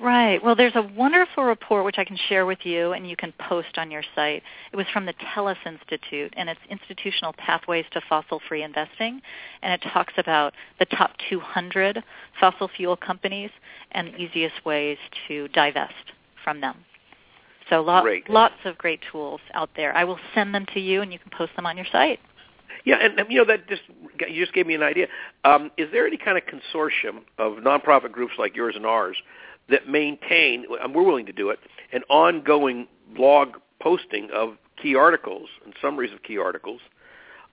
Right. 0.00 0.42
Well, 0.42 0.56
there's 0.56 0.74
a 0.74 0.82
wonderful 0.82 1.44
report 1.44 1.84
which 1.84 1.98
I 1.98 2.04
can 2.04 2.18
share 2.28 2.46
with 2.46 2.58
you 2.64 2.92
and 2.92 3.08
you 3.08 3.14
can 3.14 3.32
post 3.48 3.78
on 3.78 3.92
your 3.92 4.02
site. 4.14 4.42
It 4.72 4.76
was 4.76 4.86
from 4.92 5.06
the 5.06 5.14
Tellus 5.14 5.56
Institute 5.64 6.34
and 6.36 6.48
it's 6.48 6.60
Institutional 6.68 7.32
Pathways 7.34 7.84
to 7.92 8.00
Fossil-Free 8.08 8.64
Investing 8.64 9.20
and 9.62 9.72
it 9.72 9.86
talks 9.92 10.14
about 10.16 10.52
the 10.80 10.86
top 10.86 11.12
200 11.30 12.02
fossil 12.40 12.68
fuel 12.76 12.96
companies 12.96 13.50
and 13.92 14.08
the 14.08 14.16
easiest 14.16 14.64
ways 14.64 14.98
to 15.28 15.46
divest 15.48 16.12
from 16.42 16.60
them. 16.60 16.76
So 17.70 17.80
lo- 17.80 18.04
lots 18.28 18.54
of 18.64 18.76
great 18.76 19.00
tools 19.12 19.40
out 19.54 19.70
there. 19.76 19.96
I 19.96 20.02
will 20.02 20.18
send 20.34 20.52
them 20.54 20.66
to 20.74 20.80
you 20.80 21.02
and 21.02 21.12
you 21.12 21.20
can 21.20 21.30
post 21.30 21.52
them 21.54 21.66
on 21.66 21.76
your 21.76 21.86
site. 21.90 22.18
Yeah, 22.84 22.96
and 22.96 23.18
you 23.30 23.38
know 23.38 23.46
that 23.46 23.66
just 23.66 23.82
you 24.28 24.42
just 24.42 24.52
gave 24.52 24.66
me 24.66 24.74
an 24.74 24.82
idea. 24.82 25.06
Um, 25.44 25.70
is 25.78 25.90
there 25.90 26.06
any 26.06 26.18
kind 26.18 26.36
of 26.36 26.44
consortium 26.44 27.20
of 27.38 27.62
nonprofit 27.62 28.12
groups 28.12 28.34
like 28.38 28.54
yours 28.54 28.74
and 28.76 28.84
ours 28.84 29.16
that 29.70 29.88
maintain, 29.88 30.66
and 30.82 30.94
we're 30.94 31.04
willing 31.04 31.26
to 31.26 31.32
do 31.32 31.50
it, 31.50 31.58
an 31.92 32.02
ongoing 32.08 32.86
blog 33.16 33.56
posting 33.80 34.30
of 34.34 34.56
key 34.80 34.94
articles 34.94 35.48
and 35.64 35.74
summaries 35.80 36.12
of 36.12 36.22
key 36.22 36.38
articles 36.38 36.80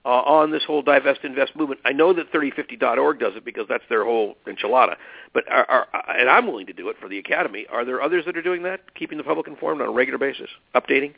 uh, 0.04 0.10
on 0.10 0.52
this 0.52 0.64
whole 0.66 0.82
divest 0.82 1.22
invest 1.24 1.56
movement. 1.56 1.80
I 1.86 1.92
know 1.92 2.14
that 2.14 2.32
350.org 2.32 3.20
does 3.20 3.34
it 3.36 3.46
because 3.46 3.66
that's 3.70 3.84
their 3.90 4.04
whole 4.04 4.36
enchilada. 4.48 4.96
But 5.34 5.50
are, 5.50 5.66
are, 5.70 5.88
and 6.18 6.30
I'm 6.30 6.48
willing 6.48 6.66
to 6.68 6.74
do 6.74 6.90
it 6.90 6.96
for 7.00 7.08
the 7.08 7.20
Academy. 7.20 7.68
Are 7.72 7.86
there 7.86 8.02
others 8.02 8.26
that 8.26 8.36
are 8.36 8.42
doing 8.42 8.64
that, 8.64 8.96
keeping 8.96 9.18
the 9.18 9.24
public 9.24 9.48
informed 9.48 9.82
on 9.82 9.88
a 9.88 9.92
regular 9.92 10.18
basis, 10.18 10.50
updating? 10.76 11.14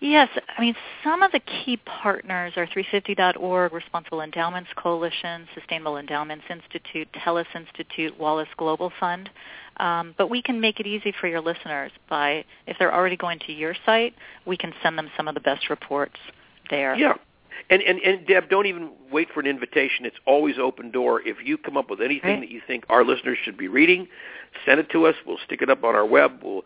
Yes, 0.00 0.28
I 0.56 0.60
mean 0.60 0.74
some 1.02 1.22
of 1.22 1.32
the 1.32 1.40
key 1.40 1.78
partners 1.78 2.52
are 2.56 2.66
350.org, 2.66 3.72
Responsible 3.72 4.20
Endowments 4.20 4.68
Coalition, 4.76 5.48
Sustainable 5.54 5.96
Endowments 5.96 6.44
Institute, 6.50 7.08
Tellus 7.14 7.46
Institute, 7.54 8.18
Wallace 8.18 8.48
Global 8.58 8.92
Fund. 9.00 9.30
Um, 9.78 10.14
but 10.16 10.28
we 10.28 10.42
can 10.42 10.60
make 10.60 10.80
it 10.80 10.86
easy 10.86 11.12
for 11.18 11.28
your 11.28 11.40
listeners 11.40 11.92
by, 12.08 12.44
if 12.66 12.76
they're 12.78 12.94
already 12.94 13.16
going 13.16 13.38
to 13.40 13.52
your 13.52 13.74
site, 13.84 14.14
we 14.46 14.56
can 14.56 14.72
send 14.82 14.98
them 14.98 15.10
some 15.16 15.28
of 15.28 15.34
the 15.34 15.40
best 15.40 15.68
reports 15.68 16.16
there. 16.70 16.94
Yeah. 16.96 17.14
And, 17.70 17.82
and, 17.82 17.98
and 18.00 18.26
Deb, 18.26 18.48
don't 18.48 18.66
even 18.66 18.90
wait 19.10 19.28
for 19.32 19.40
an 19.40 19.46
invitation. 19.46 20.04
It's 20.04 20.16
always 20.26 20.56
open 20.58 20.90
door. 20.90 21.20
If 21.22 21.38
you 21.44 21.56
come 21.56 21.76
up 21.76 21.90
with 21.90 22.00
anything 22.00 22.30
right. 22.30 22.40
that 22.40 22.50
you 22.50 22.60
think 22.66 22.84
our 22.88 23.04
listeners 23.04 23.38
should 23.42 23.56
be 23.56 23.68
reading, 23.68 24.08
send 24.64 24.78
it 24.78 24.90
to 24.90 25.06
us. 25.06 25.14
We'll 25.26 25.38
stick 25.44 25.62
it 25.62 25.70
up 25.70 25.82
on 25.82 25.94
our 25.94 26.06
web. 26.06 26.40
We'll 26.42 26.64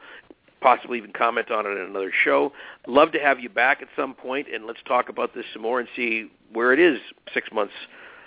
possibly 0.61 0.98
even 0.98 1.12
comment 1.12 1.50
on 1.50 1.66
it 1.66 1.70
in 1.70 1.78
another 1.90 2.12
show. 2.24 2.52
Love 2.86 3.12
to 3.12 3.18
have 3.18 3.40
you 3.40 3.48
back 3.48 3.82
at 3.82 3.88
some 3.96 4.14
point, 4.14 4.46
and 4.52 4.66
let's 4.66 4.80
talk 4.86 5.08
about 5.08 5.34
this 5.34 5.44
some 5.52 5.62
more 5.62 5.80
and 5.80 5.88
see 5.96 6.30
where 6.52 6.72
it 6.72 6.78
is 6.78 6.98
six 7.32 7.48
months 7.52 7.72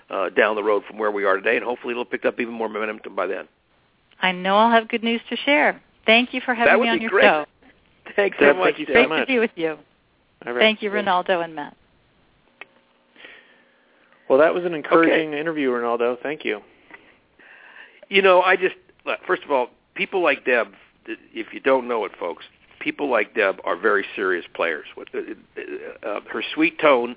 uh, 0.10 0.30
down 0.30 0.56
the 0.56 0.64
road 0.64 0.84
from 0.88 0.98
where 0.98 1.12
we 1.12 1.26
are 1.26 1.36
today, 1.36 1.56
and 1.56 1.66
hopefully 1.66 1.92
it'll 1.92 2.06
pick 2.06 2.26
up 2.26 2.40
even 2.40 2.54
more 2.54 2.70
momentum 2.70 3.16
by 3.16 3.28
then. 3.28 3.48
I 4.22 4.32
know 4.32 4.56
I'll 4.56 4.72
have 4.72 4.88
good 4.88 5.04
news 5.04 5.22
to 5.30 5.36
share. 5.38 5.82
Thank 6.06 6.34
you 6.34 6.42
for 6.42 6.54
having 6.54 6.72
that 6.72 6.80
would 6.80 6.86
me 6.86 6.90
on 6.90 6.98
be 6.98 7.04
your 7.04 7.12
great. 7.12 7.24
show. 7.24 7.46
Thanks 8.16 8.38
so 8.40 8.46
Deb, 8.48 8.58
much. 8.58 8.66
thank 8.66 8.80
you 8.80 8.86
so 8.88 8.94
Great 8.94 9.10
much. 9.10 9.20
to 9.22 9.26
be 9.26 9.40
with 9.40 9.52
you. 9.56 9.78
All 10.46 10.54
right. 10.54 10.62
Thank 10.62 10.82
you, 10.82 10.92
Rinaldo 10.92 11.42
and 11.42 11.56
Matt. 11.56 11.76
Well, 14.30 14.40
that 14.40 14.54
was 14.54 14.66
an 14.66 14.74
encouraging 14.74 15.34
interview, 15.34 15.72
Rinaldo. 15.72 16.18
Thank 16.22 16.44
you. 16.44 16.62
You 18.10 18.22
know, 18.22 18.42
I 18.42 18.56
just 18.56 18.76
first 19.28 19.44
of 19.44 19.52
all, 19.52 19.68
people 19.96 20.22
like 20.22 20.46
Deb. 20.46 20.68
If 21.06 21.54
you 21.54 21.60
don't 21.60 21.88
know 21.88 22.06
it, 22.06 22.12
folks, 22.20 22.46
people 22.80 23.10
like 23.10 23.34
Deb 23.34 23.60
are 23.64 23.78
very 23.78 24.06
serious 24.16 24.46
players. 24.54 24.86
With 24.96 25.10
uh, 25.14 26.08
uh, 26.08 26.20
her 26.30 26.44
sweet 26.54 26.80
tone 26.80 27.16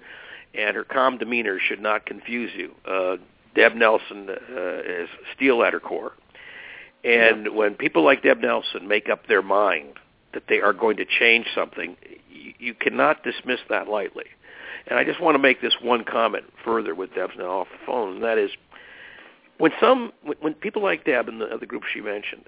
and 0.55 0.77
her 0.77 0.85
calm 0.85 1.19
demeanor 1.19 1.59
should 1.61 1.81
not 1.81 2.07
confuse 2.07 2.51
you. 2.55 2.73
Uh, 2.89 3.17
Deb 3.55 3.75
Nelson 3.75 4.29
uh, 4.31 4.79
is 4.85 5.09
steel 5.35 5.63
at 5.63 5.73
her 5.73 5.81
core, 5.81 6.13
and 7.05 7.55
when 7.55 7.75
people 7.75 8.05
like 8.05 8.23
Deb 8.23 8.39
Nelson 8.41 8.87
make 8.87 9.09
up 9.09 9.27
their 9.27 9.43
mind 9.43 9.95
that 10.35 10.45
they 10.49 10.61
are 10.61 10.73
going 10.73 10.99
to 10.99 11.07
change 11.07 11.47
something, 11.55 11.97
you, 12.31 12.53
you 12.59 12.75
cannot 12.75 13.23
dismiss 13.23 13.61
that 13.71 13.89
lightly. 13.89 14.27
And 14.89 14.99
I 14.99 15.05
just 15.05 15.21
want 15.21 15.35
to 15.35 15.39
make 15.39 15.63
this 15.63 15.75
one 15.81 16.05
comment 16.05 16.45
further 16.65 16.95
with 16.95 17.15
Deb's 17.15 17.33
now 17.39 17.61
off 17.61 17.69
the 17.73 17.85
phone, 17.87 18.17
and 18.17 18.23
that 18.23 18.39
is 18.39 18.51
when 19.59 19.73
some 19.81 20.13
when 20.41 20.55
people 20.55 20.83
like 20.83 21.05
Deb 21.05 21.29
and 21.29 21.41
the 21.41 21.47
other 21.47 21.67
group 21.67 21.85
she 21.93 22.01
mentioned 22.01 22.45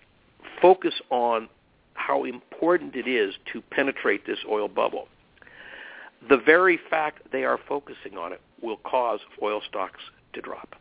focus 0.60 0.94
on 1.10 1.48
how 1.94 2.24
important 2.24 2.94
it 2.94 3.08
is 3.08 3.34
to 3.52 3.60
penetrate 3.60 4.26
this 4.26 4.38
oil 4.48 4.68
bubble, 4.68 5.08
the 6.28 6.36
very 6.36 6.78
fact 6.90 7.30
they 7.32 7.44
are 7.44 7.58
focusing 7.68 8.16
on 8.16 8.32
it 8.32 8.40
will 8.62 8.78
cause 8.78 9.20
oil 9.42 9.60
stocks 9.68 10.00
to 10.32 10.40
drop. 10.40 10.76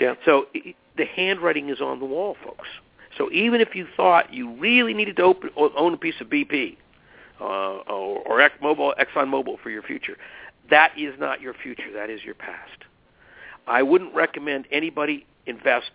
Yeah. 0.00 0.14
So 0.24 0.46
i 0.54 0.74
the 0.96 1.04
handwriting 1.04 1.70
is 1.70 1.80
on 1.80 1.98
the 1.98 2.04
wall, 2.04 2.36
folks. 2.44 2.68
So 3.18 3.28
even 3.32 3.60
if 3.60 3.74
you 3.74 3.84
thought 3.96 4.32
you 4.32 4.52
really 4.52 4.94
needed 4.94 5.16
to 5.16 5.22
open, 5.22 5.50
own 5.56 5.94
a 5.94 5.96
piece 5.96 6.14
of 6.20 6.28
BP 6.28 6.76
uh, 7.40 7.44
or, 7.44 8.20
or 8.20 8.38
ExxonMobil, 8.38 8.94
ExxonMobil 8.96 9.58
for 9.60 9.70
your 9.70 9.82
future, 9.82 10.16
that 10.70 10.92
is 10.96 11.18
not 11.18 11.40
your 11.40 11.52
future. 11.52 11.92
That 11.92 12.10
is 12.10 12.22
your 12.22 12.34
past. 12.36 12.84
I 13.66 13.82
wouldn't 13.82 14.14
recommend 14.14 14.66
anybody 14.70 15.26
invest 15.46 15.90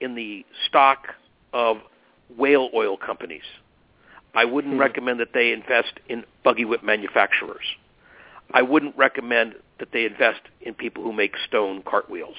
in 0.00 0.14
the 0.14 0.44
stock 0.68 1.08
of 1.52 1.78
whale 2.36 2.70
oil 2.74 2.96
companies. 2.96 3.42
I 4.34 4.44
wouldn't 4.44 4.74
Hmm. 4.74 4.80
recommend 4.80 5.20
that 5.20 5.32
they 5.32 5.52
invest 5.52 6.00
in 6.08 6.24
buggy 6.42 6.64
whip 6.64 6.82
manufacturers. 6.82 7.64
I 8.52 8.62
wouldn't 8.62 8.96
recommend 8.96 9.56
that 9.78 9.92
they 9.92 10.04
invest 10.04 10.40
in 10.60 10.74
people 10.74 11.02
who 11.02 11.12
make 11.12 11.36
stone 11.36 11.82
cartwheels. 11.82 12.36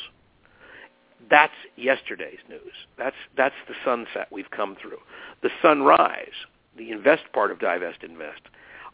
That's 1.30 1.54
yesterday's 1.76 2.40
news. 2.48 2.74
That's 2.98 3.16
that's 3.36 3.56
the 3.68 3.76
sunset 3.84 4.28
we've 4.32 4.50
come 4.50 4.76
through. 4.76 5.00
The 5.42 5.52
sunrise, 5.62 6.34
the 6.76 6.92
invest 6.92 7.32
part 7.34 7.52
of 7.52 7.60
divest 7.60 8.04
invest, 8.04 8.42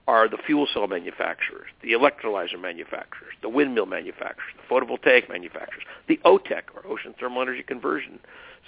are 0.07 0.29
the 0.29 0.37
fuel 0.45 0.67
cell 0.71 0.87
manufacturers, 0.87 1.67
the 1.81 1.93
electrolyzer 1.93 2.59
manufacturers, 2.61 3.33
the 3.41 3.49
windmill 3.49 3.87
manufacturers, 3.87 4.53
the 4.55 4.73
photovoltaic 4.73 5.27
manufacturers, 5.29 5.83
the 6.07 6.19
OTEC 6.25 6.61
or 6.75 6.85
ocean 6.87 7.15
thermal 7.19 7.41
energy 7.41 7.63
conversion 7.63 8.19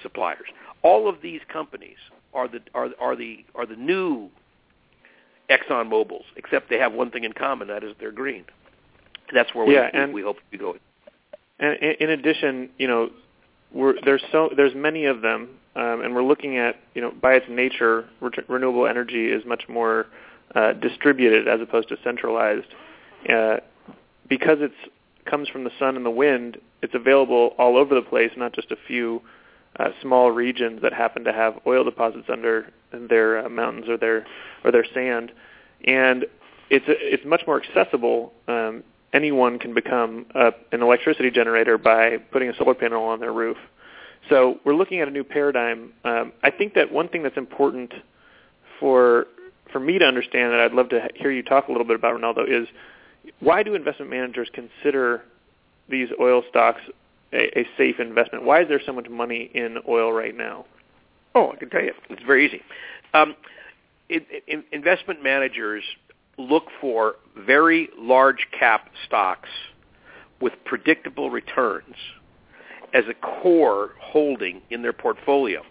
suppliers. 0.02 0.48
All 0.82 1.08
of 1.08 1.22
these 1.22 1.42
companies 1.52 1.98
are 2.34 2.48
the 2.48 2.60
are 2.74 2.90
are 3.00 3.16
the 3.16 3.46
are 3.56 3.66
the 3.66 3.76
new 3.76 4.30
Exxon 5.50 5.88
Mobil's, 5.90 6.26
except 6.36 6.70
they 6.70 6.78
have 6.78 6.94
one 6.94 7.10
thing 7.12 7.24
in 7.24 7.34
common, 7.34 7.68
that 7.70 7.84
is 7.84 7.94
they're 8.00 8.12
green. 8.12 8.44
That's 9.34 9.54
where 9.56 9.66
we, 9.66 9.74
Yeah, 9.76 9.90
we, 9.94 10.00
and- 10.00 10.14
we 10.14 10.22
hope 10.22 10.38
to 10.52 10.58
go. 10.58 10.76
And 11.60 11.78
in 11.78 11.96
in 12.02 12.10
addition, 12.12 12.70
you 12.78 12.88
know, 12.88 13.10
we're, 13.72 13.96
there's 14.04 14.24
so 14.32 14.50
there's 14.56 14.76
many 14.76 15.06
of 15.06 15.22
them, 15.22 15.50
um, 15.76 16.02
and 16.02 16.16
we're 16.16 16.24
looking 16.24 16.58
at 16.58 16.76
you 16.94 17.02
know 17.02 17.12
by 17.12 17.34
its 17.34 17.46
nature, 17.50 18.06
re- 18.22 18.32
renewable 18.48 18.88
energy 18.88 19.28
is 19.32 19.44
much 19.46 19.64
more 19.68 20.08
uh, 20.56 20.74
distributed 20.74 21.48
as 21.48 21.62
opposed 21.62 21.90
to 21.90 21.98
centralized. 22.04 22.68
Uh, 23.28 23.58
because 24.30 24.58
it 24.62 24.72
comes 25.26 25.48
from 25.50 25.64
the 25.64 25.72
sun 25.80 25.96
and 25.96 26.06
the 26.06 26.12
wind, 26.12 26.58
it's 26.82 26.94
available 26.94 27.54
all 27.58 27.78
over 27.78 27.96
the 27.96 28.02
place, 28.02 28.32
not 28.38 28.54
just 28.54 28.72
a 28.72 28.78
few 28.88 29.22
uh, 29.80 29.90
small 30.02 30.32
regions 30.32 30.82
that 30.82 30.94
happen 30.94 31.24
to 31.24 31.34
have 31.34 31.60
oil 31.66 31.84
deposits 31.84 32.28
under 32.32 32.72
their 33.10 33.46
uh, 33.46 33.50
mountains 33.50 33.88
or 33.88 33.98
their 33.98 34.26
or 34.64 34.72
their 34.72 34.86
sand, 34.94 35.32
and 35.86 36.26
it's 36.70 36.86
it's 36.88 37.26
much 37.26 37.42
more 37.46 37.62
accessible. 37.62 38.34
Um, 38.48 38.84
anyone 39.14 39.60
can 39.60 39.74
become 39.74 40.26
a, 40.36 40.52
an 40.72 40.82
electricity 40.82 41.32
generator 41.32 41.78
by 41.78 42.18
putting 42.32 42.50
a 42.50 42.56
solar 42.58 42.74
panel 42.74 43.04
on 43.04 43.20
their 43.20 43.34
roof. 43.34 43.58
So 44.30 44.60
we're 44.66 44.76
looking 44.76 45.00
at 45.00 45.08
a 45.08 45.12
new 45.12 45.24
paradigm. 45.24 45.94
Um, 46.04 46.34
I 46.44 46.52
think 46.52 46.74
that 46.74 46.92
one 46.92 47.08
thing 47.08 47.24
that's 47.24 47.38
important 47.38 47.94
for 48.80 49.28
for 49.72 49.80
me 49.80 50.00
to 50.00 50.06
understand 50.06 50.54
that 50.54 50.60
I'd 50.60 50.74
love 50.74 50.90
to 50.90 51.08
hear 51.16 51.32
you 51.32 51.44
talk 51.44 51.68
a 51.68 51.72
little 51.72 51.86
bit 51.86 51.96
about 51.96 52.14
Rinaldo 52.14 52.46
is 52.46 52.68
why 53.40 53.64
do 53.64 53.76
investment 53.76 54.10
managers 54.10 54.50
consider 54.54 55.24
these 55.90 56.10
oil 56.20 56.44
stocks 56.50 56.82
a, 57.34 57.60
a 57.60 57.68
safe 57.78 58.00
investment? 58.00 58.44
Why 58.44 58.62
is 58.62 58.68
there 58.68 58.82
so 58.86 58.94
much 58.94 59.10
money 59.10 59.52
in 59.54 59.78
oil 59.88 60.12
right 60.12 60.36
now? 60.36 60.66
Oh, 61.36 61.52
I 61.52 61.56
can 61.58 61.70
tell 61.70 61.84
you. 61.84 61.94
It's 62.10 62.24
very 62.24 62.46
easy. 62.46 62.62
Um, 63.14 63.36
it, 64.10 64.26
it, 64.30 64.66
investment 64.72 65.22
managers 65.22 65.84
look 66.38 66.66
for 66.80 67.16
very 67.38 67.90
large 67.98 68.48
cap 68.58 68.90
stocks 69.06 69.50
with 70.40 70.54
predictable 70.66 71.30
returns 71.30 71.96
as 72.94 73.04
a 73.10 73.14
core 73.14 73.92
holding 74.00 74.62
in 74.70 74.82
their 74.82 74.94
portfolio. 74.94 75.62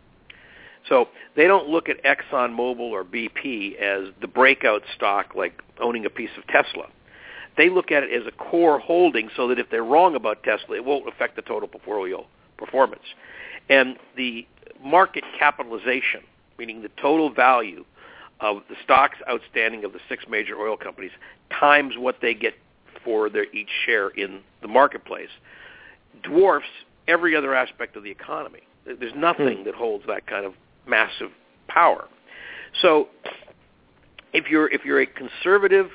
So 0.88 1.08
they 1.34 1.46
don't 1.46 1.68
look 1.68 1.88
at 1.88 2.02
ExxonMobil 2.04 2.78
or 2.78 3.04
BP 3.04 3.76
as 3.76 4.12
the 4.20 4.28
breakout 4.28 4.82
stock 4.94 5.34
like 5.34 5.62
owning 5.80 6.06
a 6.06 6.10
piece 6.10 6.30
of 6.38 6.46
Tesla. 6.46 6.86
They 7.56 7.70
look 7.70 7.90
at 7.90 8.02
it 8.02 8.12
as 8.12 8.26
a 8.26 8.32
core 8.32 8.78
holding 8.78 9.30
so 9.34 9.48
that 9.48 9.58
if 9.58 9.70
they're 9.70 9.84
wrong 9.84 10.14
about 10.14 10.42
Tesla, 10.42 10.76
it 10.76 10.84
won't 10.84 11.08
affect 11.08 11.36
the 11.36 11.42
total 11.42 11.68
portfolio 11.68 12.26
performance. 12.56 13.02
And 13.68 13.96
the 14.16 14.46
market 14.84 15.24
capitalization, 15.38 16.20
meaning 16.58 16.82
the 16.82 16.90
total 17.00 17.30
value 17.32 17.84
of 18.40 18.62
the 18.68 18.76
stocks 18.84 19.16
outstanding 19.28 19.84
of 19.84 19.92
the 19.92 20.00
six 20.08 20.24
major 20.28 20.56
oil 20.56 20.76
companies 20.76 21.12
times 21.50 21.94
what 21.96 22.16
they 22.20 22.34
get 22.34 22.54
for 23.02 23.30
their 23.30 23.44
each 23.54 23.70
share 23.86 24.08
in 24.08 24.40
the 24.60 24.68
marketplace, 24.68 25.30
dwarfs 26.22 26.66
every 27.08 27.34
other 27.34 27.54
aspect 27.54 27.96
of 27.96 28.02
the 28.02 28.10
economy. 28.10 28.60
There's 28.84 29.14
nothing 29.14 29.58
Hmm. 29.58 29.64
that 29.64 29.74
holds 29.74 30.06
that 30.06 30.26
kind 30.26 30.44
of 30.44 30.54
massive 30.86 31.30
power. 31.68 32.06
So 32.82 33.08
if 34.32 34.48
you're 34.48 34.68
if 34.68 34.84
you're 34.84 35.00
a 35.00 35.06
conservative 35.06 35.90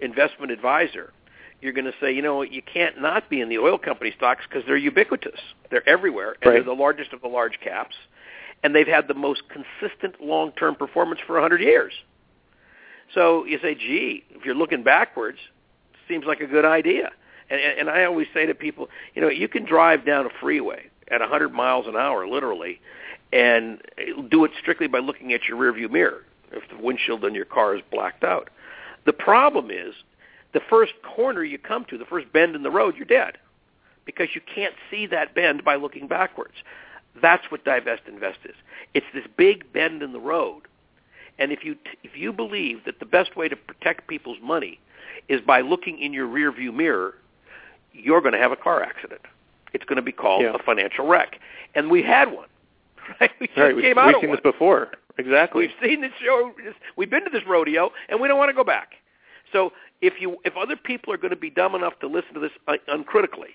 investment 0.00 0.52
advisor, 0.52 1.12
you're 1.60 1.72
going 1.72 1.86
to 1.86 1.94
say, 2.00 2.12
you 2.12 2.22
know, 2.22 2.42
you 2.42 2.62
can't 2.62 3.00
not 3.00 3.28
be 3.28 3.40
in 3.40 3.48
the 3.48 3.58
oil 3.58 3.78
company 3.78 4.12
stocks 4.16 4.42
because 4.48 4.64
they're 4.66 4.76
ubiquitous. 4.76 5.40
They're 5.70 5.88
everywhere, 5.88 6.36
and 6.40 6.50
Right. 6.50 6.54
they're 6.54 6.74
the 6.74 6.80
largest 6.80 7.12
of 7.12 7.20
the 7.20 7.28
large 7.28 7.58
caps, 7.60 7.96
and 8.62 8.74
they've 8.74 8.86
had 8.86 9.08
the 9.08 9.14
most 9.14 9.42
consistent 9.48 10.20
long-term 10.22 10.76
performance 10.76 11.20
for 11.26 11.34
100 11.34 11.60
years. 11.60 11.92
So 13.14 13.44
you 13.44 13.58
say, 13.60 13.74
gee, 13.74 14.24
if 14.30 14.44
you're 14.44 14.54
looking 14.54 14.82
backwards, 14.82 15.38
it 15.94 15.98
seems 16.08 16.26
like 16.26 16.40
a 16.40 16.46
good 16.46 16.64
idea. 16.64 17.10
And, 17.50 17.60
and, 17.60 17.78
and 17.80 17.90
I 17.90 18.04
always 18.04 18.26
say 18.34 18.46
to 18.46 18.54
people, 18.54 18.88
you 19.14 19.22
know, 19.22 19.28
you 19.28 19.48
can 19.48 19.64
drive 19.64 20.04
down 20.04 20.26
a 20.26 20.30
freeway 20.40 20.90
at 21.10 21.20
100 21.20 21.48
miles 21.52 21.86
an 21.86 21.96
hour, 21.96 22.28
literally, 22.28 22.80
and 23.32 23.80
do 24.30 24.44
it 24.44 24.52
strictly 24.60 24.86
by 24.86 24.98
looking 24.98 25.32
at 25.32 25.44
your 25.44 25.58
rearview 25.58 25.90
mirror 25.90 26.24
if 26.52 26.62
the 26.70 26.82
windshield 26.82 27.24
on 27.24 27.34
your 27.34 27.44
car 27.44 27.76
is 27.76 27.82
blacked 27.90 28.24
out. 28.24 28.48
The 29.04 29.12
problem 29.12 29.70
is 29.70 29.94
the 30.52 30.60
first 30.68 30.92
corner 31.02 31.44
you 31.44 31.58
come 31.58 31.84
to, 31.86 31.98
the 31.98 32.06
first 32.06 32.32
bend 32.32 32.54
in 32.56 32.62
the 32.62 32.70
road, 32.70 32.96
you're 32.96 33.04
dead 33.04 33.36
because 34.04 34.28
you 34.34 34.40
can't 34.54 34.74
see 34.90 35.06
that 35.06 35.34
bend 35.34 35.62
by 35.64 35.76
looking 35.76 36.06
backwards. 36.06 36.54
That's 37.20 37.50
what 37.50 37.64
divest 37.64 38.02
invest 38.06 38.38
is. 38.44 38.54
It's 38.94 39.06
this 39.12 39.26
big 39.36 39.70
bend 39.72 40.02
in 40.02 40.12
the 40.12 40.20
road. 40.20 40.62
And 41.38 41.52
if 41.52 41.64
you 41.64 41.76
if 42.02 42.16
you 42.16 42.32
believe 42.32 42.84
that 42.86 42.98
the 42.98 43.06
best 43.06 43.36
way 43.36 43.48
to 43.48 43.56
protect 43.56 44.08
people's 44.08 44.38
money 44.42 44.80
is 45.28 45.40
by 45.40 45.60
looking 45.60 45.98
in 45.98 46.12
your 46.12 46.26
rearview 46.26 46.72
mirror, 46.74 47.14
you're 47.92 48.20
going 48.20 48.32
to 48.32 48.38
have 48.38 48.52
a 48.52 48.56
car 48.56 48.82
accident. 48.82 49.20
It's 49.72 49.84
going 49.84 49.96
to 49.96 50.02
be 50.02 50.12
called 50.12 50.42
Yeah. 50.42 50.54
a 50.54 50.58
financial 50.62 51.06
wreck. 51.06 51.38
And 51.74 51.90
we 51.90 52.02
had 52.02 52.32
one. 52.32 52.48
Right? 53.20 53.30
We 53.40 53.46
just 53.46 53.58
Right, 53.58 53.74
we, 53.76 53.82
came 53.82 53.96
we've 53.96 54.14
of 54.14 54.20
seen 54.20 54.30
one. 54.30 54.36
this 54.36 54.42
before. 54.42 54.92
Exactly. 55.18 55.66
We've 55.66 55.76
seen 55.90 56.00
this 56.00 56.12
show. 56.24 56.52
We've 56.96 57.10
been 57.10 57.24
to 57.24 57.30
this 57.30 57.42
rodeo, 57.46 57.90
and 58.08 58.20
we 58.20 58.28
don't 58.28 58.38
want 58.38 58.50
to 58.50 58.54
go 58.54 58.64
back. 58.64 58.92
So 59.52 59.72
if 60.00 60.14
you 60.20 60.36
if 60.44 60.56
other 60.56 60.76
people 60.76 61.12
are 61.12 61.16
going 61.16 61.30
to 61.30 61.36
be 61.36 61.50
dumb 61.50 61.74
enough 61.74 61.98
to 62.00 62.06
listen 62.06 62.34
to 62.34 62.40
this 62.40 62.52
un- 62.68 62.78
uncritically, 62.86 63.50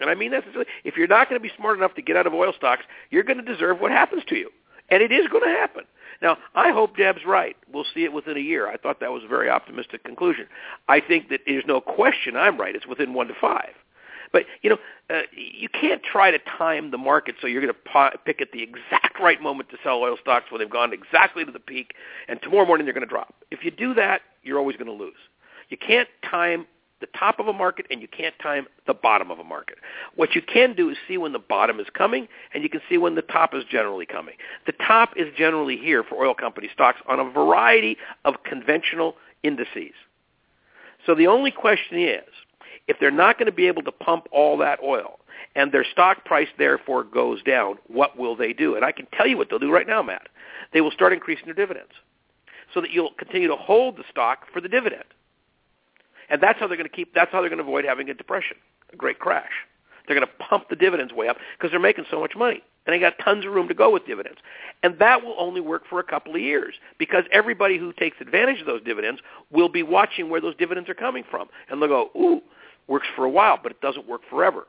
and 0.00 0.10
I 0.10 0.14
mean 0.14 0.32
that 0.32 0.44
if 0.84 0.96
you're 0.96 1.06
not 1.06 1.28
going 1.28 1.40
to 1.40 1.42
be 1.48 1.52
smart 1.56 1.78
enough 1.78 1.94
to 1.94 2.02
get 2.02 2.16
out 2.16 2.26
of 2.26 2.34
oil 2.34 2.52
stocks, 2.56 2.82
you're 3.10 3.22
going 3.22 3.42
to 3.42 3.44
deserve 3.44 3.80
what 3.80 3.90
happens 3.92 4.22
to 4.28 4.36
you, 4.36 4.50
and 4.90 5.02
it 5.02 5.12
is 5.12 5.28
going 5.28 5.44
to 5.44 5.50
happen. 5.56 5.84
Now, 6.20 6.36
I 6.54 6.70
hope 6.70 6.96
Deb's 6.96 7.24
right. 7.26 7.56
We'll 7.72 7.86
see 7.94 8.04
it 8.04 8.12
within 8.12 8.36
a 8.36 8.40
year. 8.40 8.68
I 8.68 8.76
thought 8.76 9.00
that 9.00 9.10
was 9.12 9.24
a 9.24 9.28
very 9.28 9.48
optimistic 9.50 10.04
conclusion. 10.04 10.46
I 10.88 11.00
think 11.00 11.30
that 11.30 11.40
there's 11.46 11.64
no 11.66 11.80
question 11.80 12.36
I'm 12.36 12.58
right. 12.58 12.76
It's 12.76 12.86
within 12.86 13.12
one 13.14 13.26
to 13.28 13.34
five. 13.40 13.70
But 14.32 14.44
you 14.62 14.70
know, 14.70 14.78
uh, 15.10 15.22
you 15.36 15.68
can't 15.68 16.02
try 16.02 16.30
to 16.30 16.38
time 16.58 16.90
the 16.90 16.98
market 16.98 17.36
so 17.40 17.46
you're 17.46 17.62
going 17.62 17.74
to 17.74 18.18
pick 18.24 18.40
at 18.40 18.52
the 18.52 18.62
exact 18.62 19.20
right 19.20 19.40
moment 19.40 19.68
to 19.70 19.76
sell 19.82 19.98
oil 19.98 20.16
stocks 20.20 20.50
when 20.50 20.60
they've 20.60 20.70
gone 20.70 20.92
exactly 20.92 21.44
to 21.44 21.52
the 21.52 21.60
peak, 21.60 21.94
and 22.28 22.40
tomorrow 22.42 22.66
morning 22.66 22.86
they're 22.86 22.94
going 22.94 23.06
to 23.06 23.10
drop. 23.10 23.34
If 23.50 23.64
you 23.64 23.70
do 23.70 23.94
that, 23.94 24.22
you're 24.42 24.58
always 24.58 24.76
going 24.76 24.86
to 24.86 24.92
lose. 24.92 25.14
You 25.68 25.76
can't 25.76 26.08
time 26.28 26.66
the 27.00 27.06
top 27.18 27.40
of 27.40 27.48
a 27.48 27.52
market, 27.52 27.84
and 27.90 28.00
you 28.00 28.08
can't 28.08 28.34
time 28.38 28.66
the 28.86 28.94
bottom 28.94 29.30
of 29.30 29.38
a 29.38 29.44
market. 29.44 29.76
What 30.14 30.34
you 30.34 30.40
can 30.40 30.74
do 30.74 30.88
is 30.88 30.96
see 31.08 31.18
when 31.18 31.32
the 31.32 31.38
bottom 31.38 31.80
is 31.80 31.88
coming, 31.92 32.28
and 32.54 32.62
you 32.62 32.70
can 32.70 32.80
see 32.88 32.96
when 32.96 33.16
the 33.16 33.22
top 33.22 33.54
is 33.54 33.64
generally 33.64 34.06
coming. 34.06 34.34
The 34.66 34.72
top 34.72 35.10
is 35.16 35.26
generally 35.36 35.76
here 35.76 36.04
for 36.04 36.24
oil 36.24 36.32
company 36.34 36.70
stocks 36.72 37.00
on 37.08 37.18
a 37.18 37.28
variety 37.28 37.98
of 38.24 38.44
conventional 38.44 39.16
indices. 39.42 39.94
So 41.04 41.16
the 41.16 41.26
only 41.26 41.50
question 41.50 41.98
is, 41.98 42.22
if 42.88 42.98
they're 42.98 43.10
not 43.10 43.38
going 43.38 43.46
to 43.46 43.52
be 43.52 43.66
able 43.66 43.82
to 43.82 43.92
pump 43.92 44.26
all 44.32 44.56
that 44.58 44.80
oil 44.82 45.18
and 45.54 45.72
their 45.72 45.84
stock 45.84 46.24
price 46.24 46.48
therefore 46.58 47.04
goes 47.04 47.42
down, 47.42 47.76
what 47.86 48.18
will 48.18 48.36
they 48.36 48.52
do? 48.52 48.74
And 48.74 48.84
I 48.84 48.92
can 48.92 49.06
tell 49.12 49.26
you 49.26 49.36
what 49.36 49.50
they'll 49.50 49.58
do 49.58 49.72
right 49.72 49.86
now, 49.86 50.02
Matt. 50.02 50.28
They 50.72 50.80
will 50.80 50.90
start 50.90 51.12
increasing 51.12 51.44
their 51.46 51.54
dividends 51.54 51.92
so 52.72 52.80
that 52.80 52.90
you'll 52.90 53.12
continue 53.18 53.48
to 53.48 53.56
hold 53.56 53.96
the 53.96 54.04
stock 54.10 54.46
for 54.52 54.60
the 54.60 54.68
dividend. 54.68 55.04
And 56.30 56.42
that's 56.42 56.58
how 56.58 56.66
they're 56.66 56.78
going 56.78 56.88
to 56.88 56.94
keep 56.94 57.14
that's 57.14 57.30
how 57.30 57.40
they're 57.40 57.50
going 57.50 57.58
to 57.58 57.64
avoid 57.64 57.84
having 57.84 58.08
a 58.08 58.14
depression, 58.14 58.56
a 58.92 58.96
great 58.96 59.18
crash. 59.18 59.50
They're 60.06 60.16
going 60.16 60.26
to 60.26 60.44
pump 60.44 60.68
the 60.68 60.76
dividends 60.76 61.12
way 61.12 61.28
up 61.28 61.36
because 61.56 61.70
they're 61.70 61.80
making 61.80 62.06
so 62.10 62.18
much 62.18 62.34
money. 62.34 62.62
And 62.86 62.94
they 62.94 62.98
got 62.98 63.14
tons 63.22 63.46
of 63.46 63.52
room 63.52 63.68
to 63.68 63.74
go 63.74 63.92
with 63.92 64.06
dividends. 64.06 64.38
And 64.82 64.98
that 64.98 65.24
will 65.24 65.36
only 65.38 65.60
work 65.60 65.84
for 65.88 66.00
a 66.00 66.04
couple 66.04 66.34
of 66.34 66.40
years 66.40 66.74
because 66.98 67.24
everybody 67.30 67.78
who 67.78 67.92
takes 67.92 68.16
advantage 68.20 68.60
of 68.60 68.66
those 68.66 68.82
dividends 68.82 69.20
will 69.50 69.68
be 69.68 69.84
watching 69.84 70.28
where 70.28 70.40
those 70.40 70.56
dividends 70.56 70.88
are 70.88 70.94
coming 70.94 71.22
from. 71.30 71.48
And 71.68 71.80
they'll 71.80 71.88
go, 71.88 72.10
ooh, 72.16 72.42
works 72.88 73.06
for 73.16 73.24
a 73.24 73.30
while, 73.30 73.58
but 73.62 73.72
it 73.72 73.80
doesn't 73.80 74.06
work 74.08 74.22
forever. 74.30 74.66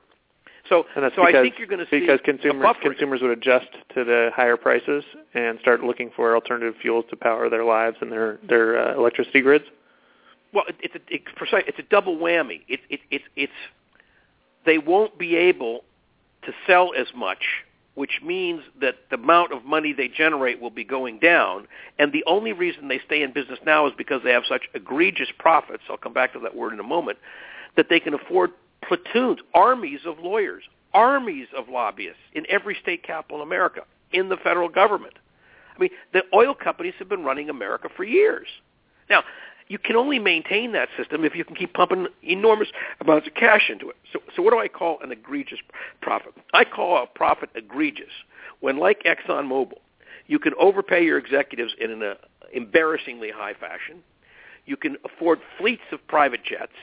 So, 0.70 0.86
so 0.95 1.01
because, 1.01 1.20
I 1.28 1.32
think 1.41 1.55
you're 1.57 1.68
going 1.68 1.84
to 1.84 1.89
see 1.89 1.99
because 1.99 2.22
consumers 2.24 2.76
consumers 2.82 3.22
would 3.22 3.38
adjust 3.38 3.68
to 3.95 4.05
the 4.05 4.30
higher 4.34 4.55
prices 4.55 5.03
and 5.34 5.59
start 5.59 5.84
looking 5.84 6.09
for 6.16 6.36
alternative 6.36 6.76
fuels 6.82 7.03
to 7.09 7.18
power 7.18 7.49
their 7.49 7.66
lives 7.66 7.97
and 7.99 8.09
their 8.11 8.39
their 8.47 8.80
uh, 8.80 8.95
electricity 8.95 9.41
grids. 9.41 9.66
Well, 10.53 10.64
it, 10.70 10.76
it's 10.80 10.95
a 10.95 10.99
it's 11.09 11.26
precise. 11.36 11.64
It's 11.68 11.80
a 11.80 11.84
double 11.84 12.16
whammy. 12.16 12.61
It, 12.70 12.80
it, 12.89 13.01
it's 13.11 13.26
it's 13.36 13.53
they 14.66 14.78
won't 14.78 15.18
be 15.20 15.36
able 15.36 15.84
to 16.45 16.53
sell 16.66 16.91
as 16.97 17.07
much, 17.14 17.43
which 17.95 18.22
means 18.24 18.61
that 18.80 18.95
the 19.09 19.16
amount 19.16 19.51
of 19.51 19.66
money 19.66 19.91
they 19.91 20.07
generate 20.07 20.61
will 20.61 20.70
be 20.70 20.86
going 20.86 21.20
down. 21.20 21.68
And 21.99 22.14
the 22.14 22.24
only 22.26 22.53
reason 22.53 22.88
they 22.88 23.01
stay 23.05 23.22
in 23.22 23.34
business 23.34 23.59
now 23.66 23.88
is 23.88 23.93
because 23.97 24.22
they 24.24 24.32
have 24.32 24.43
such 24.47 24.64
egregious 24.74 25.30
profits. 25.38 25.84
I'll 25.89 25.97
come 25.97 26.14
back 26.14 26.32
to 26.34 26.39
that 26.39 26.55
word 26.55 26.72
in 26.72 26.80
a 26.80 26.84
moment. 26.84 27.18
That 27.76 27.88
they 27.90 28.00
can 28.00 28.14
afford 28.14 28.52
platoons, 28.88 29.40
armies 29.54 30.02
of 30.06 30.20
lawyers, 30.20 30.64
armies 30.94 31.48
of 31.56 31.70
lobbyists 31.70 32.22
in 32.34 32.46
every 32.50 32.78
state 32.82 33.04
capital 33.04 33.38
in 33.42 33.48
America, 33.48 33.82
in 34.12 34.30
the 34.30 34.38
federal 34.38 34.70
government. 34.70 35.14
I 35.76 35.80
mean, 35.80 35.90
the 36.14 36.24
oil 36.34 36.54
companies 36.54 36.94
have 37.00 37.10
been 37.10 37.24
running 37.24 37.50
America 37.50 37.90
for 37.96 38.04
years. 38.04 38.48
Now, 39.10 39.24
you 39.68 39.80
can 39.80 39.96
only 39.96 40.20
maintain 40.20 40.74
that 40.74 40.90
system 40.98 41.24
if 41.24 41.36
you 41.36 41.44
can 41.46 41.56
keep 41.56 41.74
pumping 41.74 42.08
enormous 42.22 42.68
amounts 43.02 43.28
of 43.28 43.34
cash 43.34 43.70
into 43.70 43.90
it. 43.90 43.96
So, 44.12 44.20
so 44.36 44.42
what 44.42 44.52
do 44.52 44.60
I 44.60 44.68
call 44.68 45.00
an 45.02 45.12
egregious 45.12 45.60
profit? 46.02 46.34
I 46.54 46.64
call 46.64 47.02
a 47.02 47.08
profit 47.08 47.50
egregious 47.56 48.12
when, 48.60 48.78
like 48.78 49.04
ExxonMobil, 49.04 49.78
you 50.28 50.40
can 50.40 50.54
overpay 50.60 51.04
your 51.04 51.18
executives 51.18 51.74
in 51.80 51.92
an 51.92 52.04
uh, 52.04 52.14
embarrassingly 52.54 53.32
high 53.32 53.54
fashion. 53.54 54.04
You 54.66 54.78
can 54.78 54.98
afford 55.04 55.40
fleets 55.58 55.84
of 55.92 56.06
private 56.08 56.44
jets. 56.44 56.74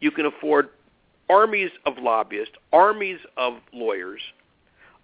You 0.00 0.10
can 0.10 0.26
afford 0.26 0.68
armies 1.28 1.70
of 1.84 1.98
lobbyists, 1.98 2.54
armies 2.72 3.18
of 3.36 3.54
lawyers, 3.72 4.20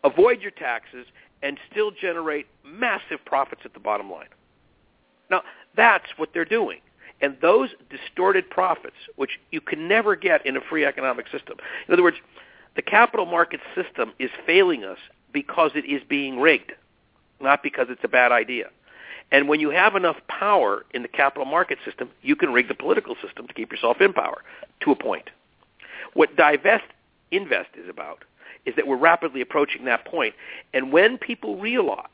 avoid 0.04 0.40
your 0.40 0.50
taxes, 0.50 1.06
and 1.42 1.58
still 1.70 1.90
generate 1.90 2.46
massive 2.64 3.24
profits 3.24 3.62
at 3.64 3.74
the 3.74 3.80
bottom 3.80 4.10
line. 4.10 4.28
Now, 5.30 5.42
that's 5.76 6.06
what 6.16 6.30
they're 6.32 6.44
doing. 6.44 6.78
And 7.20 7.36
those 7.40 7.70
distorted 7.88 8.50
profits, 8.50 8.96
which 9.16 9.38
you 9.50 9.60
can 9.60 9.88
never 9.88 10.16
get 10.16 10.44
in 10.44 10.56
a 10.56 10.60
free 10.60 10.84
economic 10.84 11.26
system. 11.28 11.56
In 11.86 11.94
other 11.94 12.02
words, 12.02 12.16
the 12.74 12.82
capital 12.82 13.26
market 13.26 13.60
system 13.74 14.12
is 14.18 14.30
failing 14.46 14.84
us 14.84 14.98
because 15.32 15.72
it 15.74 15.84
is 15.84 16.02
being 16.08 16.38
rigged, 16.40 16.72
not 17.40 17.62
because 17.62 17.86
it's 17.90 18.04
a 18.04 18.08
bad 18.08 18.32
idea. 18.32 18.70
And 19.32 19.48
when 19.48 19.60
you 19.60 19.70
have 19.70 19.96
enough 19.96 20.18
power 20.28 20.84
in 20.92 21.02
the 21.02 21.08
capital 21.08 21.46
market 21.46 21.78
system, 21.84 22.10
you 22.20 22.36
can 22.36 22.52
rig 22.52 22.68
the 22.68 22.74
political 22.74 23.16
system 23.20 23.48
to 23.48 23.54
keep 23.54 23.72
yourself 23.72 24.00
in 24.00 24.12
power 24.12 24.42
to 24.80 24.92
a 24.92 24.96
point. 24.96 25.30
What 26.12 26.36
divest 26.36 26.84
invest 27.30 27.70
is 27.74 27.88
about 27.88 28.24
is 28.66 28.76
that 28.76 28.86
we're 28.86 28.98
rapidly 28.98 29.40
approaching 29.40 29.86
that 29.86 30.04
point. 30.04 30.34
And 30.74 30.92
when 30.92 31.16
people 31.16 31.56
realize 31.58 32.06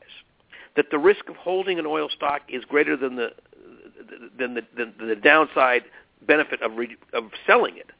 that 0.75 0.91
the 0.91 0.97
risk 0.97 1.27
of 1.27 1.35
holding 1.35 1.77
an 1.77 1.85
oil 1.85 2.09
stock 2.09 2.41
is 2.47 2.63
greater 2.63 2.95
than 2.95 3.17
the 3.17 3.33
than 4.37 4.53
the, 4.55 4.63
than 4.75 4.93
the 4.97 5.15
downside 5.15 5.83
benefit 6.25 6.61
of 6.61 6.77
re, 6.77 6.95
of 7.13 7.25
selling 7.45 7.77
it, 7.77 7.91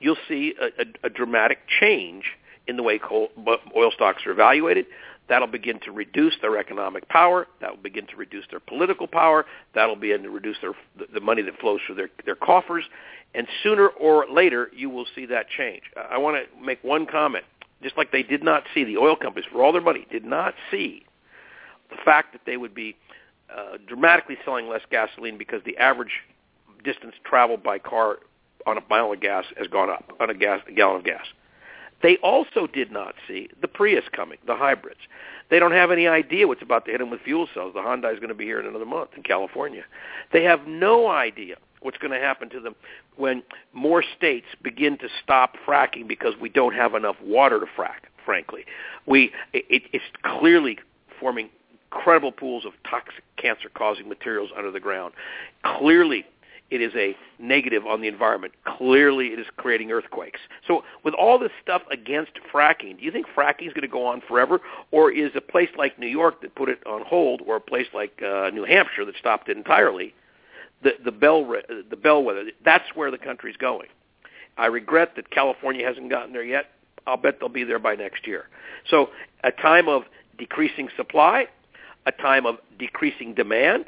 you'll 0.00 0.16
see 0.28 0.54
a, 0.60 0.82
a, 0.82 1.06
a 1.06 1.10
dramatic 1.10 1.60
change 1.68 2.24
in 2.66 2.76
the 2.76 2.82
way 2.82 2.98
coal, 2.98 3.30
oil 3.76 3.90
stocks 3.92 4.26
are 4.26 4.32
evaluated. 4.32 4.86
That'll 5.30 5.46
begin 5.46 5.78
to 5.84 5.92
reduce 5.92 6.34
their 6.42 6.58
economic 6.58 7.08
power. 7.08 7.46
That 7.60 7.70
will 7.70 7.82
begin 7.82 8.06
to 8.08 8.16
reduce 8.16 8.44
their 8.50 8.58
political 8.58 9.06
power. 9.06 9.46
That'll 9.76 9.94
begin 9.94 10.24
to 10.24 10.30
reduce 10.30 10.56
their 10.60 10.72
the, 11.14 11.20
money 11.20 11.40
that 11.42 11.56
flows 11.60 11.78
through 11.86 11.94
their 11.94 12.10
their 12.26 12.34
coffers. 12.34 12.84
And 13.32 13.46
sooner 13.62 13.86
or 13.86 14.26
later, 14.28 14.70
you 14.76 14.90
will 14.90 15.06
see 15.14 15.26
that 15.26 15.46
change. 15.48 15.84
I 15.96 16.18
want 16.18 16.36
to 16.36 16.62
make 16.62 16.82
one 16.82 17.06
comment. 17.06 17.44
Just 17.80 17.96
like 17.96 18.10
they 18.10 18.24
did 18.24 18.42
not 18.42 18.64
see 18.74 18.82
the 18.82 18.96
oil 18.98 19.14
companies 19.14 19.48
for 19.52 19.62
all 19.62 19.72
their 19.72 19.80
money 19.80 20.04
did 20.10 20.24
not 20.24 20.52
see 20.68 21.04
the 21.90 21.96
fact 22.04 22.32
that 22.32 22.42
they 22.44 22.56
would 22.56 22.74
be 22.74 22.96
uh, 23.56 23.78
dramatically 23.86 24.36
selling 24.44 24.68
less 24.68 24.82
gasoline 24.90 25.38
because 25.38 25.62
the 25.64 25.76
average 25.78 26.10
distance 26.82 27.14
traveled 27.24 27.62
by 27.62 27.78
car 27.78 28.18
on 28.66 28.76
a 28.76 28.80
mile 28.90 29.12
of 29.12 29.20
gas 29.20 29.44
has 29.56 29.68
gone 29.68 29.90
up 29.90 30.12
on 30.18 30.28
a, 30.28 30.34
gas, 30.34 30.60
a 30.68 30.72
gallon 30.72 30.96
of 30.96 31.04
gas. 31.04 31.24
They 32.02 32.16
also 32.18 32.66
did 32.66 32.90
not 32.90 33.14
see 33.28 33.48
the 33.60 33.68
Prius 33.68 34.04
coming, 34.12 34.38
the 34.46 34.56
hybrids. 34.56 35.00
They 35.50 35.58
don't 35.58 35.72
have 35.72 35.90
any 35.90 36.06
idea 36.06 36.46
what's 36.48 36.62
about 36.62 36.84
to 36.86 36.92
hit 36.92 36.98
them 36.98 37.10
with 37.10 37.20
fuel 37.20 37.48
cells. 37.52 37.74
The 37.74 37.80
Hyundai 37.80 38.12
is 38.12 38.18
going 38.18 38.28
to 38.28 38.34
be 38.34 38.44
here 38.44 38.60
in 38.60 38.66
another 38.66 38.86
month 38.86 39.10
in 39.16 39.22
California. 39.22 39.84
They 40.32 40.44
have 40.44 40.66
no 40.66 41.08
idea 41.08 41.56
what's 41.80 41.98
going 41.98 42.12
to 42.12 42.18
happen 42.18 42.48
to 42.50 42.60
them 42.60 42.74
when 43.16 43.42
more 43.72 44.02
states 44.16 44.46
begin 44.62 44.96
to 44.98 45.08
stop 45.22 45.56
fracking 45.66 46.06
because 46.06 46.34
we 46.40 46.48
don't 46.48 46.74
have 46.74 46.94
enough 46.94 47.16
water 47.22 47.60
to 47.60 47.66
frack. 47.66 48.06
Frankly, 48.24 48.64
we 49.06 49.32
it, 49.52 49.82
it's 49.92 50.04
clearly 50.22 50.78
forming 51.18 51.48
incredible 51.92 52.32
pools 52.32 52.64
of 52.64 52.72
toxic 52.88 53.24
cancer-causing 53.36 54.08
materials 54.08 54.50
under 54.56 54.70
the 54.70 54.78
ground. 54.78 55.12
Clearly, 55.64 56.24
it 56.70 56.80
is 56.80 56.92
a 56.94 57.16
negative 57.38 57.86
on 57.86 58.00
the 58.00 58.08
environment. 58.08 58.52
Clearly, 58.64 59.28
it 59.28 59.38
is 59.38 59.46
creating 59.56 59.90
earthquakes. 59.90 60.40
So 60.66 60.84
with 61.04 61.14
all 61.14 61.38
this 61.38 61.50
stuff 61.62 61.82
against 61.90 62.32
fracking, 62.52 62.98
do 62.98 63.04
you 63.04 63.10
think 63.10 63.26
fracking 63.36 63.66
is 63.66 63.72
going 63.72 63.82
to 63.82 63.88
go 63.88 64.06
on 64.06 64.22
forever? 64.26 64.60
Or 64.90 65.10
is 65.10 65.32
a 65.34 65.40
place 65.40 65.70
like 65.76 65.98
New 65.98 66.06
York 66.06 66.42
that 66.42 66.54
put 66.54 66.68
it 66.68 66.86
on 66.86 67.02
hold, 67.04 67.42
or 67.46 67.56
a 67.56 67.60
place 67.60 67.86
like 67.92 68.22
uh, 68.22 68.50
New 68.50 68.64
Hampshire 68.64 69.04
that 69.04 69.16
stopped 69.16 69.48
it 69.48 69.56
entirely, 69.56 70.14
the, 70.82 70.92
the, 71.04 71.12
bell, 71.12 71.44
the 71.90 71.96
bellwether, 71.96 72.44
that's 72.64 72.94
where 72.94 73.10
the 73.10 73.18
country's 73.18 73.56
going. 73.56 73.88
I 74.56 74.66
regret 74.66 75.16
that 75.16 75.30
California 75.30 75.86
hasn't 75.86 76.10
gotten 76.10 76.32
there 76.32 76.44
yet. 76.44 76.66
I'll 77.06 77.16
bet 77.16 77.38
they'll 77.40 77.48
be 77.48 77.64
there 77.64 77.78
by 77.78 77.94
next 77.94 78.26
year. 78.26 78.46
So 78.88 79.10
a 79.42 79.50
time 79.50 79.88
of 79.88 80.02
decreasing 80.38 80.88
supply, 80.96 81.46
a 82.06 82.12
time 82.12 82.46
of 82.46 82.56
decreasing 82.78 83.34
demand, 83.34 83.86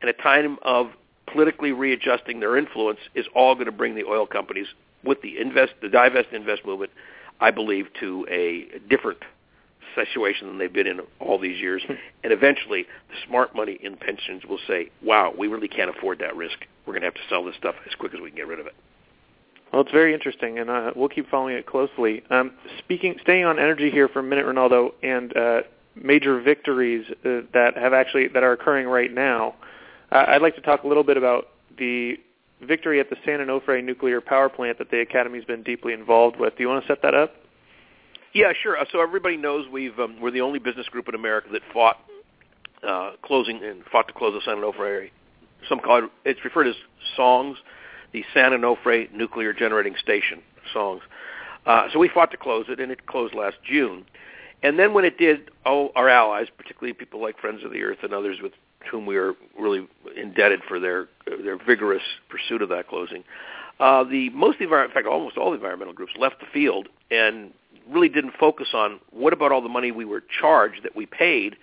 and 0.00 0.10
a 0.10 0.14
time 0.14 0.58
of 0.62 0.90
politically 1.32 1.72
readjusting 1.72 2.40
their 2.40 2.56
influence 2.56 3.00
is 3.14 3.26
all 3.34 3.54
going 3.54 3.66
to 3.66 3.72
bring 3.72 3.94
the 3.94 4.04
oil 4.04 4.26
companies 4.26 4.66
with 5.04 5.22
the 5.22 5.38
invest, 5.38 5.72
the 5.80 5.88
divest 5.88 6.28
invest 6.32 6.64
movement, 6.64 6.90
I 7.40 7.50
believe, 7.50 7.86
to 8.00 8.26
a 8.30 8.78
different 8.88 9.18
situation 9.94 10.46
than 10.46 10.58
they've 10.58 10.72
been 10.72 10.86
in 10.86 11.00
all 11.18 11.38
these 11.38 11.60
years. 11.60 11.82
Hmm. 11.86 11.94
And 12.22 12.32
eventually, 12.32 12.86
the 13.08 13.16
smart 13.26 13.54
money 13.54 13.78
in 13.82 13.96
pensions 13.96 14.44
will 14.44 14.60
say, 14.66 14.90
"Wow, 15.02 15.34
we 15.36 15.48
really 15.48 15.68
can't 15.68 15.90
afford 15.90 16.18
that 16.18 16.36
risk. 16.36 16.58
We're 16.86 16.92
going 16.92 17.02
to 17.02 17.06
have 17.06 17.14
to 17.14 17.28
sell 17.28 17.44
this 17.44 17.56
stuff 17.56 17.74
as 17.86 17.94
quick 17.94 18.14
as 18.14 18.20
we 18.20 18.30
can 18.30 18.36
get 18.36 18.46
rid 18.46 18.60
of 18.60 18.66
it." 18.66 18.74
Well, 19.72 19.82
it's 19.82 19.92
very 19.92 20.14
interesting, 20.14 20.58
and 20.58 20.68
uh, 20.68 20.92
we'll 20.96 21.08
keep 21.08 21.30
following 21.30 21.54
it 21.54 21.66
closely. 21.66 22.24
Um, 22.30 22.52
speaking, 22.78 23.16
staying 23.22 23.44
on 23.44 23.58
energy 23.58 23.90
here 23.90 24.08
for 24.08 24.18
a 24.18 24.22
minute, 24.22 24.44
Rinaldo, 24.44 24.94
and 25.02 25.36
uh, 25.36 25.62
major 25.94 26.40
victories 26.40 27.06
uh, 27.24 27.42
that 27.52 27.76
have 27.76 27.92
actually 27.92 28.28
that 28.28 28.42
are 28.42 28.52
occurring 28.52 28.86
right 28.86 29.12
now. 29.12 29.54
Uh, 30.10 30.24
I'd 30.28 30.42
like 30.42 30.56
to 30.56 30.60
talk 30.60 30.82
a 30.82 30.88
little 30.88 31.04
bit 31.04 31.16
about 31.16 31.48
the 31.78 32.16
victory 32.62 33.00
at 33.00 33.10
the 33.10 33.16
San 33.24 33.38
Onofre 33.38 33.82
nuclear 33.82 34.20
power 34.20 34.48
plant 34.48 34.78
that 34.78 34.90
the 34.90 35.00
Academy's 35.00 35.44
been 35.44 35.62
deeply 35.62 35.92
involved 35.92 36.38
with. 36.38 36.56
Do 36.56 36.62
you 36.62 36.68
want 36.68 36.84
to 36.84 36.88
set 36.88 37.02
that 37.02 37.14
up? 37.14 37.34
Yeah, 38.32 38.52
sure. 38.62 38.78
Uh, 38.78 38.84
so 38.92 39.00
everybody 39.00 39.36
knows 39.36 39.66
we've 39.68 39.98
um, 39.98 40.20
we're 40.20 40.30
the 40.30 40.40
only 40.40 40.58
business 40.58 40.86
group 40.88 41.08
in 41.08 41.14
America 41.14 41.48
that 41.52 41.62
fought 41.72 41.96
uh, 42.86 43.12
closing 43.22 43.62
and 43.64 43.82
fought 43.90 44.08
to 44.08 44.14
close 44.14 44.34
the 44.34 44.40
San 44.44 44.62
Onofre. 44.62 45.10
Some 45.68 45.80
call 45.80 46.04
it 46.04 46.10
it's 46.24 46.44
referred 46.44 46.68
as 46.68 46.76
SONGS, 47.16 47.56
the 48.12 48.24
San 48.32 48.52
Onofre 48.52 49.12
nuclear 49.12 49.52
generating 49.52 49.96
station 49.96 50.42
SONGS. 50.72 51.02
Uh, 51.66 51.88
so 51.92 51.98
we 51.98 52.08
fought 52.08 52.30
to 52.30 52.36
close 52.36 52.66
it, 52.68 52.80
and 52.80 52.90
it 52.90 53.06
closed 53.06 53.34
last 53.34 53.56
June. 53.64 54.04
And 54.62 54.78
then 54.78 54.92
when 54.94 55.04
it 55.04 55.18
did, 55.18 55.50
all 55.64 55.90
our 55.94 56.08
allies, 56.08 56.46
particularly 56.56 56.92
people 56.92 57.20
like 57.20 57.38
Friends 57.38 57.64
of 57.64 57.72
the 57.72 57.82
Earth 57.82 57.98
and 58.02 58.12
others 58.12 58.38
with 58.42 58.52
whom 58.90 59.06
we 59.06 59.16
are 59.16 59.34
really 59.58 59.86
indebted 60.16 60.60
for 60.66 60.80
their 60.80 61.08
their 61.26 61.56
vigorous 61.56 62.02
pursuit 62.28 62.62
of 62.62 62.68
that 62.68 62.88
closing, 62.88 63.24
uh, 63.78 64.04
the 64.04 64.30
most 64.30 64.58
the 64.58 64.64
in 64.64 64.90
fact 64.90 65.06
almost 65.06 65.36
all 65.36 65.50
the 65.50 65.56
environmental 65.56 65.94
groups 65.94 66.12
left 66.18 66.40
the 66.40 66.46
field 66.52 66.88
and 67.10 67.52
really 67.88 68.08
didn't 68.08 68.34
focus 68.38 68.68
on 68.74 69.00
what 69.10 69.32
about 69.32 69.52
all 69.52 69.62
the 69.62 69.68
money 69.68 69.90
we 69.90 70.04
were 70.04 70.22
charged 70.40 70.82
that 70.84 70.94
we 70.94 71.06
paid 71.06 71.56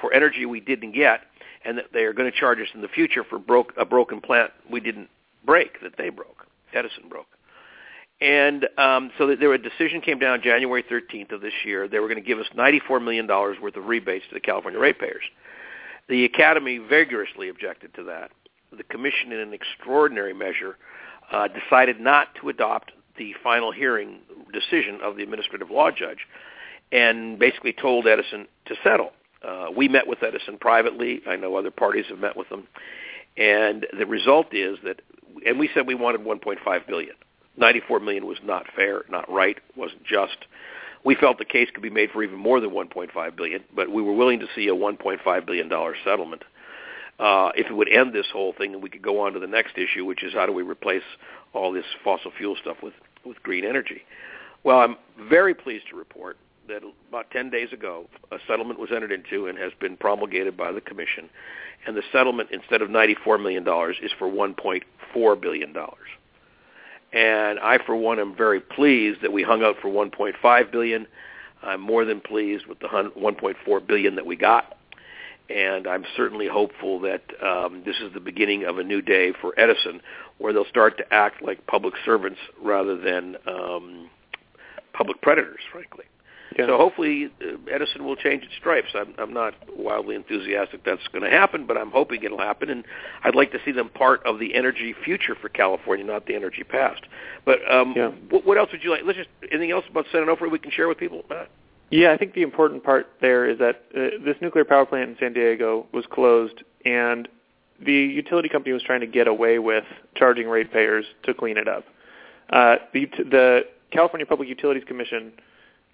for 0.00 0.12
energy 0.12 0.46
we 0.46 0.60
didn't 0.60 0.92
get, 0.92 1.20
and 1.64 1.78
that 1.78 1.86
they 1.92 2.04
are 2.04 2.12
going 2.12 2.30
to 2.30 2.36
charge 2.36 2.58
us 2.58 2.68
in 2.74 2.80
the 2.80 2.88
future 2.88 3.24
for 3.24 3.38
broke 3.38 3.72
a 3.76 3.84
broken 3.84 4.20
plant 4.20 4.50
we 4.70 4.80
didn't 4.80 5.08
break 5.44 5.80
that 5.82 5.96
they 5.96 6.08
broke, 6.08 6.46
Edison 6.72 7.08
broke. 7.08 7.26
And 8.20 8.68
um, 8.76 9.10
so 9.16 9.34
there, 9.34 9.52
a 9.54 9.58
decision 9.58 10.02
came 10.02 10.18
down 10.18 10.42
January 10.42 10.82
13th 10.82 11.32
of 11.32 11.40
this 11.40 11.54
year. 11.64 11.88
They 11.88 12.00
were 12.00 12.08
going 12.08 12.22
to 12.22 12.26
give 12.26 12.38
us 12.38 12.46
$94 12.54 13.02
million 13.02 13.26
worth 13.26 13.76
of 13.76 13.86
rebates 13.86 14.26
to 14.28 14.34
the 14.34 14.40
California 14.40 14.78
ratepayers. 14.78 15.22
The 16.10 16.24
Academy 16.24 16.78
vigorously 16.78 17.48
objected 17.48 17.94
to 17.94 18.02
that. 18.02 18.32
The 18.76 18.82
Commission, 18.82 19.30
in 19.30 19.38
an 19.38 19.54
extraordinary 19.54 20.34
measure, 20.34 20.76
uh, 21.30 21.46
decided 21.46 22.00
not 22.00 22.34
to 22.40 22.48
adopt 22.48 22.90
the 23.16 23.32
final 23.44 23.70
hearing 23.70 24.18
decision 24.52 24.98
of 25.04 25.16
the 25.16 25.22
administrative 25.22 25.70
law 25.70 25.92
judge 25.92 26.26
and 26.90 27.38
basically 27.38 27.72
told 27.72 28.08
Edison 28.08 28.48
to 28.66 28.74
settle. 28.82 29.12
Uh, 29.46 29.66
we 29.74 29.86
met 29.86 30.08
with 30.08 30.24
Edison 30.24 30.58
privately. 30.58 31.22
I 31.28 31.36
know 31.36 31.54
other 31.54 31.70
parties 31.70 32.06
have 32.08 32.18
met 32.18 32.36
with 32.36 32.48
them. 32.48 32.66
And 33.36 33.86
the 33.96 34.04
result 34.04 34.52
is 34.52 34.78
that, 34.82 35.02
and 35.46 35.60
we 35.60 35.70
said 35.72 35.86
we 35.86 35.94
wanted 35.94 36.22
1.5 36.22 36.86
billion. 36.88 37.14
94 37.56 38.00
million 38.00 38.26
was 38.26 38.38
not 38.42 38.66
fair, 38.74 39.04
not 39.08 39.30
right, 39.30 39.58
wasn't 39.76 40.02
just. 40.02 40.38
We 41.04 41.14
felt 41.14 41.38
the 41.38 41.44
case 41.44 41.68
could 41.72 41.82
be 41.82 41.90
made 41.90 42.10
for 42.10 42.22
even 42.22 42.38
more 42.38 42.60
than 42.60 42.70
1.5 42.70 43.36
billion, 43.36 43.64
but 43.74 43.90
we 43.90 44.02
were 44.02 44.12
willing 44.12 44.40
to 44.40 44.46
see 44.54 44.68
a 44.68 44.74
1.5 44.74 45.46
billion 45.46 45.68
dollar 45.68 45.94
settlement. 46.04 46.42
Uh, 47.18 47.50
if 47.54 47.66
it 47.66 47.74
would 47.74 47.88
end 47.88 48.14
this 48.14 48.26
whole 48.32 48.54
thing, 48.56 48.72
and 48.74 48.82
we 48.82 48.88
could 48.88 49.02
go 49.02 49.20
on 49.20 49.32
to 49.34 49.38
the 49.38 49.46
next 49.46 49.76
issue, 49.76 50.04
which 50.04 50.22
is 50.22 50.32
how 50.32 50.46
do 50.46 50.52
we 50.52 50.62
replace 50.62 51.02
all 51.52 51.72
this 51.72 51.84
fossil 52.02 52.30
fuel 52.36 52.56
stuff 52.60 52.78
with 52.82 52.94
with 53.24 53.42
green 53.42 53.64
energy. 53.64 54.02
Well, 54.64 54.78
I'm 54.78 54.96
very 55.28 55.54
pleased 55.54 55.84
to 55.90 55.96
report 55.96 56.36
that 56.68 56.82
about 57.08 57.30
10 57.30 57.50
days 57.50 57.72
ago, 57.72 58.06
a 58.30 58.36
settlement 58.46 58.78
was 58.78 58.90
entered 58.94 59.12
into 59.12 59.46
and 59.46 59.58
has 59.58 59.72
been 59.80 59.96
promulgated 59.96 60.56
by 60.56 60.72
the 60.72 60.80
Commission, 60.80 61.28
and 61.86 61.96
the 61.96 62.02
settlement, 62.12 62.50
instead 62.52 62.82
of 62.82 62.88
$94 62.88 63.42
million, 63.42 63.62
is 64.02 64.12
for 64.18 64.28
$1.4 64.28 65.40
billion. 65.40 65.74
And 67.12 67.58
I, 67.58 67.78
for 67.84 67.96
one, 67.96 68.20
am 68.20 68.36
very 68.36 68.60
pleased 68.60 69.22
that 69.22 69.32
we 69.32 69.42
hung 69.42 69.62
out 69.62 69.76
for 69.82 69.88
1.5 69.88 70.72
billion. 70.72 71.06
I'm 71.62 71.80
more 71.80 72.04
than 72.04 72.20
pleased 72.20 72.66
with 72.66 72.78
the 72.78 72.86
1.4 72.88 73.86
billion 73.86 74.14
that 74.14 74.24
we 74.24 74.36
got, 74.36 74.78
and 75.50 75.86
I'm 75.86 76.04
certainly 76.16 76.46
hopeful 76.48 77.00
that 77.00 77.22
um, 77.42 77.82
this 77.84 77.96
is 78.00 78.14
the 78.14 78.20
beginning 78.20 78.64
of 78.64 78.78
a 78.78 78.84
new 78.84 79.02
day 79.02 79.32
for 79.40 79.52
Edison, 79.58 80.00
where 80.38 80.52
they'll 80.52 80.64
start 80.64 80.96
to 80.98 81.12
act 81.12 81.42
like 81.42 81.66
public 81.66 81.94
servants 82.04 82.38
rather 82.62 82.96
than 82.96 83.36
um, 83.46 84.08
public 84.92 85.20
predators, 85.20 85.60
frankly. 85.70 86.04
Yeah. 86.58 86.66
So 86.66 86.76
hopefully 86.76 87.30
uh, 87.40 87.56
Edison 87.72 88.04
will 88.04 88.16
change 88.16 88.42
its 88.42 88.54
stripes. 88.58 88.88
I'm, 88.94 89.14
I'm 89.18 89.32
not 89.32 89.54
wildly 89.76 90.16
enthusiastic 90.16 90.84
that's 90.84 91.06
going 91.12 91.22
to 91.22 91.30
happen, 91.30 91.66
but 91.66 91.76
I'm 91.76 91.90
hoping 91.90 92.22
it'll 92.24 92.38
happen, 92.38 92.70
and 92.70 92.84
I'd 93.22 93.36
like 93.36 93.52
to 93.52 93.58
see 93.64 93.70
them 93.72 93.88
part 93.88 94.24
of 94.26 94.38
the 94.38 94.54
energy 94.54 94.94
future 95.04 95.36
for 95.40 95.48
California, 95.48 96.04
not 96.04 96.26
the 96.26 96.34
energy 96.34 96.64
past. 96.64 97.02
But 97.44 97.58
um, 97.70 97.94
yeah. 97.96 98.08
what, 98.28 98.44
what 98.44 98.58
else 98.58 98.70
would 98.72 98.82
you 98.82 98.90
like? 98.90 99.02
Let's 99.04 99.18
just 99.18 99.30
anything 99.50 99.70
else 99.70 99.84
about 99.88 100.06
San 100.10 100.22
Onofre 100.22 100.50
we 100.50 100.58
can 100.58 100.72
share 100.72 100.88
with 100.88 100.98
people, 100.98 101.22
Matt? 101.30 101.50
Yeah, 101.90 102.12
I 102.12 102.16
think 102.16 102.34
the 102.34 102.42
important 102.42 102.84
part 102.84 103.08
there 103.20 103.48
is 103.48 103.58
that 103.58 103.82
uh, 103.96 104.22
this 104.24 104.36
nuclear 104.40 104.64
power 104.64 104.86
plant 104.86 105.10
in 105.10 105.16
San 105.18 105.32
Diego 105.32 105.86
was 105.92 106.04
closed, 106.10 106.62
and 106.84 107.28
the 107.84 107.92
utility 107.92 108.48
company 108.48 108.72
was 108.72 108.82
trying 108.82 109.00
to 109.00 109.06
get 109.06 109.26
away 109.26 109.58
with 109.58 109.84
charging 110.14 110.48
ratepayers 110.48 111.04
to 111.24 111.34
clean 111.34 111.56
it 111.56 111.66
up. 111.66 111.84
Uh, 112.50 112.76
the, 112.92 113.06
the 113.18 113.60
California 113.90 114.26
Public 114.26 114.48
Utilities 114.48 114.84
Commission 114.84 115.32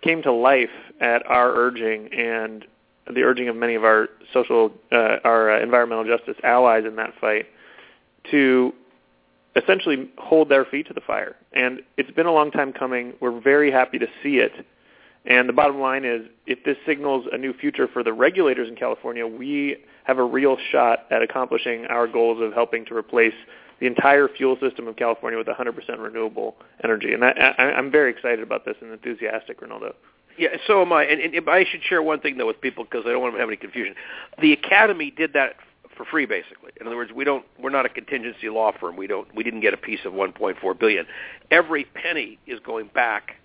came 0.07 0.22
to 0.22 0.32
life 0.32 0.70
at 1.00 1.26
our 1.26 1.52
urging 1.54 2.12
and 2.14 2.64
the 3.12 3.22
urging 3.22 3.48
of 3.48 3.57
many 3.57 3.74
of 3.74 3.84
our 3.84 4.09
social, 4.32 4.72
uh, 4.92 5.16
our 5.24 5.50
uh, 5.50 5.62
environmental 5.62 6.04
justice 6.04 6.36
allies 6.44 6.84
in 6.86 6.96
that 6.96 7.12
fight 7.20 7.46
to 8.30 8.72
essentially 9.57 10.11
hold 10.18 10.48
their 10.48 10.64
feet 10.64 10.86
to 10.86 10.94
the 10.94 11.00
fire. 11.00 11.36
And 11.52 11.80
it's 11.96 12.11
been 12.11 12.26
a 12.26 12.32
long 12.32 12.50
time 12.50 12.72
coming. 12.72 13.14
We're 13.20 13.40
very 13.40 13.70
happy 13.70 13.98
to 13.98 14.07
see 14.22 14.36
it. 14.36 14.52
And 15.24 15.48
the 15.48 15.52
bottom 15.52 15.80
line 15.80 16.04
is, 16.04 16.22
if 16.46 16.62
this 16.64 16.76
signals 16.86 17.26
a 17.32 17.38
new 17.38 17.52
future 17.52 17.88
for 17.88 18.04
the 18.04 18.12
regulators 18.12 18.68
in 18.68 18.76
California, 18.76 19.26
we 19.26 19.78
have 20.04 20.18
a 20.18 20.24
real 20.24 20.57
shot 20.70 21.07
at 21.11 21.22
accomplishing 21.22 21.86
our 21.86 22.07
goals 22.07 22.40
of 22.40 22.52
helping 22.52 22.84
to 22.86 22.94
replace 22.94 23.34
the 23.81 23.87
entire 23.87 24.29
fuel 24.29 24.57
system 24.61 24.89
of 24.89 24.97
California 24.97 25.39
with 25.39 25.47
100% 25.47 25.74
renewable 25.99 26.57
energy. 26.83 27.12
And 27.12 27.24
I, 27.24 27.55
I, 27.59 27.62
I'm 27.72 27.91
very 27.91 28.11
excited 28.11 28.41
about 28.41 28.64
this 28.64 28.77
and 28.81 28.93
enthusiastic, 28.93 29.61
Rinaldo. 29.61 29.95
Yeah, 30.39 30.49
so 30.66 30.83
am 30.83 30.93
I. 30.93 31.05
And, 31.05 31.35
and 31.35 31.49
I 31.49 31.64
should 31.64 31.83
share 31.83 32.03
one 32.03 32.20
thing 32.20 32.37
though 32.37 32.47
with 32.47 32.61
people 32.61 32.85
because 32.85 33.05
I 33.07 33.11
don't 33.11 33.22
want 33.22 33.35
to 33.35 33.41
have 33.41 33.49
any 33.49 33.57
confusion. 33.57 33.95
The 34.41 34.53
Academy 34.53 35.11
did 35.11 35.33
that 35.33 35.57
for 35.97 36.05
free, 36.05 36.27
basically. 36.27 36.72
In 36.81 36.87
other 36.87 36.97
words, 36.97 37.12
we 37.12 37.24
don't. 37.24 37.45
We're 37.59 37.70
not 37.70 37.87
a 37.87 37.89
contingency 37.89 38.49
law 38.49 38.72
firm. 38.79 38.97
We 38.97 39.07
don't. 39.07 39.35
We 39.35 39.43
didn't 39.43 39.61
get 39.61 39.72
a 39.72 39.79
piece 39.79 40.01
of 40.05 40.12
1.4 40.12 40.79
billion. 40.79 41.07
Every 41.51 41.85
penny 41.85 42.39
is 42.47 42.61
going 42.61 42.91
back 42.95 43.37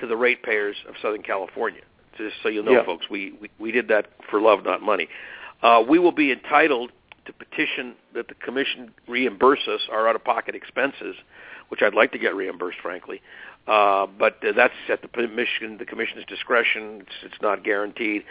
to 0.00 0.06
the 0.06 0.16
ratepayers 0.16 0.76
of 0.88 0.94
Southern 1.02 1.22
California. 1.22 1.82
Just 2.16 2.36
so 2.42 2.48
you 2.48 2.62
know, 2.62 2.72
yeah. 2.72 2.84
folks, 2.84 3.06
we, 3.10 3.32
we 3.40 3.50
we 3.58 3.72
did 3.72 3.88
that 3.88 4.06
for 4.30 4.40
love, 4.40 4.64
not 4.64 4.82
money. 4.82 5.08
Uh, 5.62 5.82
we 5.86 5.98
will 5.98 6.12
be 6.12 6.32
entitled 6.32 6.92
to 7.26 7.32
petition 7.32 7.94
that 8.14 8.28
the 8.28 8.34
commission 8.34 8.92
reimburse 9.08 9.66
us 9.68 9.80
our 9.90 10.08
out-of-pocket 10.08 10.54
expenses, 10.54 11.16
which 11.68 11.82
I'd 11.82 11.94
like 11.94 12.12
to 12.12 12.18
get 12.18 12.34
reimbursed, 12.34 12.78
frankly. 12.82 13.22
Uh, 13.66 14.06
but 14.06 14.44
uh, 14.44 14.52
that's 14.56 14.74
at 14.88 15.02
the 15.02 15.08
commission, 15.08 15.78
the 15.78 15.84
commission's 15.84 16.24
discretion. 16.26 17.02
It's, 17.02 17.32
it's 17.32 17.42
not 17.42 17.62
guaranteed. 17.62 18.24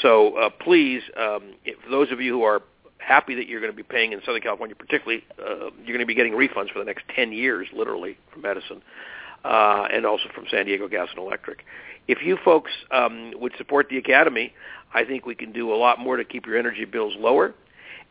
So 0.00 0.36
uh, 0.38 0.50
please, 0.50 1.02
um, 1.16 1.54
if, 1.64 1.78
for 1.80 1.90
those 1.90 2.10
of 2.10 2.20
you 2.20 2.32
who 2.32 2.42
are 2.42 2.62
happy 2.98 3.34
that 3.34 3.46
you're 3.48 3.60
going 3.60 3.72
to 3.72 3.76
be 3.76 3.82
paying 3.82 4.12
in 4.12 4.20
Southern 4.24 4.40
California, 4.40 4.74
particularly, 4.74 5.24
uh, 5.38 5.70
you're 5.84 5.96
going 5.96 6.00
to 6.00 6.06
be 6.06 6.14
getting 6.14 6.32
refunds 6.32 6.72
for 6.72 6.78
the 6.78 6.84
next 6.84 7.04
10 7.14 7.32
years, 7.32 7.68
literally, 7.74 8.16
from 8.32 8.44
Edison, 8.46 8.82
uh, 9.44 9.86
and 9.92 10.06
also 10.06 10.24
from 10.34 10.46
San 10.50 10.66
Diego 10.66 10.88
Gas 10.88 11.08
and 11.10 11.18
Electric. 11.18 11.64
If 12.08 12.22
you 12.22 12.38
folks 12.42 12.70
um, 12.90 13.32
would 13.36 13.52
support 13.58 13.88
the 13.90 13.98
Academy, 13.98 14.54
I 14.94 15.04
think 15.04 15.26
we 15.26 15.34
can 15.34 15.52
do 15.52 15.72
a 15.72 15.76
lot 15.76 15.98
more 15.98 16.16
to 16.16 16.24
keep 16.24 16.46
your 16.46 16.56
energy 16.56 16.86
bills 16.86 17.14
lower 17.18 17.54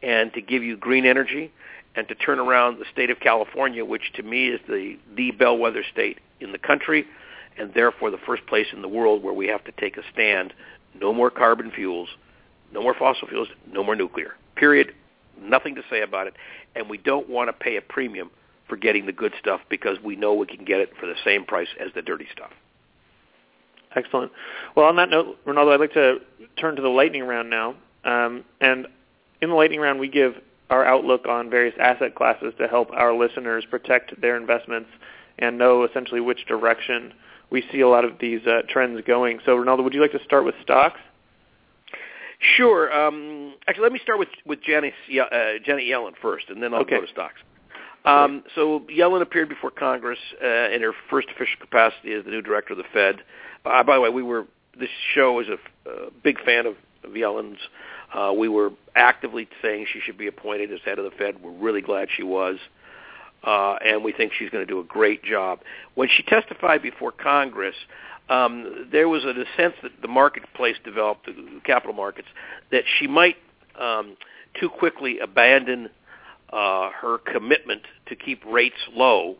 and 0.01 0.33
to 0.33 0.41
give 0.41 0.63
you 0.63 0.77
green 0.77 1.05
energy 1.05 1.51
and 1.95 2.07
to 2.07 2.15
turn 2.15 2.39
around 2.39 2.79
the 2.79 2.85
state 2.91 3.09
of 3.09 3.19
California, 3.19 3.83
which 3.83 4.13
to 4.13 4.23
me 4.23 4.49
is 4.49 4.59
the, 4.67 4.97
the 5.15 5.31
bellwether 5.31 5.83
state 5.91 6.19
in 6.39 6.51
the 6.51 6.57
country 6.57 7.05
and 7.57 7.73
therefore 7.73 8.11
the 8.11 8.19
first 8.19 8.45
place 8.45 8.67
in 8.71 8.81
the 8.81 8.87
world 8.87 9.23
where 9.23 9.33
we 9.33 9.47
have 9.47 9.63
to 9.65 9.71
take 9.73 9.97
a 9.97 10.03
stand. 10.13 10.53
No 10.99 11.13
more 11.13 11.29
carbon 11.29 11.71
fuels, 11.71 12.09
no 12.71 12.81
more 12.81 12.93
fossil 12.93 13.27
fuels, 13.27 13.47
no 13.71 13.83
more 13.83 13.95
nuclear. 13.95 14.35
Period. 14.55 14.93
Nothing 15.39 15.75
to 15.75 15.83
say 15.89 16.01
about 16.01 16.27
it. 16.27 16.33
And 16.75 16.89
we 16.89 16.97
don't 16.97 17.29
want 17.29 17.49
to 17.49 17.53
pay 17.53 17.77
a 17.77 17.81
premium 17.81 18.31
for 18.67 18.75
getting 18.75 19.05
the 19.05 19.11
good 19.11 19.33
stuff 19.39 19.61
because 19.69 19.97
we 20.03 20.15
know 20.15 20.33
we 20.33 20.47
can 20.47 20.65
get 20.65 20.79
it 20.79 20.91
for 20.99 21.05
the 21.05 21.15
same 21.23 21.45
price 21.45 21.67
as 21.79 21.91
the 21.93 22.01
dirty 22.01 22.27
stuff. 22.31 22.51
Excellent. 23.95 24.31
Well, 24.75 24.85
on 24.85 24.95
that 24.97 25.09
note, 25.09 25.37
Rinaldo, 25.45 25.71
I'd 25.71 25.79
like 25.79 25.93
to 25.93 26.17
turn 26.59 26.75
to 26.75 26.81
the 26.81 26.89
lightning 26.89 27.23
round 27.23 27.49
now. 27.49 27.75
Um, 28.03 28.43
and 28.61 28.87
in 29.41 29.49
the 29.49 29.55
lightning 29.55 29.79
round, 29.79 29.99
we 29.99 30.07
give 30.07 30.35
our 30.69 30.85
outlook 30.85 31.27
on 31.27 31.49
various 31.49 31.75
asset 31.79 32.15
classes 32.15 32.53
to 32.59 32.67
help 32.67 32.91
our 32.91 33.13
listeners 33.13 33.65
protect 33.69 34.19
their 34.19 34.35
investments 34.35 34.89
and 35.39 35.57
know 35.57 35.83
essentially 35.83 36.19
which 36.19 36.45
direction 36.45 37.13
we 37.49 37.63
see 37.71 37.79
a 37.79 37.87
lot 37.87 38.03
of 38.03 38.19
these 38.19 38.45
uh, 38.45 38.61
trends 38.67 39.01
going. 39.05 39.39
So, 39.45 39.55
Rinaldo, 39.55 39.83
would 39.83 39.93
you 39.93 40.01
like 40.01 40.11
to 40.11 40.23
start 40.23 40.43
with 40.43 40.55
stocks? 40.61 40.99
Sure. 42.39 42.91
Um, 42.93 43.53
actually, 43.67 43.83
let 43.83 43.91
me 43.93 43.99
start 43.99 44.19
with 44.19 44.29
with 44.45 44.61
Janet, 44.61 44.93
uh, 45.09 45.59
Janet 45.65 45.85
Yellen 45.85 46.13
first, 46.21 46.49
and 46.49 46.61
then 46.61 46.73
I'll 46.73 46.81
okay. 46.81 46.97
go 46.97 47.01
to 47.01 47.11
stocks. 47.11 47.39
Um, 48.05 48.43
so 48.55 48.81
Yellen 48.91 49.21
appeared 49.21 49.49
before 49.49 49.71
Congress 49.71 50.19
uh, 50.41 50.69
in 50.69 50.81
her 50.81 50.93
first 51.09 51.27
official 51.29 51.59
capacity 51.59 52.13
as 52.13 52.23
the 52.23 52.31
new 52.31 52.41
director 52.41 52.73
of 52.73 52.77
the 52.77 52.85
Fed. 52.93 53.23
Uh, 53.65 53.83
by 53.83 53.95
the 53.95 54.01
way, 54.01 54.09
we 54.09 54.23
were 54.23 54.45
this 54.79 54.89
show 55.13 55.39
is 55.39 55.47
a, 55.47 55.89
a 55.89 56.11
big 56.23 56.39
fan 56.43 56.65
of, 56.65 56.75
of 57.03 57.11
Yellen's. 57.11 57.57
Uh, 58.13 58.33
we 58.37 58.47
were 58.47 58.71
actively 58.95 59.47
saying 59.61 59.85
she 59.91 59.99
should 59.99 60.17
be 60.17 60.27
appointed 60.27 60.71
as 60.71 60.79
head 60.85 60.97
of 60.99 61.05
the 61.05 61.11
Fed. 61.11 61.41
We're 61.41 61.51
really 61.51 61.81
glad 61.81 62.07
she 62.15 62.23
was, 62.23 62.57
uh, 63.43 63.75
and 63.85 64.03
we 64.03 64.11
think 64.11 64.33
she's 64.37 64.49
going 64.49 64.65
to 64.65 64.71
do 64.71 64.79
a 64.79 64.83
great 64.83 65.23
job. 65.23 65.59
When 65.95 66.09
she 66.09 66.23
testified 66.23 66.81
before 66.81 67.11
Congress, 67.11 67.75
um, 68.29 68.87
there 68.91 69.07
was 69.07 69.23
a 69.23 69.33
sense 69.55 69.75
that 69.83 69.91
the 70.01 70.07
marketplace 70.07 70.75
developed, 70.83 71.27
the 71.27 71.61
capital 71.63 71.93
markets, 71.93 72.27
that 72.71 72.83
she 72.97 73.07
might 73.07 73.37
um, 73.79 74.17
too 74.59 74.69
quickly 74.69 75.19
abandon 75.19 75.89
uh, 76.51 76.89
her 76.91 77.17
commitment 77.19 77.83
to 78.07 78.15
keep 78.15 78.43
rates 78.45 78.77
low 78.93 79.35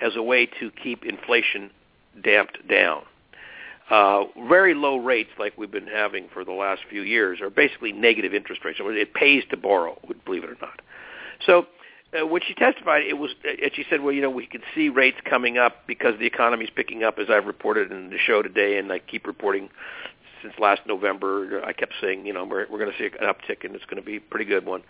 as 0.00 0.16
a 0.16 0.22
way 0.22 0.46
to 0.46 0.70
keep 0.82 1.04
inflation 1.04 1.70
damped 2.22 2.66
down. 2.68 3.02
Uh, 3.90 4.24
very 4.48 4.74
low 4.74 4.98
rates 4.98 5.30
like 5.38 5.56
we've 5.56 5.70
been 5.70 5.86
having 5.86 6.28
for 6.32 6.44
the 6.44 6.52
last 6.52 6.82
few 6.90 7.02
years 7.02 7.40
are 7.40 7.48
basically 7.48 7.90
negative 7.90 8.34
interest 8.34 8.62
rates. 8.64 8.78
So 8.78 8.88
it 8.88 9.14
pays 9.14 9.44
to 9.50 9.56
borrow, 9.56 9.98
believe 10.26 10.44
it 10.44 10.50
or 10.50 10.58
not. 10.60 10.82
So 11.46 11.66
uh, 12.12 12.26
when 12.26 12.42
she 12.46 12.54
testified, 12.54 13.02
it 13.06 13.16
was 13.16 13.30
uh, 13.46 13.68
she 13.74 13.84
said, 13.88 14.02
"Well, 14.02 14.12
you 14.12 14.20
know, 14.20 14.30
we 14.30 14.46
can 14.46 14.62
see 14.74 14.88
rates 14.88 15.18
coming 15.24 15.56
up 15.58 15.86
because 15.86 16.18
the 16.18 16.26
economy 16.26 16.64
is 16.64 16.70
picking 16.74 17.02
up." 17.02 17.18
As 17.18 17.28
I've 17.30 17.46
reported 17.46 17.90
in 17.90 18.10
the 18.10 18.18
show 18.18 18.42
today, 18.42 18.78
and 18.78 18.92
I 18.92 18.98
keep 18.98 19.26
reporting 19.26 19.70
since 20.42 20.54
last 20.58 20.82
November. 20.86 21.62
I 21.64 21.72
kept 21.72 21.94
saying, 22.00 22.26
you 22.26 22.32
know, 22.32 22.44
we're 22.44 22.66
we're 22.70 22.78
going 22.78 22.92
to 22.92 22.98
see 22.98 23.06
an 23.06 23.26
uptick, 23.26 23.64
and 23.64 23.74
it's 23.74 23.84
going 23.84 24.02
to 24.02 24.06
be 24.06 24.16
a 24.16 24.20
pretty 24.20 24.46
good 24.46 24.66
one. 24.66 24.82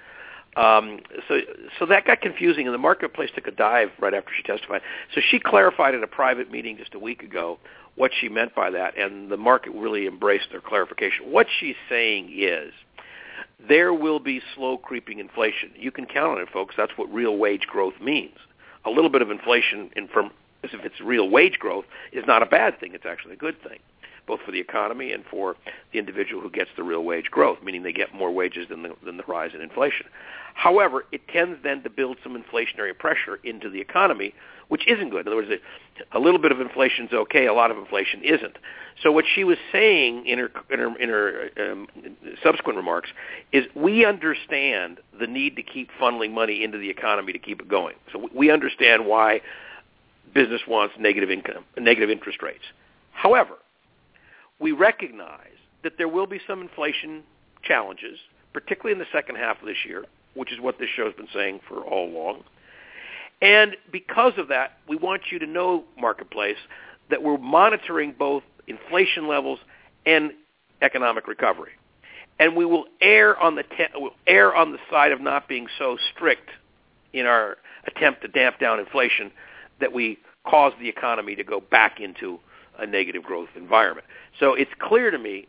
Um, 0.56 1.00
so, 1.28 1.40
so 1.78 1.86
that 1.86 2.04
got 2.04 2.20
confusing, 2.20 2.66
and 2.66 2.74
the 2.74 2.78
marketplace 2.78 3.30
took 3.34 3.46
a 3.46 3.52
dive 3.52 3.90
right 4.00 4.14
after 4.14 4.30
she 4.36 4.42
testified. 4.42 4.80
So 5.14 5.20
she 5.20 5.38
clarified 5.38 5.94
in 5.94 6.02
a 6.02 6.08
private 6.08 6.50
meeting 6.50 6.76
just 6.76 6.94
a 6.94 6.98
week 6.98 7.22
ago 7.22 7.58
what 7.98 8.12
she 8.18 8.28
meant 8.28 8.54
by 8.54 8.70
that, 8.70 8.96
and 8.96 9.30
the 9.30 9.36
market 9.36 9.72
really 9.74 10.06
embraced 10.06 10.48
her 10.52 10.60
clarification. 10.60 11.30
What 11.30 11.46
she's 11.58 11.76
saying 11.88 12.30
is 12.32 12.72
there 13.68 13.92
will 13.92 14.20
be 14.20 14.40
slow 14.54 14.78
creeping 14.78 15.18
inflation. 15.18 15.72
You 15.76 15.90
can 15.90 16.06
count 16.06 16.38
on 16.38 16.40
it, 16.40 16.48
folks. 16.50 16.74
That's 16.76 16.92
what 16.96 17.12
real 17.12 17.36
wage 17.36 17.66
growth 17.66 18.00
means. 18.00 18.36
A 18.84 18.90
little 18.90 19.10
bit 19.10 19.20
of 19.20 19.30
inflation 19.30 19.90
in 19.96 20.08
from 20.08 20.30
as 20.64 20.70
if 20.72 20.84
it's 20.84 21.00
real 21.00 21.28
wage 21.28 21.58
growth 21.58 21.84
is 22.12 22.24
not 22.26 22.42
a 22.42 22.46
bad 22.46 22.80
thing. 22.80 22.94
It's 22.94 23.06
actually 23.06 23.34
a 23.34 23.36
good 23.36 23.60
thing 23.62 23.78
both 24.28 24.40
for 24.46 24.52
the 24.52 24.60
economy 24.60 25.12
and 25.12 25.24
for 25.28 25.56
the 25.92 25.98
individual 25.98 26.40
who 26.40 26.50
gets 26.50 26.70
the 26.76 26.84
real 26.84 27.02
wage 27.02 27.30
growth, 27.30 27.58
meaning 27.64 27.82
they 27.82 27.92
get 27.92 28.14
more 28.14 28.30
wages 28.30 28.68
than 28.68 28.82
the, 28.82 28.94
than 29.04 29.16
the 29.16 29.24
rise 29.26 29.50
in 29.54 29.60
inflation. 29.60 30.06
However, 30.54 31.04
it 31.12 31.26
tends 31.28 31.58
then 31.62 31.82
to 31.82 31.90
build 31.90 32.18
some 32.22 32.40
inflationary 32.40 32.96
pressure 32.96 33.36
into 33.44 33.70
the 33.70 33.80
economy, 33.80 34.34
which 34.68 34.86
isn't 34.86 35.10
good. 35.10 35.20
In 35.20 35.28
other 35.28 35.36
words, 35.36 35.50
a 36.12 36.18
little 36.18 36.40
bit 36.40 36.52
of 36.52 36.60
inflation 36.60 37.06
is 37.06 37.12
okay, 37.12 37.46
a 37.46 37.54
lot 37.54 37.70
of 37.70 37.78
inflation 37.78 38.22
isn't. 38.22 38.58
So 39.02 39.12
what 39.12 39.24
she 39.32 39.44
was 39.44 39.56
saying 39.70 40.26
in 40.26 40.38
her 40.38 40.50
in 40.70 40.78
her, 40.80 40.98
in 40.98 41.08
her 41.08 41.50
um, 41.70 41.88
subsequent 42.42 42.76
remarks 42.76 43.10
is 43.52 43.66
we 43.74 44.04
understand 44.04 44.98
the 45.18 45.26
need 45.26 45.56
to 45.56 45.62
keep 45.62 45.90
funneling 46.00 46.32
money 46.32 46.64
into 46.64 46.78
the 46.78 46.90
economy 46.90 47.32
to 47.32 47.38
keep 47.38 47.60
it 47.60 47.68
going. 47.68 47.94
So 48.12 48.28
we 48.34 48.50
understand 48.50 49.06
why 49.06 49.40
business 50.34 50.62
wants 50.66 50.94
negative 50.98 51.30
income, 51.30 51.64
negative 51.78 52.10
interest 52.10 52.42
rates. 52.42 52.64
However, 53.12 53.54
we 54.60 54.72
recognize 54.72 55.56
that 55.82 55.94
there 55.98 56.08
will 56.08 56.26
be 56.26 56.40
some 56.46 56.60
inflation 56.60 57.22
challenges, 57.62 58.18
particularly 58.52 58.92
in 58.92 58.98
the 58.98 59.10
second 59.12 59.36
half 59.36 59.60
of 59.60 59.66
this 59.66 59.76
year, 59.86 60.04
which 60.34 60.52
is 60.52 60.60
what 60.60 60.78
this 60.78 60.88
show 60.96 61.04
has 61.04 61.14
been 61.14 61.28
saying 61.32 61.60
for 61.68 61.80
all 61.80 62.08
along. 62.08 62.42
And 63.40 63.76
because 63.92 64.32
of 64.36 64.48
that, 64.48 64.78
we 64.88 64.96
want 64.96 65.22
you 65.30 65.38
to 65.38 65.46
know, 65.46 65.84
Marketplace, 65.98 66.56
that 67.10 67.22
we're 67.22 67.38
monitoring 67.38 68.14
both 68.18 68.42
inflation 68.66 69.28
levels 69.28 69.60
and 70.04 70.32
economic 70.82 71.28
recovery. 71.28 71.72
And 72.40 72.56
we 72.56 72.64
will 72.64 72.84
err 73.00 73.38
on 73.38 73.56
the 73.56 73.62
te- 73.62 73.86
will 73.94 74.14
err 74.26 74.54
on 74.54 74.72
the 74.72 74.78
side 74.90 75.12
of 75.12 75.20
not 75.20 75.48
being 75.48 75.66
so 75.78 75.96
strict 76.14 76.50
in 77.12 77.26
our 77.26 77.56
attempt 77.86 78.22
to 78.22 78.28
damp 78.28 78.58
down 78.58 78.78
inflation 78.78 79.30
that 79.80 79.92
we 79.92 80.18
cause 80.46 80.72
the 80.80 80.88
economy 80.88 81.34
to 81.36 81.44
go 81.44 81.60
back 81.60 82.00
into 82.00 82.38
a 82.78 82.86
negative 82.86 83.22
growth 83.22 83.48
environment. 83.56 84.06
So 84.38 84.54
it's 84.54 84.70
clear 84.78 85.10
to 85.10 85.18
me 85.18 85.46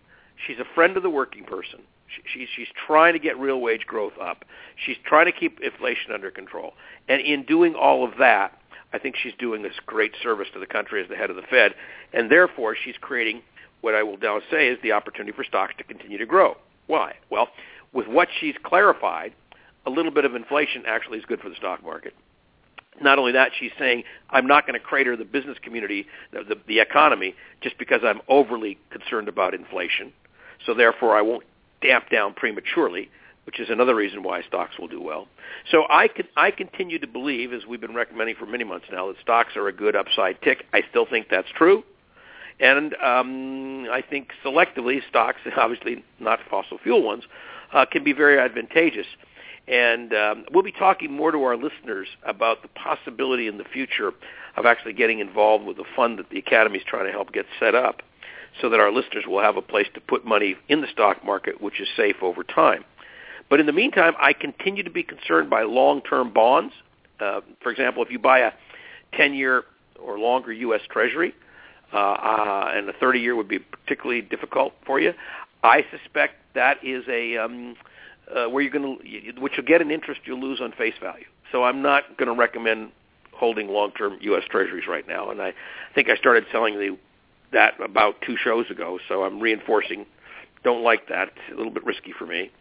she's 0.47 0.59
a 0.59 0.75
friend 0.75 0.97
of 0.97 1.03
the 1.03 1.09
working 1.09 1.43
person. 1.43 1.79
She, 2.15 2.39
she's 2.39 2.47
she's 2.55 2.67
trying 2.87 3.13
to 3.13 3.19
get 3.19 3.37
real 3.37 3.61
wage 3.61 3.85
growth 3.85 4.13
up. 4.19 4.45
She's 4.83 4.97
trying 5.05 5.25
to 5.25 5.31
keep 5.31 5.59
inflation 5.61 6.11
under 6.11 6.31
control. 6.31 6.73
And 7.07 7.21
in 7.21 7.43
doing 7.43 7.75
all 7.75 8.03
of 8.03 8.17
that, 8.19 8.59
I 8.93 8.97
think 8.97 9.15
she's 9.15 9.33
doing 9.37 9.61
this 9.61 9.75
great 9.85 10.13
service 10.21 10.47
to 10.53 10.59
the 10.59 10.65
country 10.65 11.01
as 11.03 11.09
the 11.09 11.15
head 11.15 11.29
of 11.29 11.35
the 11.35 11.43
Fed. 11.43 11.75
And 12.13 12.31
therefore, 12.31 12.75
she's 12.75 12.95
creating 12.99 13.41
what 13.81 13.95
I 13.95 14.03
will 14.03 14.17
now 14.17 14.41
say 14.51 14.67
is 14.67 14.79
the 14.81 14.91
opportunity 14.91 15.31
for 15.31 15.43
stocks 15.43 15.73
to 15.77 15.83
continue 15.83 16.17
to 16.17 16.25
grow. 16.25 16.57
Why? 16.87 17.15
Well, 17.29 17.49
with 17.93 18.07
what 18.07 18.27
she's 18.39 18.55
clarified, 18.63 19.33
a 19.85 19.89
little 19.89 20.11
bit 20.11 20.25
of 20.25 20.35
inflation 20.35 20.83
actually 20.87 21.19
is 21.19 21.25
good 21.25 21.39
for 21.39 21.49
the 21.49 21.55
stock 21.55 21.83
market. 21.83 22.13
Not 23.01 23.19
only 23.19 23.31
that, 23.33 23.51
she's 23.57 23.71
saying, 23.77 24.03
I'm 24.29 24.47
not 24.47 24.65
going 24.67 24.79
to 24.79 24.85
crater 24.85 25.15
the 25.15 25.25
business 25.25 25.57
community, 25.61 26.05
the, 26.31 26.55
the, 26.67 26.79
economy, 26.79 27.35
just 27.61 27.77
because 27.77 28.01
I'm 28.03 28.21
overly 28.27 28.77
concerned 28.91 29.27
about 29.27 29.53
inflation. 29.53 30.11
So 30.65 30.73
therefore, 30.73 31.17
I 31.17 31.21
won't 31.21 31.43
damp 31.81 32.09
down 32.09 32.33
prematurely, 32.33 33.09
which 33.45 33.59
is 33.59 33.69
another 33.69 33.95
reason 33.95 34.23
why 34.23 34.41
stocks 34.43 34.77
will 34.77 34.87
do 34.87 35.01
well. 35.01 35.27
So 35.71 35.85
I, 35.89 36.07
can, 36.07 36.27
I 36.35 36.51
continue 36.51 36.99
to 36.99 37.07
believe, 37.07 37.53
as 37.53 37.65
we've 37.65 37.81
been 37.81 37.95
recommending 37.95 38.35
for 38.35 38.45
many 38.45 38.63
months 38.63 38.87
now, 38.91 39.07
that 39.07 39.15
stocks 39.21 39.55
are 39.55 39.67
a 39.67 39.73
good 39.73 39.95
upside 39.95 40.41
tick. 40.41 40.65
I 40.73 40.83
still 40.89 41.05
think 41.05 41.27
that's 41.29 41.47
true. 41.55 41.83
And 42.59 42.93
um, 42.95 43.87
I 43.89 44.03
think 44.07 44.29
selectively, 44.43 44.99
stocks, 45.09 45.39
obviously 45.57 46.03
not 46.19 46.39
fossil 46.49 46.77
fuel 46.83 47.03
ones, 47.03 47.23
uh, 47.73 47.85
can 47.85 48.03
be 48.03 48.13
very 48.13 48.39
advantageous. 48.39 49.07
And 49.69 50.13
um, 50.13 50.45
we'll 50.51 50.63
be 50.63 50.71
talking 50.71 51.11
more 51.11 51.31
to 51.31 51.37
our 51.43 51.55
listeners 51.55 52.07
about 52.25 52.63
the 52.63 52.67
possibility 52.69 53.47
in 53.47 53.59
the 53.59 53.63
future 53.63 54.11
of 54.57 54.65
actually 54.65 54.93
getting 54.93 55.19
involved 55.19 55.65
with 55.65 55.77
a 55.77 55.83
fund 55.95 56.17
that 56.17 56.29
the 56.31 56.39
Academy 56.39 56.79
is 56.79 56.83
trying 56.87 57.05
to 57.05 57.11
help 57.11 57.31
get 57.31 57.45
set 57.59 57.75
up 57.75 58.01
so 58.59 58.69
that 58.69 58.79
our 58.79 58.91
listeners 58.91 59.25
will 59.27 59.41
have 59.41 59.57
a 59.57 59.61
place 59.61 59.85
to 59.93 60.01
put 60.01 60.25
money 60.25 60.55
in 60.67 60.81
the 60.81 60.87
stock 60.91 61.23
market, 61.23 61.61
which 61.61 61.79
is 61.79 61.87
safe 61.95 62.15
over 62.23 62.43
time. 62.43 62.83
But 63.47 63.59
in 63.59 63.67
the 63.67 63.71
meantime, 63.71 64.13
I 64.19 64.33
continue 64.33 64.83
to 64.83 64.89
be 64.89 65.03
concerned 65.03 65.51
by 65.51 65.63
long-term 65.63 66.33
bonds. 66.33 66.73
Uh, 67.19 67.41
for 67.61 67.71
example, 67.71 68.03
if 68.03 68.11
you 68.11 68.17
buy 68.17 68.39
a 68.39 68.51
10-year 69.13 69.63
or 70.01 70.17
longer 70.17 70.51
U.S. 70.51 70.81
Treasury, 70.89 71.33
uh, 71.93 71.97
uh, 71.97 72.71
and 72.73 72.89
a 72.89 72.93
30-year 72.93 73.35
would 73.35 73.47
be 73.47 73.59
particularly 73.59 74.21
difficult 74.21 74.73
for 74.85 74.99
you, 74.99 75.13
I 75.63 75.85
suspect 75.91 76.35
that 76.55 76.77
is 76.83 77.03
a 77.07 77.37
um, 77.37 77.75
uh, 78.35 78.45
where 78.47 78.61
you're 78.61 78.71
going 78.71 78.97
to, 78.99 79.41
which 79.41 79.53
you'll 79.57 79.65
get 79.65 79.81
an 79.81 79.91
interest 79.91 80.21
you'll 80.25 80.39
lose 80.39 80.61
on 80.61 80.71
face 80.73 80.93
value. 81.01 81.25
So 81.51 81.63
I'm 81.63 81.81
not 81.81 82.17
going 82.17 82.27
to 82.27 82.35
recommend 82.35 82.91
holding 83.33 83.69
long-term 83.69 84.17
U.S. 84.21 84.43
Treasuries 84.49 84.85
right 84.87 85.07
now, 85.07 85.31
and 85.31 85.41
I 85.41 85.53
think 85.95 86.09
I 86.09 86.15
started 86.17 86.45
selling 86.51 86.75
the, 86.75 86.97
that 87.53 87.79
about 87.81 88.15
two 88.25 88.35
shows 88.37 88.69
ago. 88.69 88.99
So 89.07 89.23
I'm 89.23 89.39
reinforcing. 89.39 90.05
Don't 90.63 90.83
like 90.83 91.07
that. 91.07 91.29
It's 91.29 91.53
a 91.53 91.57
little 91.57 91.71
bit 91.71 91.85
risky 91.85 92.13
for 92.17 92.25
me. 92.25 92.51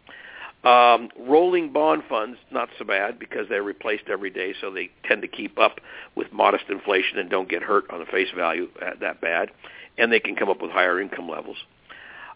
Um, 0.63 1.09
rolling 1.17 1.71
bond 1.71 2.03
funds, 2.09 2.37
not 2.51 2.69
so 2.77 2.83
bad 2.83 3.17
because 3.17 3.47
they're 3.47 3.63
replaced 3.63 4.09
every 4.09 4.29
day, 4.29 4.53
so 4.59 4.71
they 4.71 4.89
tend 5.07 5.21
to 5.21 5.27
keep 5.27 5.57
up 5.57 5.79
with 6.15 6.33
modest 6.33 6.65
inflation 6.69 7.17
and 7.17 7.29
don't 7.29 7.47
get 7.47 7.63
hurt 7.63 7.89
on 7.89 7.99
the 7.99 8.05
face 8.05 8.27
value 8.35 8.67
that 8.99 9.21
bad, 9.21 9.51
and 9.97 10.11
they 10.11 10.19
can 10.19 10.35
come 10.35 10.49
up 10.49 10.61
with 10.61 10.71
higher 10.71 10.99
income 10.99 11.29
levels. 11.29 11.57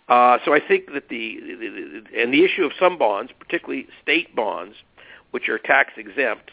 Uh, 0.09 0.37
so 0.43 0.53
I 0.53 0.59
think 0.59 0.87
that 0.93 1.09
the, 1.09 1.39
the, 1.41 2.03
the 2.11 2.21
and 2.21 2.33
the 2.33 2.43
issue 2.43 2.63
of 2.63 2.71
some 2.79 2.97
bonds, 2.97 3.31
particularly 3.39 3.87
state 4.01 4.35
bonds, 4.35 4.75
which 5.31 5.49
are 5.49 5.57
tax 5.57 5.93
exempt. 5.97 6.51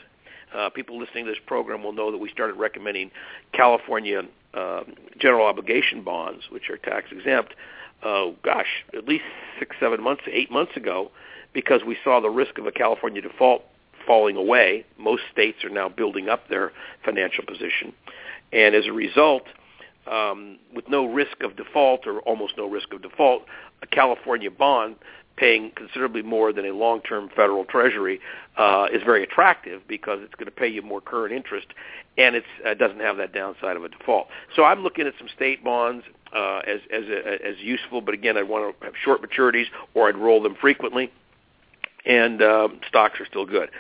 Uh, 0.54 0.68
people 0.68 0.98
listening 0.98 1.26
to 1.26 1.30
this 1.30 1.40
program 1.46 1.82
will 1.82 1.92
know 1.92 2.10
that 2.10 2.18
we 2.18 2.28
started 2.28 2.54
recommending 2.54 3.10
California 3.52 4.22
uh, 4.54 4.82
general 5.18 5.46
obligation 5.46 6.02
bonds, 6.02 6.44
which 6.50 6.70
are 6.70 6.76
tax 6.76 7.06
exempt. 7.12 7.54
Uh, 8.02 8.30
gosh, 8.42 8.84
at 8.96 9.06
least 9.06 9.24
six, 9.58 9.76
seven 9.78 10.02
months, 10.02 10.22
eight 10.30 10.50
months 10.50 10.76
ago, 10.76 11.10
because 11.52 11.82
we 11.86 11.96
saw 12.02 12.20
the 12.20 12.30
risk 12.30 12.58
of 12.58 12.66
a 12.66 12.72
California 12.72 13.20
default 13.20 13.62
falling 14.06 14.36
away. 14.36 14.84
Most 14.98 15.22
states 15.30 15.62
are 15.62 15.70
now 15.70 15.88
building 15.88 16.28
up 16.28 16.48
their 16.48 16.72
financial 17.04 17.44
position, 17.44 17.92
and 18.52 18.74
as 18.74 18.86
a 18.86 18.92
result, 18.92 19.44
um, 20.06 20.58
with 20.74 20.88
no 20.88 21.06
risk 21.06 21.42
of 21.42 21.56
default 21.56 22.06
or 22.06 22.20
almost 22.20 22.54
no 22.56 22.68
risk 22.68 22.92
of 22.92 23.02
default, 23.02 23.42
a 23.82 23.86
California 23.86 24.50
bond 24.50 24.96
paying 25.36 25.72
considerably 25.74 26.22
more 26.22 26.52
than 26.52 26.66
a 26.66 26.72
long-term 26.72 27.30
federal 27.34 27.64
treasury 27.64 28.20
uh, 28.58 28.86
is 28.92 29.02
very 29.02 29.22
attractive 29.22 29.80
because 29.88 30.18
it's 30.22 30.34
going 30.34 30.46
to 30.46 30.52
pay 30.52 30.68
you 30.68 30.82
more 30.82 31.00
current 31.00 31.32
interest, 31.32 31.68
and 32.18 32.36
it 32.36 32.44
uh, 32.66 32.74
doesn't 32.74 33.00
have 33.00 33.16
that 33.16 33.32
downside 33.32 33.76
of 33.76 33.82
a 33.82 33.88
default. 33.88 34.28
So 34.54 34.64
I'm 34.64 34.82
looking 34.82 35.06
at 35.06 35.14
some 35.18 35.28
state 35.34 35.64
bonds 35.64 36.04
uh, 36.34 36.58
as 36.66 36.80
as 36.92 37.04
a, 37.08 37.46
as 37.46 37.56
useful, 37.58 38.02
but 38.02 38.12
again, 38.12 38.36
I'd 38.36 38.48
want 38.48 38.78
to 38.78 38.84
have 38.84 38.94
short 39.02 39.22
maturities 39.22 39.66
or 39.94 40.08
I'd 40.08 40.16
roll 40.16 40.42
them 40.42 40.56
frequently, 40.60 41.10
and 42.04 42.42
uh, 42.42 42.68
stocks 42.86 43.18
are 43.18 43.26
still 43.26 43.46
good. 43.46 43.70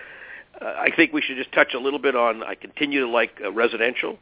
Uh, 0.60 0.64
I 0.64 0.90
think 0.94 1.12
we 1.12 1.20
should 1.20 1.36
just 1.36 1.52
touch 1.52 1.74
a 1.74 1.78
little 1.78 1.98
bit 1.98 2.16
on. 2.16 2.42
I 2.42 2.54
continue 2.54 3.00
to 3.00 3.08
like 3.08 3.40
uh, 3.44 3.52
residential. 3.52 4.18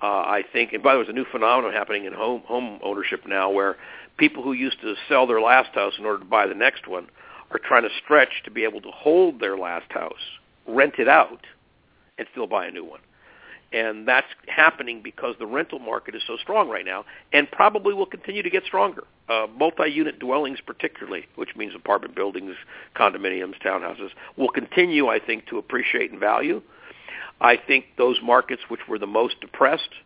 Uh, 0.00 0.06
I 0.06 0.44
think, 0.52 0.72
and 0.72 0.82
by 0.82 0.92
the 0.92 1.00
way, 1.00 1.04
there's 1.04 1.14
a 1.14 1.18
new 1.18 1.26
phenomenon 1.30 1.72
happening 1.72 2.04
in 2.04 2.12
home 2.12 2.42
home 2.46 2.78
ownership 2.82 3.26
now, 3.26 3.50
where 3.50 3.76
people 4.16 4.42
who 4.42 4.52
used 4.52 4.80
to 4.82 4.94
sell 5.08 5.26
their 5.26 5.40
last 5.40 5.74
house 5.74 5.94
in 5.98 6.04
order 6.04 6.20
to 6.20 6.24
buy 6.24 6.46
the 6.46 6.54
next 6.54 6.86
one 6.86 7.08
are 7.50 7.58
trying 7.58 7.82
to 7.82 7.88
stretch 8.04 8.42
to 8.44 8.50
be 8.50 8.64
able 8.64 8.80
to 8.82 8.90
hold 8.90 9.40
their 9.40 9.56
last 9.56 9.90
house, 9.90 10.38
rent 10.66 10.94
it 10.98 11.08
out, 11.08 11.46
and 12.18 12.28
still 12.30 12.46
buy 12.46 12.66
a 12.66 12.70
new 12.70 12.84
one. 12.84 13.00
And 13.72 14.08
that's 14.08 14.26
happening 14.46 15.02
because 15.02 15.34
the 15.38 15.46
rental 15.46 15.78
market 15.78 16.14
is 16.14 16.22
so 16.26 16.36
strong 16.38 16.70
right 16.70 16.86
now 16.86 17.04
and 17.32 17.50
probably 17.50 17.92
will 17.92 18.06
continue 18.06 18.42
to 18.42 18.48
get 18.48 18.64
stronger. 18.64 19.04
Uh, 19.28 19.46
multi-unit 19.58 20.18
dwellings 20.18 20.58
particularly, 20.64 21.26
which 21.34 21.54
means 21.54 21.74
apartment 21.74 22.14
buildings, 22.14 22.54
condominiums, 22.96 23.60
townhouses, 23.62 24.08
will 24.36 24.48
continue, 24.48 25.08
I 25.08 25.18
think, 25.18 25.46
to 25.48 25.58
appreciate 25.58 26.10
in 26.10 26.18
value. 26.18 26.62
I 27.40 27.56
think 27.56 27.86
those 27.96 28.18
markets 28.22 28.62
which 28.68 28.80
were 28.88 28.98
the 28.98 29.06
most 29.06 29.40
depressed– 29.40 29.90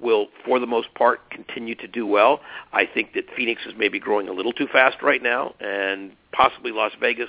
will, 0.00 0.28
for 0.44 0.58
the 0.58 0.66
most 0.66 0.92
part, 0.94 1.30
continue 1.30 1.74
to 1.76 1.86
do 1.86 2.06
well. 2.06 2.40
I 2.72 2.86
think 2.86 3.14
that 3.14 3.24
Phoenix 3.36 3.62
is 3.66 3.72
maybe 3.76 3.98
growing 3.98 4.28
a 4.28 4.32
little 4.32 4.52
too 4.52 4.66
fast 4.66 5.02
right 5.02 5.22
now, 5.22 5.54
and 5.60 6.12
possibly 6.32 6.72
Las 6.72 6.92
Vegas 7.00 7.28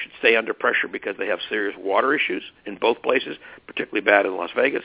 should 0.00 0.12
stay 0.18 0.36
under 0.36 0.54
pressure 0.54 0.88
because 0.90 1.16
they 1.18 1.26
have 1.26 1.40
serious 1.48 1.76
water 1.78 2.14
issues 2.14 2.42
in 2.66 2.76
both 2.76 3.02
places, 3.02 3.36
particularly 3.66 4.04
bad 4.04 4.26
in 4.26 4.36
Las 4.36 4.50
Vegas. 4.54 4.84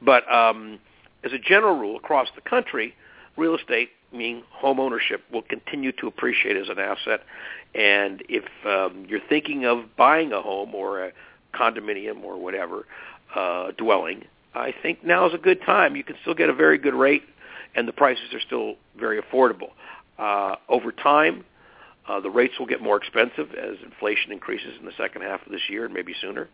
But 0.00 0.30
um, 0.32 0.78
as 1.24 1.32
a 1.32 1.38
general 1.38 1.78
rule, 1.78 1.96
across 1.96 2.28
the 2.34 2.40
country, 2.40 2.94
real 3.36 3.56
estate, 3.56 3.90
meaning 4.12 4.44
home 4.50 4.78
ownership, 4.78 5.22
will 5.32 5.42
continue 5.42 5.92
to 5.92 6.06
appreciate 6.06 6.56
as 6.56 6.68
an 6.68 6.78
asset. 6.78 7.22
And 7.74 8.22
if 8.28 8.44
um, 8.64 9.06
you're 9.08 9.20
thinking 9.28 9.64
of 9.64 9.96
buying 9.96 10.32
a 10.32 10.40
home 10.40 10.74
or 10.74 11.06
a 11.06 11.12
condominium 11.52 12.22
or 12.22 12.36
whatever 12.36 12.84
uh, 13.34 13.72
dwelling, 13.76 14.24
I 14.54 14.72
think 14.82 15.04
now 15.04 15.26
is 15.26 15.34
a 15.34 15.38
good 15.38 15.60
time. 15.62 15.96
You 15.96 16.04
can 16.04 16.16
still 16.22 16.34
get 16.34 16.48
a 16.48 16.54
very 16.54 16.78
good 16.78 16.94
rate, 16.94 17.22
and 17.74 17.88
the 17.88 17.92
prices 17.92 18.32
are 18.32 18.40
still 18.40 18.74
very 18.98 19.20
affordable. 19.20 19.70
Uh, 20.18 20.56
over 20.68 20.92
time, 20.92 21.44
uh, 22.08 22.20
the 22.20 22.30
rates 22.30 22.54
will 22.58 22.66
get 22.66 22.80
more 22.80 22.96
expensive 22.96 23.52
as 23.54 23.76
inflation 23.82 24.30
increases 24.30 24.74
in 24.78 24.86
the 24.86 24.92
second 24.96 25.22
half 25.22 25.44
of 25.44 25.50
this 25.50 25.62
year 25.68 25.84
and 25.84 25.94
maybe 25.94 26.14
sooner. 26.20 26.48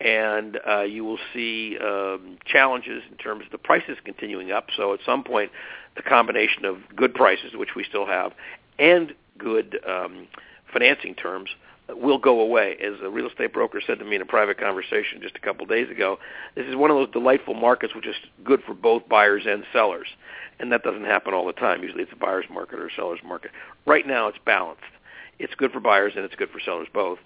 And 0.00 0.58
uh, 0.68 0.82
you 0.82 1.04
will 1.04 1.18
see 1.32 1.78
um, 1.78 2.38
challenges 2.44 3.02
in 3.10 3.16
terms 3.16 3.44
of 3.46 3.52
the 3.52 3.58
prices 3.58 3.96
continuing 4.04 4.50
up. 4.50 4.66
So 4.76 4.92
at 4.92 5.00
some 5.06 5.22
point, 5.22 5.50
the 5.96 6.02
combination 6.02 6.64
of 6.64 6.78
good 6.96 7.14
prices, 7.14 7.52
which 7.54 7.70
we 7.76 7.84
still 7.84 8.06
have, 8.06 8.32
and 8.78 9.14
good 9.38 9.78
um, 9.88 10.26
financing 10.74 11.14
terms 11.14 11.48
will 11.88 12.18
go 12.18 12.40
away. 12.40 12.76
As 12.82 12.94
a 13.02 13.08
real 13.08 13.28
estate 13.28 13.52
broker 13.52 13.80
said 13.86 13.98
to 13.98 14.04
me 14.04 14.16
in 14.16 14.22
a 14.22 14.26
private 14.26 14.58
conversation 14.58 15.20
just 15.22 15.36
a 15.36 15.40
couple 15.40 15.64
days 15.66 15.90
ago, 15.90 16.18
this 16.54 16.66
is 16.66 16.76
one 16.76 16.90
of 16.90 16.96
those 16.96 17.10
delightful 17.12 17.54
markets 17.54 17.94
which 17.94 18.06
is 18.06 18.16
good 18.42 18.62
for 18.66 18.74
both 18.74 19.08
buyers 19.08 19.44
and 19.46 19.64
sellers. 19.72 20.08
And 20.58 20.72
that 20.72 20.82
doesn't 20.82 21.04
happen 21.04 21.34
all 21.34 21.46
the 21.46 21.52
time. 21.52 21.82
Usually 21.82 22.02
it's 22.02 22.12
a 22.12 22.16
buyer's 22.16 22.46
market 22.50 22.78
or 22.78 22.88
a 22.88 22.94
seller's 22.94 23.20
market. 23.24 23.50
Right 23.86 24.06
now 24.06 24.28
it's 24.28 24.38
balanced. 24.44 24.82
It's 25.38 25.54
good 25.54 25.72
for 25.72 25.80
buyers 25.80 26.12
and 26.16 26.24
it's 26.24 26.34
good 26.34 26.50
for 26.50 26.60
sellers 26.60 26.88
both. 26.92 27.18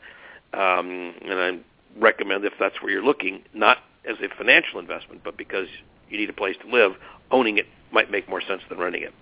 Um, 0.54 1.14
and 1.22 1.34
I 1.34 1.58
recommend 1.98 2.44
if 2.44 2.54
that's 2.58 2.80
where 2.82 2.90
you're 2.90 3.04
looking, 3.04 3.42
not 3.54 3.78
as 4.08 4.16
a 4.22 4.34
financial 4.36 4.80
investment, 4.80 5.22
but 5.24 5.36
because 5.36 5.68
you 6.08 6.18
need 6.18 6.30
a 6.30 6.34
place 6.34 6.56
to 6.62 6.70
live, 6.70 6.92
owning 7.30 7.58
it 7.58 7.66
might 7.92 8.10
make 8.10 8.28
more 8.28 8.40
sense 8.40 8.62
than 8.68 8.78
renting 8.78 9.02
it. 9.02 9.12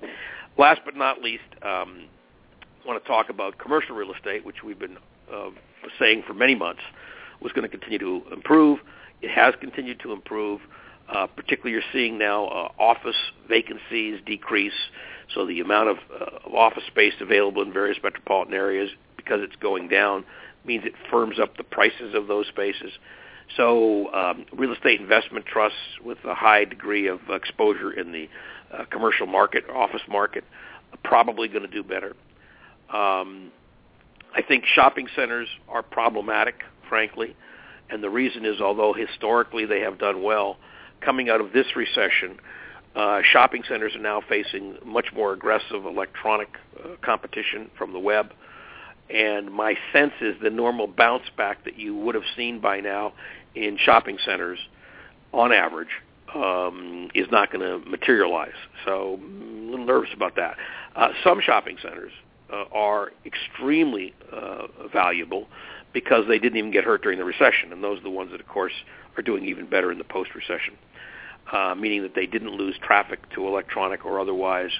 Last 0.56 0.80
but 0.84 0.96
not 0.96 1.20
least, 1.20 1.42
um, 1.62 2.06
want 2.86 3.02
to 3.02 3.08
talk 3.08 3.28
about 3.28 3.58
commercial 3.58 3.96
real 3.96 4.12
estate, 4.12 4.44
which 4.44 4.62
we've 4.64 4.78
been 4.78 4.96
uh, 5.32 5.50
saying 5.98 6.22
for 6.26 6.34
many 6.34 6.54
months 6.54 6.82
was 7.40 7.52
going 7.52 7.68
to 7.68 7.68
continue 7.68 7.98
to 7.98 8.22
improve. 8.32 8.78
It 9.22 9.30
has 9.30 9.54
continued 9.60 10.00
to 10.00 10.12
improve. 10.12 10.60
Uh, 11.08 11.26
particularly, 11.26 11.72
you're 11.72 11.92
seeing 11.92 12.18
now 12.18 12.46
uh, 12.46 12.68
office 12.78 13.16
vacancies 13.48 14.20
decrease. 14.26 14.72
So 15.34 15.46
the 15.46 15.60
amount 15.60 15.90
of, 15.90 15.96
uh, 16.12 16.46
of 16.46 16.54
office 16.54 16.82
space 16.86 17.14
available 17.20 17.62
in 17.62 17.72
various 17.72 17.98
metropolitan 18.02 18.54
areas, 18.54 18.90
because 19.16 19.40
it's 19.42 19.56
going 19.56 19.88
down, 19.88 20.24
means 20.64 20.84
it 20.84 20.94
firms 21.10 21.38
up 21.38 21.56
the 21.56 21.64
prices 21.64 22.14
of 22.14 22.26
those 22.26 22.46
spaces. 22.48 22.92
So 23.56 24.12
um, 24.12 24.46
real 24.52 24.72
estate 24.72 25.00
investment 25.00 25.46
trusts 25.46 25.78
with 26.04 26.18
a 26.24 26.34
high 26.34 26.64
degree 26.64 27.06
of 27.06 27.20
exposure 27.28 27.92
in 27.92 28.10
the 28.10 28.28
uh, 28.72 28.84
commercial 28.90 29.26
market, 29.26 29.64
office 29.70 30.02
market, 30.08 30.42
are 30.92 30.98
probably 31.04 31.46
going 31.46 31.62
to 31.62 31.68
do 31.68 31.84
better. 31.84 32.16
Um, 32.92 33.50
I 34.34 34.42
think 34.42 34.64
shopping 34.66 35.08
centers 35.16 35.48
are 35.68 35.82
problematic, 35.82 36.62
frankly, 36.88 37.34
and 37.88 38.02
the 38.02 38.10
reason 38.10 38.44
is 38.44 38.60
although 38.60 38.92
historically 38.92 39.64
they 39.64 39.80
have 39.80 39.98
done 39.98 40.22
well, 40.22 40.58
coming 41.00 41.28
out 41.30 41.40
of 41.40 41.52
this 41.52 41.66
recession, 41.74 42.38
uh, 42.94 43.20
shopping 43.22 43.62
centers 43.68 43.94
are 43.94 44.00
now 44.00 44.22
facing 44.26 44.76
much 44.84 45.06
more 45.14 45.32
aggressive 45.32 45.84
electronic 45.84 46.48
uh, 46.78 46.96
competition 47.02 47.70
from 47.76 47.92
the 47.92 47.98
web. 47.98 48.32
And 49.08 49.52
my 49.52 49.76
sense 49.92 50.14
is 50.20 50.34
the 50.42 50.50
normal 50.50 50.86
bounce 50.86 51.24
back 51.36 51.64
that 51.64 51.78
you 51.78 51.94
would 51.94 52.14
have 52.14 52.24
seen 52.36 52.60
by 52.60 52.80
now 52.80 53.12
in 53.54 53.78
shopping 53.78 54.18
centers, 54.24 54.58
on 55.32 55.52
average, 55.52 55.88
um, 56.34 57.10
is 57.14 57.26
not 57.30 57.52
going 57.52 57.60
to 57.60 57.88
materialize. 57.88 58.56
So 58.84 59.20
I'm 59.22 59.68
a 59.68 59.70
little 59.70 59.86
nervous 59.86 60.10
about 60.14 60.36
that. 60.36 60.56
Uh, 60.96 61.08
some 61.22 61.40
shopping 61.40 61.76
centers 61.82 62.12
uh, 62.52 62.64
are 62.72 63.12
extremely 63.24 64.14
uh, 64.32 64.66
valuable 64.92 65.46
because 65.92 66.24
they 66.28 66.38
didn't 66.38 66.58
even 66.58 66.70
get 66.70 66.84
hurt 66.84 67.02
during 67.02 67.18
the 67.18 67.24
recession, 67.24 67.72
and 67.72 67.82
those 67.82 67.98
are 67.98 68.02
the 68.02 68.10
ones 68.10 68.30
that, 68.30 68.40
of 68.40 68.48
course, 68.48 68.72
are 69.16 69.22
doing 69.22 69.44
even 69.46 69.66
better 69.66 69.90
in 69.90 69.98
the 69.98 70.04
post-recession, 70.04 70.74
uh, 71.52 71.74
meaning 71.74 72.02
that 72.02 72.14
they 72.14 72.26
didn't 72.26 72.50
lose 72.50 72.76
traffic 72.82 73.18
to 73.30 73.46
electronic 73.46 74.04
or 74.04 74.20
otherwise 74.20 74.70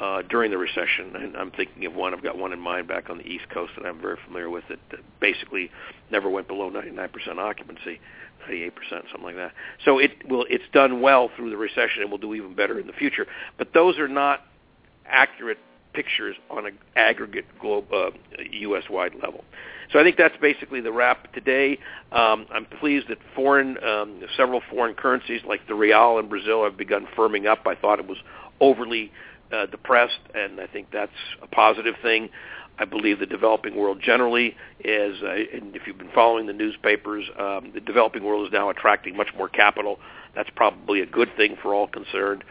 uh, 0.00 0.22
during 0.22 0.50
the 0.50 0.58
recession. 0.58 1.14
And 1.16 1.36
I'm 1.36 1.50
thinking 1.50 1.86
of 1.86 1.94
one. 1.94 2.14
I've 2.14 2.22
got 2.22 2.38
one 2.38 2.52
in 2.52 2.60
mind 2.60 2.88
back 2.88 3.10
on 3.10 3.18
the 3.18 3.26
East 3.26 3.48
Coast 3.50 3.72
that 3.76 3.86
I'm 3.86 4.00
very 4.00 4.16
familiar 4.24 4.50
with 4.50 4.64
that, 4.68 4.78
that 4.90 5.00
basically 5.20 5.70
never 6.10 6.28
went 6.30 6.48
below 6.48 6.70
99% 6.70 7.38
occupancy. 7.38 8.00
98%, 8.48 8.72
something 8.90 9.22
like 9.22 9.36
that. 9.36 9.52
So 9.84 9.98
it 9.98 10.28
will, 10.28 10.44
it's 10.50 10.64
done 10.72 11.00
well 11.00 11.30
through 11.34 11.50
the 11.50 11.56
recession 11.56 12.02
and 12.02 12.10
will 12.10 12.18
do 12.18 12.34
even 12.34 12.54
better 12.54 12.78
in 12.78 12.86
the 12.86 12.92
future. 12.92 13.26
But 13.56 13.72
those 13.72 13.98
are 13.98 14.08
not 14.08 14.42
accurate 15.06 15.58
pictures 15.94 16.36
on 16.50 16.66
an 16.66 16.78
aggregate 16.96 17.46
globe, 17.60 17.86
uh, 17.92 18.10
U.S.-wide 18.50 19.22
level. 19.22 19.44
So 19.92 19.98
I 19.98 20.02
think 20.02 20.16
that's 20.16 20.36
basically 20.40 20.80
the 20.80 20.92
wrap 20.92 21.32
today. 21.32 21.78
Um, 22.12 22.46
I'm 22.52 22.66
pleased 22.66 23.08
that 23.08 23.18
foreign, 23.34 23.82
um, 23.82 24.22
several 24.36 24.60
foreign 24.70 24.94
currencies 24.94 25.42
like 25.46 25.66
the 25.68 25.74
real 25.74 26.18
in 26.18 26.28
Brazil 26.28 26.64
have 26.64 26.76
begun 26.76 27.06
firming 27.16 27.46
up. 27.46 27.66
I 27.66 27.74
thought 27.74 27.98
it 27.98 28.06
was 28.06 28.18
overly 28.60 29.12
uh, 29.52 29.66
depressed, 29.66 30.18
and 30.34 30.60
I 30.60 30.66
think 30.66 30.88
that's 30.92 31.12
a 31.42 31.46
positive 31.46 31.94
thing. 32.02 32.30
I 32.76 32.86
believe 32.86 33.20
the 33.20 33.26
developing 33.26 33.76
world 33.76 34.00
generally 34.02 34.56
is, 34.80 35.22
uh, 35.22 35.28
and 35.28 35.76
if 35.76 35.86
you've 35.86 35.98
been 35.98 36.10
following 36.12 36.46
the 36.46 36.52
newspapers, 36.52 37.24
um, 37.38 37.70
the 37.72 37.80
developing 37.80 38.24
world 38.24 38.46
is 38.46 38.52
now 38.52 38.68
attracting 38.68 39.16
much 39.16 39.28
more 39.36 39.48
capital. 39.48 40.00
That's 40.34 40.50
probably 40.56 41.00
a 41.00 41.06
good 41.06 41.30
thing 41.36 41.56
for 41.62 41.72
all 41.72 41.86
concerned. 41.86 42.42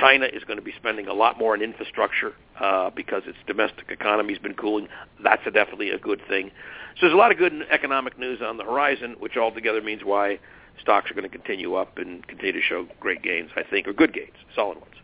China 0.00 0.26
is 0.26 0.44
going 0.44 0.58
to 0.58 0.64
be 0.64 0.72
spending 0.76 1.06
a 1.08 1.12
lot 1.12 1.38
more 1.38 1.54
on 1.54 1.62
infrastructure 1.62 2.34
uh, 2.60 2.90
because 2.90 3.22
its 3.26 3.38
domestic 3.46 3.90
economy 3.90 4.32
has 4.32 4.42
been 4.42 4.54
cooling. 4.54 4.88
That's 5.22 5.42
a 5.46 5.50
definitely 5.50 5.90
a 5.90 5.98
good 5.98 6.20
thing. 6.28 6.50
So 6.96 7.06
there's 7.06 7.14
a 7.14 7.16
lot 7.16 7.32
of 7.32 7.38
good 7.38 7.52
economic 7.70 8.18
news 8.18 8.40
on 8.42 8.56
the 8.56 8.64
horizon, 8.64 9.16
which 9.18 9.36
altogether 9.36 9.80
means 9.80 10.02
why 10.04 10.38
stocks 10.80 11.10
are 11.10 11.14
going 11.14 11.28
to 11.28 11.36
continue 11.36 11.74
up 11.74 11.98
and 11.98 12.26
continue 12.26 12.52
to 12.52 12.62
show 12.62 12.86
great 13.00 13.22
gains, 13.22 13.50
I 13.56 13.62
think, 13.62 13.88
or 13.88 13.92
good 13.92 14.12
gains, 14.12 14.34
solid 14.54 14.78
ones. 14.78 14.94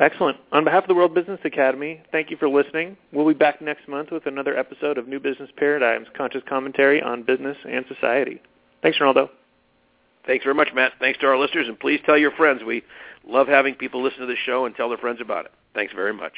Excellent. 0.00 0.36
On 0.52 0.62
behalf 0.62 0.84
of 0.84 0.88
the 0.88 0.94
World 0.94 1.12
Business 1.12 1.40
Academy, 1.44 2.00
thank 2.12 2.30
you 2.30 2.36
for 2.36 2.48
listening. 2.48 2.96
We'll 3.12 3.26
be 3.26 3.34
back 3.34 3.60
next 3.60 3.88
month 3.88 4.12
with 4.12 4.26
another 4.26 4.56
episode 4.56 4.96
of 4.96 5.08
New 5.08 5.18
Business 5.18 5.50
Paradigms, 5.56 6.06
conscious 6.16 6.42
commentary 6.48 7.02
on 7.02 7.24
business 7.24 7.56
and 7.68 7.84
society. 7.88 8.40
Thanks, 8.80 8.98
Rinaldo. 9.00 9.30
Thanks 10.24 10.44
very 10.44 10.54
much, 10.54 10.68
Matt. 10.72 10.92
Thanks 11.00 11.18
to 11.20 11.26
our 11.26 11.36
listeners, 11.36 11.66
and 11.68 11.80
please 11.80 12.00
tell 12.06 12.16
your 12.16 12.30
friends. 12.32 12.62
We 12.62 12.84
love 13.26 13.48
having 13.48 13.74
people 13.74 14.02
listen 14.02 14.20
to 14.20 14.26
the 14.26 14.36
show 14.44 14.66
and 14.66 14.74
tell 14.74 14.88
their 14.88 14.98
friends 14.98 15.20
about 15.20 15.46
it. 15.46 15.52
Thanks 15.74 15.92
very 15.94 16.12
much. 16.12 16.32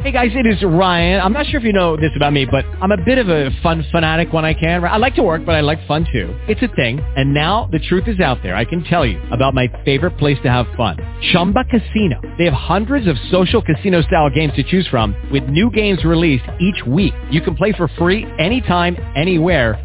Hey 0.00 0.12
guys, 0.12 0.30
it 0.32 0.46
is 0.46 0.62
Ryan. 0.62 1.20
I'm 1.20 1.32
not 1.32 1.46
sure 1.46 1.58
if 1.58 1.64
you 1.64 1.72
know 1.72 1.96
this 1.96 2.12
about 2.14 2.32
me, 2.32 2.46
but 2.46 2.64
I'm 2.80 2.92
a 2.92 2.96
bit 2.96 3.18
of 3.18 3.28
a 3.28 3.50
fun 3.64 3.84
fanatic 3.90 4.32
when 4.32 4.44
I 4.44 4.54
can. 4.54 4.84
I 4.84 4.96
like 4.96 5.16
to 5.16 5.24
work, 5.24 5.44
but 5.44 5.56
I 5.56 5.60
like 5.60 5.84
fun 5.88 6.06
too. 6.12 6.38
It's 6.46 6.62
a 6.62 6.74
thing. 6.76 7.00
And 7.16 7.34
now 7.34 7.68
the 7.72 7.80
truth 7.80 8.06
is 8.06 8.20
out 8.20 8.38
there. 8.44 8.54
I 8.54 8.64
can 8.64 8.84
tell 8.84 9.04
you 9.04 9.20
about 9.32 9.54
my 9.54 9.66
favorite 9.84 10.16
place 10.16 10.38
to 10.44 10.50
have 10.50 10.66
fun. 10.76 10.96
Chumba 11.32 11.64
Casino. 11.64 12.20
They 12.38 12.44
have 12.44 12.54
hundreds 12.54 13.08
of 13.08 13.16
social 13.32 13.60
casino 13.60 14.00
style 14.02 14.30
games 14.30 14.52
to 14.54 14.62
choose 14.62 14.86
from 14.86 15.16
with 15.32 15.42
new 15.48 15.68
games 15.68 16.04
released 16.04 16.44
each 16.60 16.86
week. 16.86 17.12
You 17.30 17.40
can 17.40 17.56
play 17.56 17.72
for 17.72 17.88
free 17.98 18.24
anytime, 18.38 18.96
anywhere 19.16 19.84